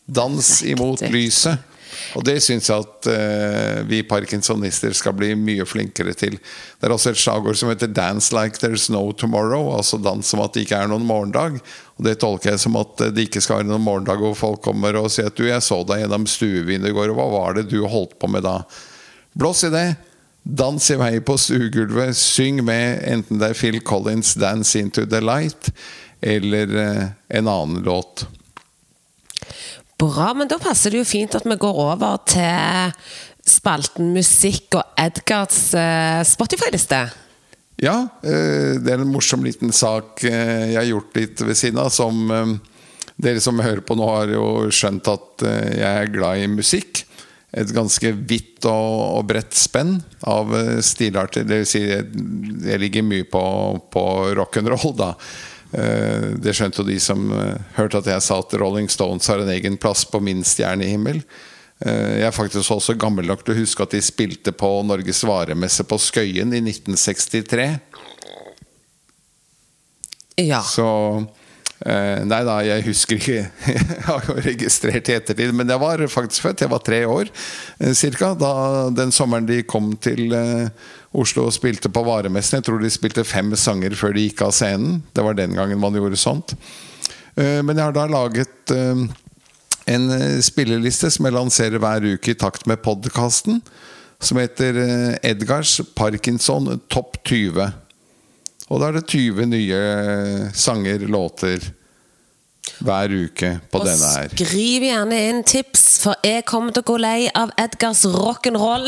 Dans 0.09 0.53
imot 0.65 1.03
lyset. 1.13 1.69
Og 2.17 2.23
det 2.25 2.37
syns 2.43 2.69
jeg 2.69 2.85
at 2.85 3.09
uh, 3.09 3.81
vi 3.89 4.01
parkinsonister 4.07 4.93
skal 4.97 5.15
bli 5.17 5.31
mye 5.37 5.65
flinkere 5.67 6.13
til. 6.17 6.37
Det 6.39 6.87
er 6.87 6.93
også 6.93 7.13
et 7.13 7.21
slagord 7.21 7.57
som 7.59 7.69
heter 7.71 7.91
'Dance 7.91 8.33
like 8.33 8.57
there's 8.61 8.89
no 8.91 9.11
tomorrow'. 9.11 9.75
Altså 9.77 9.97
dans 9.97 10.25
som 10.25 10.41
at 10.41 10.53
det 10.53 10.65
ikke 10.65 10.79
er 10.79 10.89
noen 10.89 11.05
morgendag. 11.05 11.59
Og 11.97 12.05
det 12.05 12.19
tolker 12.19 12.53
jeg 12.53 12.59
som 12.59 12.77
at 12.79 13.01
eh, 13.01 13.13
det 13.13 13.27
ikke 13.27 13.41
skal 13.41 13.61
være 13.61 13.69
noen 13.71 13.85
morgendag 13.85 14.21
hvor 14.21 14.37
folk 14.37 14.61
kommer 14.65 14.95
og 14.95 15.11
sier 15.11 15.29
at 15.29 15.37
'du, 15.37 15.47
jeg 15.49 15.61
så 15.61 15.83
deg 15.83 16.05
gjennom 16.05 16.27
stuevinduet 16.27 16.93
i 16.93 16.97
går, 16.97 17.13
og 17.13 17.19
hva 17.19 17.29
var 17.37 17.57
det 17.59 17.69
du 17.69 17.81
holdt 17.85 18.19
på 18.19 18.27
med 18.27 18.43
da?' 18.47 18.63
Blås 19.37 19.63
i 19.63 19.69
det. 19.69 19.97
Dans 20.43 20.89
i 20.89 20.95
vei 20.97 21.19
på 21.19 21.37
stuegulvet. 21.37 22.15
Syng 22.17 22.63
med, 22.65 23.03
enten 23.05 23.37
det 23.37 23.51
er 23.51 23.53
Phil 23.53 23.81
Collins' 23.81 24.37
'Dance 24.39 24.79
Into 24.79 25.05
The 25.05 25.21
Light' 25.21 25.71
eller 26.21 26.67
uh, 26.75 27.05
en 27.29 27.47
annen 27.47 27.83
låt. 27.83 28.25
Bra, 29.99 30.33
men 30.33 30.47
da 30.47 30.55
passer 30.61 30.93
det 30.93 31.01
jo 31.01 31.07
fint 31.07 31.33
at 31.35 31.47
vi 31.47 31.57
går 31.59 31.79
over 31.83 32.21
til 32.29 32.93
spalten 33.49 34.13
musikk 34.15 34.77
og 34.79 34.99
Edgards 34.99 35.73
eh, 35.75 36.21
Spotify-liste. 36.27 37.01
Ja, 37.83 37.97
eh, 38.23 38.77
det 38.79 38.93
er 38.93 39.03
en 39.03 39.11
morsom 39.11 39.43
liten 39.43 39.73
sak 39.75 40.23
eh, 40.27 40.69
jeg 40.71 40.79
har 40.79 40.87
gjort 40.87 41.19
litt 41.19 41.43
ved 41.43 41.59
siden 41.59 41.81
av. 41.83 41.91
Som 41.91 42.31
dere 43.19 43.43
som 43.43 43.59
hører 43.59 43.83
på 43.83 43.97
nå, 43.99 44.07
har 44.15 44.31
jo 44.31 44.47
skjønt 44.71 45.11
at 45.11 45.45
jeg 45.49 45.89
er 45.89 46.13
glad 46.13 46.45
i 46.45 46.49
musikk. 46.51 47.03
Et 47.49 47.71
ganske 47.73 48.13
vidt 48.29 48.63
og, 48.69 49.19
og 49.19 49.27
bredt 49.27 49.57
spenn 49.57 49.97
av 50.29 50.53
stilarter. 50.85 51.47
Det 51.49 51.63
vil 51.63 51.67
si, 51.67 51.81
jeg 51.89 52.79
ligger 52.79 53.03
mye 53.03 53.27
på, 53.27 53.43
på 53.91 54.03
rock'n'roll, 54.37 54.93
da. 54.95 55.15
Eh, 55.73 56.33
Det 56.41 56.55
skjønte 56.57 56.81
jo 56.81 56.87
de 56.87 56.97
som 57.01 57.29
eh, 57.35 57.57
hørte 57.77 58.01
at 58.01 58.09
jeg 58.09 58.25
sa 58.25 58.39
at 58.41 58.55
Rolling 58.57 58.89
Stones 58.89 59.27
har 59.29 59.43
en 59.43 59.51
egen 59.53 59.77
plass 59.77 60.05
på 60.09 60.21
min 60.23 60.43
stjernehimmel. 60.43 61.21
Eh, 61.85 62.19
Jeg 62.19 62.27
er 62.27 62.35
faktisk 62.35 62.71
også 62.73 62.97
gammel 62.97 63.27
nok 63.29 63.43
til 63.45 63.53
å 63.55 63.59
huske 63.61 63.83
at 63.85 63.93
de 63.93 64.01
spilte 64.01 64.51
på 64.55 64.71
Norges 64.87 65.21
varemesse 65.27 65.85
på 65.85 65.99
Skøyen 66.01 66.53
i 66.57 66.61
1963. 66.63 67.69
Ja. 70.39 70.61
Så 70.63 70.87
Nei 71.79 72.41
da, 72.43 72.57
jeg 72.65 72.83
husker 72.89 73.15
ikke. 73.15 73.43
Jeg 73.69 74.03
har 74.03 74.25
jo 74.27 74.33
registrert 74.43 75.07
i 75.07 75.15
ettertid. 75.15 75.53
Men 75.55 75.69
jeg 75.71 75.79
var 75.79 76.01
faktisk 76.11 76.47
født. 76.47 76.63
Jeg 76.65 76.71
var 76.73 76.81
tre 76.83 76.99
år 77.07 77.29
ca. 77.95 78.33
da 78.35 78.51
den 78.91 79.13
sommeren 79.15 79.47
de 79.47 79.61
kom 79.63 79.93
til 80.01 80.35
eh, 80.35 80.67
Oslo 81.15 81.47
og 81.47 81.55
spilte 81.55 81.89
på 81.89 82.03
varemessen. 82.05 82.59
Jeg 82.59 82.67
tror 82.67 82.83
de 82.83 82.91
spilte 82.91 83.23
fem 83.23 83.55
sanger 83.55 83.95
før 83.97 84.13
de 84.17 84.27
gikk 84.27 84.43
av 84.45 84.53
scenen. 84.55 84.99
Det 85.15 85.23
var 85.25 85.37
den 85.39 85.55
gangen 85.57 85.79
man 85.81 85.95
gjorde 85.95 86.19
sånt. 86.19 86.53
Eh, 87.39 87.61
men 87.63 87.75
jeg 87.77 87.85
har 87.85 87.95
da 87.95 88.05
laget 88.11 88.75
eh, 88.75 89.05
en 89.89 90.09
eh, 90.13 90.39
spilleliste 90.45 91.09
som 91.13 91.25
jeg 91.25 91.37
lanserer 91.37 91.81
hver 91.81 92.05
uke 92.13 92.33
i 92.33 92.37
takt 92.37 92.67
med 92.69 92.83
podkasten. 92.85 93.61
Som 94.19 94.41
heter 94.41 94.77
eh, 94.83 95.13
Edgars 95.31 95.79
Parkinson 95.95 96.75
Topp 96.91 97.21
20. 97.23 97.71
Og 98.69 98.79
da 98.81 98.89
er 98.91 98.99
det 98.99 99.07
20 99.09 99.45
nye 99.49 99.81
sanger, 100.53 101.07
låter, 101.09 101.63
hver 102.85 103.09
uke 103.11 103.47
på 103.71 103.79
Og 103.79 103.85
denne 103.87 104.09
her. 104.13 104.29
skriv 104.29 104.83
gjerne 104.85 105.17
inn 105.31 105.39
tips, 105.47 105.85
for 106.03 106.15
jeg 106.23 106.45
kommer 106.47 106.71
til 106.75 106.83
å 106.83 106.87
gå 106.91 106.97
lei 107.01 107.25
av 107.35 107.49
Edgars 107.59 108.03
rock'n'roll. 108.07 108.85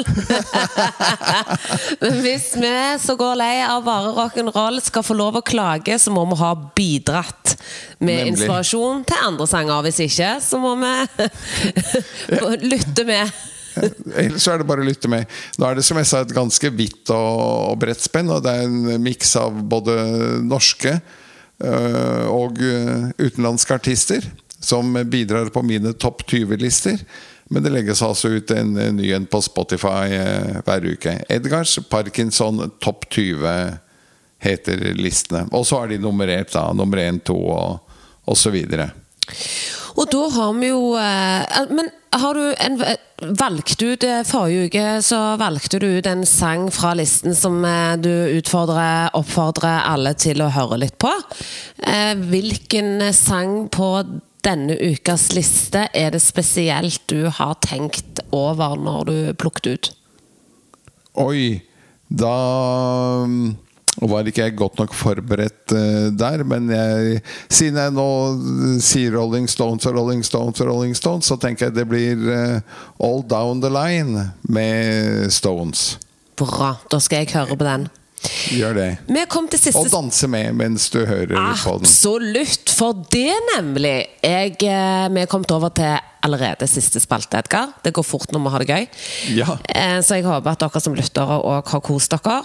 Men 2.03 2.19
hvis 2.23 2.45
vi 2.61 2.71
som 3.01 3.17
går 3.19 3.39
lei 3.41 3.55
av 3.65 3.81
bare 3.87 4.13
rock'n'roll, 4.15 4.79
skal 4.85 5.03
få 5.03 5.17
lov 5.17 5.39
å 5.41 5.43
klage, 5.43 5.97
så 5.99 6.13
må 6.13 6.23
vi 6.29 6.37
ha 6.43 6.51
bidratt 6.77 7.55
med 7.99 8.13
Nemlig. 8.13 8.27
inspirasjon 8.35 9.03
til 9.09 9.25
andre 9.27 9.49
sanger. 9.49 9.81
Hvis 9.89 9.99
ikke, 10.07 10.31
så 10.45 10.61
må 10.61 10.75
vi 10.79 10.93
lytte 12.71 13.07
med. 13.09 13.33
Ellers 13.79 14.47
er 14.49 14.61
det 14.61 14.67
bare 14.69 14.83
å 14.83 14.87
lytte 14.87 15.09
med. 15.11 15.27
Nå 15.57 15.67
er 15.67 15.77
det 15.77 15.85
som 15.87 15.99
jeg 15.99 16.09
sa 16.09 16.23
et 16.25 16.35
ganske 16.35 16.71
vidt 16.75 17.11
og, 17.15 17.77
bredt 17.81 18.03
spenn, 18.03 18.31
og 18.33 18.43
det 18.45 18.53
er 18.53 18.67
en 18.67 19.03
miks 19.03 19.35
av 19.39 19.57
både 19.71 19.95
norske 20.45 20.97
øh, 20.97 22.25
og 22.31 22.61
øh, 22.63 23.11
utenlandske 23.21 23.77
artister 23.79 24.25
som 24.61 24.93
bidrar 25.09 25.49
på 25.53 25.63
mine 25.65 25.93
topp 25.97 26.25
20-lister. 26.29 26.99
Men 27.51 27.65
det 27.65 27.71
legges 27.73 28.03
altså 28.05 28.29
ut 28.37 28.51
en 28.55 28.75
ny 28.95 29.09
en 29.15 29.25
på 29.27 29.41
Spotify 29.43 30.13
hver 30.63 30.85
uke. 30.87 31.17
Edgars 31.27 31.73
Parkinson 31.89 32.61
topp 32.79 33.09
20 33.11 33.79
heter 34.41 34.85
listene. 34.97 35.45
Og 35.51 35.65
så 35.67 35.81
er 35.83 35.93
de 35.93 36.01
nummerert, 36.01 36.53
da. 36.53 36.69
Nummer 36.73 37.01
1, 37.01 37.23
2 37.29 37.37
og, 37.51 38.37
videre. 38.53 38.89
Og 39.97 40.07
da 40.11 40.21
har 40.35 40.53
vi 40.59 40.69
jo 40.71 40.93
eh, 40.99 41.65
Men 41.71 41.89
har 42.11 42.35
du 42.35 42.53
en, 42.59 42.77
valgte 43.39 43.75
du 43.79 44.07
eh, 44.07 44.23
Forrige 44.27 44.67
uke 44.67 44.85
så 45.05 45.19
valgte 45.39 45.79
du 45.79 45.87
ut 45.97 46.09
en 46.09 46.25
sang 46.27 46.67
fra 46.73 46.93
listen 46.97 47.35
som 47.37 47.63
eh, 47.65 47.95
du 48.01 48.11
utfordrer, 48.37 49.11
oppfordrer 49.17 49.85
alle 49.87 50.13
til 50.19 50.43
å 50.43 50.51
høre 50.51 50.81
litt 50.81 50.97
på. 51.01 51.11
Eh, 51.87 52.13
Hvilken 52.31 53.07
sang 53.15 53.69
på 53.71 53.93
denne 54.41 54.75
ukas 54.75 55.29
liste 55.37 55.85
er 55.93 56.13
det 56.15 56.23
spesielt 56.23 57.03
du 57.11 57.29
har 57.29 57.59
tenkt 57.61 58.23
over 58.33 58.77
når 58.79 59.03
du 59.09 59.17
plukket 59.37 59.67
ut? 59.71 59.91
Oi, 61.21 61.61
da 62.07 62.35
um, 63.23 63.53
var 63.99 64.27
ikke 64.27 64.45
jeg 64.45 64.55
godt 64.55 64.79
nok 64.79 64.93
forberedt 64.95 65.73
uh, 65.75 66.07
der. 66.15 66.45
Men 66.47 66.69
jeg, 66.71 67.21
siden 67.51 67.79
jeg 67.81 67.95
nå 67.95 68.07
sier 68.83 69.17
Rolling 69.17 69.49
Stones 69.51 69.87
og 69.89 69.97
Rolling 69.99 70.23
Stones 70.25 70.61
og 70.63 70.71
Rolling 70.71 70.95
Stones, 70.97 71.27
så 71.27 71.37
tenker 71.41 71.67
jeg 71.67 71.79
det 71.79 71.87
blir 71.91 72.21
uh, 72.31 72.77
All 73.03 73.25
Down 73.27 73.63
The 73.63 73.71
Line 73.73 74.29
med 74.47 75.31
Stones. 75.33 75.97
Bra, 76.39 76.75
da 76.89 77.01
skal 77.03 77.25
jeg 77.25 77.35
høre 77.35 77.57
på 77.57 77.67
den. 77.67 77.89
Gjør 78.53 78.75
det. 78.77 78.89
Siste 79.57 79.79
Og 79.79 79.89
danse 79.89 80.27
med 80.29 80.53
mens 80.57 80.89
du 80.93 80.99
hører 81.05 81.31
på 81.31 81.73
den. 81.79 81.87
Absolutt, 81.87 82.69
for 82.69 82.97
det 83.13 83.33
nemlig. 83.55 83.95
Jeg, 84.21 84.55
eh, 84.61 85.07
vi 85.09 85.23
er 85.23 85.29
kommet 85.29 85.51
over 85.51 85.73
til 85.73 85.97
allerede 86.21 86.67
siste 86.69 87.01
spalte, 87.01 87.41
Edgar. 87.41 87.73
Det 87.83 87.93
går 87.93 88.05
fort 88.05 88.31
når 88.31 88.43
vi 88.45 88.53
har 88.53 88.63
det 88.63 88.69
gøy. 88.69 88.87
Ja. 89.39 89.57
Eh, 89.65 90.01
Så 90.01 90.19
jeg 90.19 90.25
håper 90.25 90.51
at 90.51 90.59
dere 90.59 90.81
som 90.81 90.93
lyttere 90.93 91.41
òg 91.41 91.65
har 91.73 91.81
kost 91.81 92.13
dere. 92.13 92.41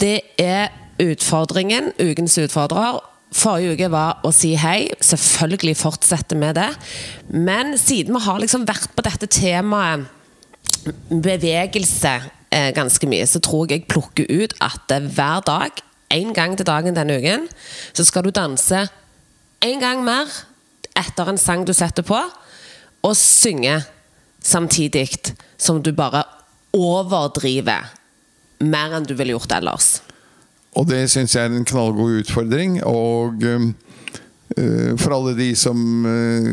Det 0.00 0.20
er 0.38 0.68
utfordringen, 1.02 1.92
ukens 1.98 2.38
utfordrer. 2.38 3.00
Forrige 3.34 3.74
uke 3.76 3.88
var 3.92 4.22
å 4.24 4.32
si 4.32 4.54
hei. 4.58 4.88
Selvfølgelig 5.04 5.76
fortsetter 5.80 6.38
vi 6.38 6.52
det. 6.56 6.68
Men 7.34 7.74
siden 7.80 8.16
vi 8.16 8.24
har 8.24 8.40
liksom 8.42 8.66
vært 8.68 8.94
på 8.96 9.04
dette 9.06 9.28
temaet 9.32 10.06
bevegelse 11.08 12.14
eh, 12.54 12.70
ganske 12.76 13.08
mye, 13.10 13.26
så 13.26 13.40
tror 13.44 13.66
jeg 13.66 13.82
jeg 13.82 13.88
plukker 13.90 14.28
ut 14.30 14.54
at 14.64 14.94
eh, 14.94 15.08
hver 15.16 15.42
dag, 15.46 15.82
én 16.14 16.32
gang 16.36 16.54
til 16.56 16.68
dagen 16.68 16.96
denne 16.96 17.18
uken, 17.18 17.48
så 17.92 18.06
skal 18.06 18.24
du 18.24 18.30
danse 18.32 18.86
en 19.64 19.82
gang 19.82 20.04
mer 20.06 20.30
etter 20.96 21.28
en 21.28 21.40
sang 21.40 21.66
du 21.66 21.74
setter 21.76 22.06
på, 22.06 22.20
og 23.04 23.16
synge 23.18 23.80
samtidig 24.44 25.34
som 25.60 25.82
du 25.82 25.92
bare 25.92 26.24
overdriver 26.76 27.97
mer 28.60 28.94
enn 28.96 29.06
du 29.06 29.14
ville 29.18 29.36
gjort 29.36 29.54
ellers. 29.58 29.98
Og 30.78 30.86
det 30.90 31.06
syns 31.10 31.34
jeg 31.34 31.48
er 31.48 31.54
en 31.54 31.66
knallgod 31.66 32.22
utfordring. 32.22 32.78
Og 32.86 33.44
uh, 33.44 33.68
for 35.00 35.14
alle 35.16 35.34
de 35.38 35.52
som 35.58 35.78
uh, 36.06 36.50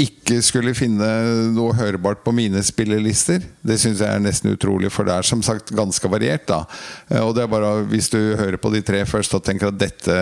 ikke 0.00 0.40
skulle 0.42 0.74
finne 0.74 1.06
noe 1.54 1.74
hørbart 1.78 2.24
på 2.24 2.32
mine 2.34 2.62
spillelister, 2.66 3.44
det 3.62 3.76
syns 3.78 4.02
jeg 4.02 4.10
er 4.10 4.22
nesten 4.22 4.54
utrolig, 4.54 4.90
for 4.90 5.06
det 5.06 5.14
er 5.14 5.26
som 5.26 5.42
sagt 5.44 5.74
ganske 5.74 6.10
variert. 6.10 6.46
da 6.50 6.64
Uh, 7.10 7.26
Og 7.26 7.34
det 7.36 7.44
er 7.44 7.52
bare 7.52 7.84
Hvis 7.90 8.08
du 8.12 8.18
hører 8.38 8.56
på 8.56 8.72
de 8.72 8.80
tre 8.82 9.04
først 9.04 9.34
og 9.36 9.44
tenker 9.44 9.68
at 9.68 9.78
dette 9.78 10.14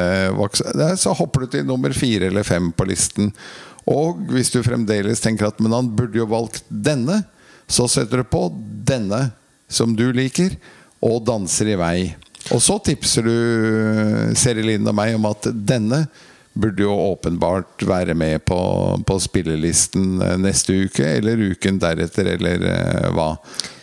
Nei, 0.75 0.95
Så 0.99 1.15
hopper 1.15 1.45
du 1.45 1.53
til 1.53 1.69
nummer 1.69 1.93
fire 1.95 2.27
eller 2.27 2.43
fem 2.43 2.73
på 2.73 2.89
listen. 2.89 3.33
Og 3.87 4.19
hvis 4.31 4.51
du 4.51 4.63
fremdeles 4.63 5.21
tenker 5.21 5.47
at 5.47 5.61
Men 5.61 5.73
han 5.73 5.93
burde 5.97 6.19
jo 6.19 6.27
valgt 6.27 6.65
denne, 6.69 7.23
så 7.71 7.87
setter 7.89 8.23
du 8.23 8.29
på 8.29 8.49
denne 8.85 9.31
som 9.73 9.95
du 9.97 10.11
liker, 10.13 10.53
og 11.03 11.23
danser 11.27 11.73
i 11.73 11.79
vei. 11.79 11.97
Og 12.55 12.61
så 12.63 12.79
tipser 12.83 13.27
du 13.27 13.35
Seri 14.39 14.65
Linn 14.67 14.89
og 14.89 14.97
meg 14.99 15.17
om 15.17 15.27
at 15.31 15.49
denne 15.53 16.05
burde 16.53 16.85
jo 16.85 16.93
åpenbart 16.93 17.85
være 17.89 18.15
med 18.15 18.43
på, 18.45 18.59
på 19.07 19.19
spillelisten 19.25 20.21
eh, 20.21 20.37
neste 20.41 20.75
uke, 20.85 21.07
eller 21.19 21.41
uken 21.53 21.79
deretter, 21.81 22.29
eller 22.35 22.67
eh, 22.69 23.09
hva. 23.17 23.31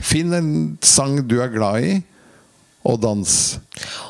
Finn 0.05 0.35
en 0.37 0.51
sang 0.85 1.17
du 1.25 1.39
er 1.41 1.49
glad 1.53 1.87
i, 1.87 1.95
og 2.85 3.01
dans 3.03 3.31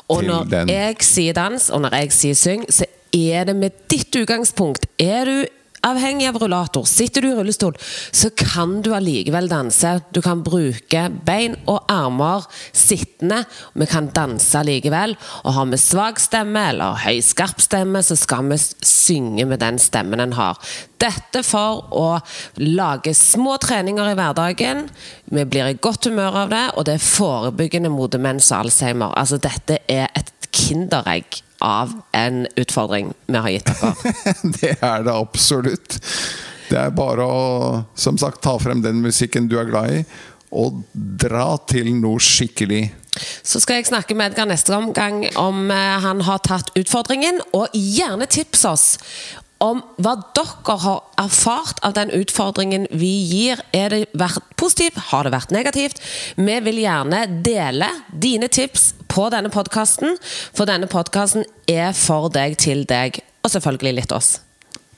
Og 0.06 0.20
til 0.20 0.28
når 0.28 0.70
jeg 0.70 0.98
sier 1.02 1.34
dans, 1.34 1.70
og 1.74 1.80
når 1.86 1.96
jeg 2.02 2.12
sier 2.14 2.36
syng, 2.38 2.66
så 2.70 2.86
er 3.16 3.48
det 3.48 3.56
med 3.58 3.74
ditt 3.90 4.14
utgangspunkt? 4.20 4.86
Er 5.00 5.24
du 5.26 5.38
avhengig 5.86 6.28
av 6.28 6.38
rullator, 6.40 6.84
sitter 6.88 7.24
du 7.24 7.30
i 7.30 7.34
rullestol, 7.38 7.76
så 8.12 8.30
kan 8.36 8.78
du 8.84 8.92
allikevel 8.94 9.48
danse. 9.50 9.96
Du 10.14 10.20
kan 10.24 10.42
bruke 10.44 11.06
bein 11.26 11.56
og 11.70 11.88
armer 11.90 12.46
sittende. 12.76 13.42
Vi 13.74 13.88
kan 13.90 14.10
danse 14.14 14.62
likevel. 14.66 15.16
Og 15.44 15.56
har 15.56 15.70
vi 15.72 15.80
svak 15.80 16.20
stemme 16.22 16.66
eller 16.72 17.00
høyskarp 17.04 17.62
stemme, 17.64 18.04
så 18.04 18.18
skal 18.18 18.50
vi 18.52 18.60
synge 18.60 19.46
med 19.48 19.62
den 19.64 19.80
stemmen 19.82 20.22
en 20.22 20.36
har. 20.38 20.60
Dette 21.00 21.42
for 21.46 21.86
å 21.96 22.08
lage 22.60 23.14
små 23.16 23.56
treninger 23.62 24.12
i 24.12 24.16
hverdagen. 24.18 24.88
Vi 25.32 25.46
blir 25.48 25.70
i 25.70 25.78
godt 25.80 26.10
humør 26.10 26.42
av 26.44 26.52
det, 26.52 26.64
og 26.76 26.88
det 26.88 26.98
er 26.98 27.06
forebyggende 27.10 27.92
mot 27.92 28.12
demens 28.12 28.50
og 28.52 28.66
alzheimer. 28.66 29.14
Altså, 29.16 29.40
dette 29.40 29.80
er 29.88 30.10
et 30.18 30.34
kinderegg 30.50 31.40
av 31.60 31.92
en 32.16 32.46
utfordring 32.56 33.12
vi 33.26 33.36
har 33.36 33.54
gitt 33.54 33.70
dere. 33.70 34.14
det 34.60 34.72
er 34.78 35.04
det 35.06 35.14
absolutt. 35.14 35.98
Det 36.70 36.78
er 36.78 36.94
bare 36.94 37.26
å 37.26 37.44
som 37.98 38.18
sagt, 38.20 38.42
ta 38.44 38.56
frem 38.62 38.82
den 38.84 39.02
musikken 39.04 39.48
du 39.50 39.58
er 39.60 39.68
glad 39.68 40.00
i, 40.00 40.02
og 40.50 40.82
dra 40.92 41.54
til 41.70 41.92
noe 41.98 42.22
skikkelig. 42.22 42.88
Så 43.42 43.60
skal 43.62 43.80
jeg 43.80 43.90
snakke 43.90 44.14
med 44.14 44.32
Edgar 44.32 44.48
neste 44.48 44.74
omgang 44.76 45.24
om 45.38 45.70
eh, 45.74 45.96
han 46.04 46.22
har 46.26 46.42
tatt 46.46 46.70
utfordringen. 46.78 47.40
Og 47.56 47.74
gjerne 47.74 48.28
tips 48.30 48.64
oss 48.70 48.86
om 49.60 49.82
hva 50.00 50.14
dere 50.36 50.76
har 50.82 51.02
erfart 51.20 51.82
av 51.84 51.94
den 51.98 52.12
utfordringen 52.16 52.86
vi 52.90 53.10
gir. 53.28 53.60
Er 53.76 53.92
det 53.92 54.00
vært 54.16 54.44
positivt? 54.60 54.98
Har 55.10 55.26
det 55.26 55.34
vært 55.34 55.52
negativt? 55.54 56.00
Vi 56.36 56.56
vil 56.64 56.80
gjerne 56.82 57.26
dele 57.44 57.90
dine 58.12 58.48
tips 58.48 58.94
på 59.10 59.28
denne 59.32 59.52
podkasten, 59.52 60.16
for 60.56 60.70
denne 60.70 60.88
podkasten 60.90 61.44
er 61.68 61.92
for 61.96 62.30
deg, 62.32 62.56
til 62.62 62.86
deg, 62.88 63.20
og 63.44 63.52
selvfølgelig 63.52 63.96
litt 64.00 64.16
oss. 64.16 64.38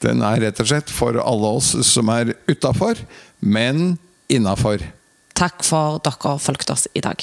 Den 0.02 0.22
er 0.26 0.40
rett 0.42 0.62
og 0.62 0.70
slett 0.70 0.90
for 0.90 1.18
alle 1.22 1.54
oss 1.58 1.74
som 1.86 2.10
er 2.12 2.34
utafor, 2.50 2.98
men 3.40 3.96
innafor. 4.32 4.82
Takk 5.38 5.62
for 5.66 6.02
dere 6.04 6.36
fulgte 6.42 6.74
oss 6.76 6.88
i 6.94 7.02
dag. 7.02 7.22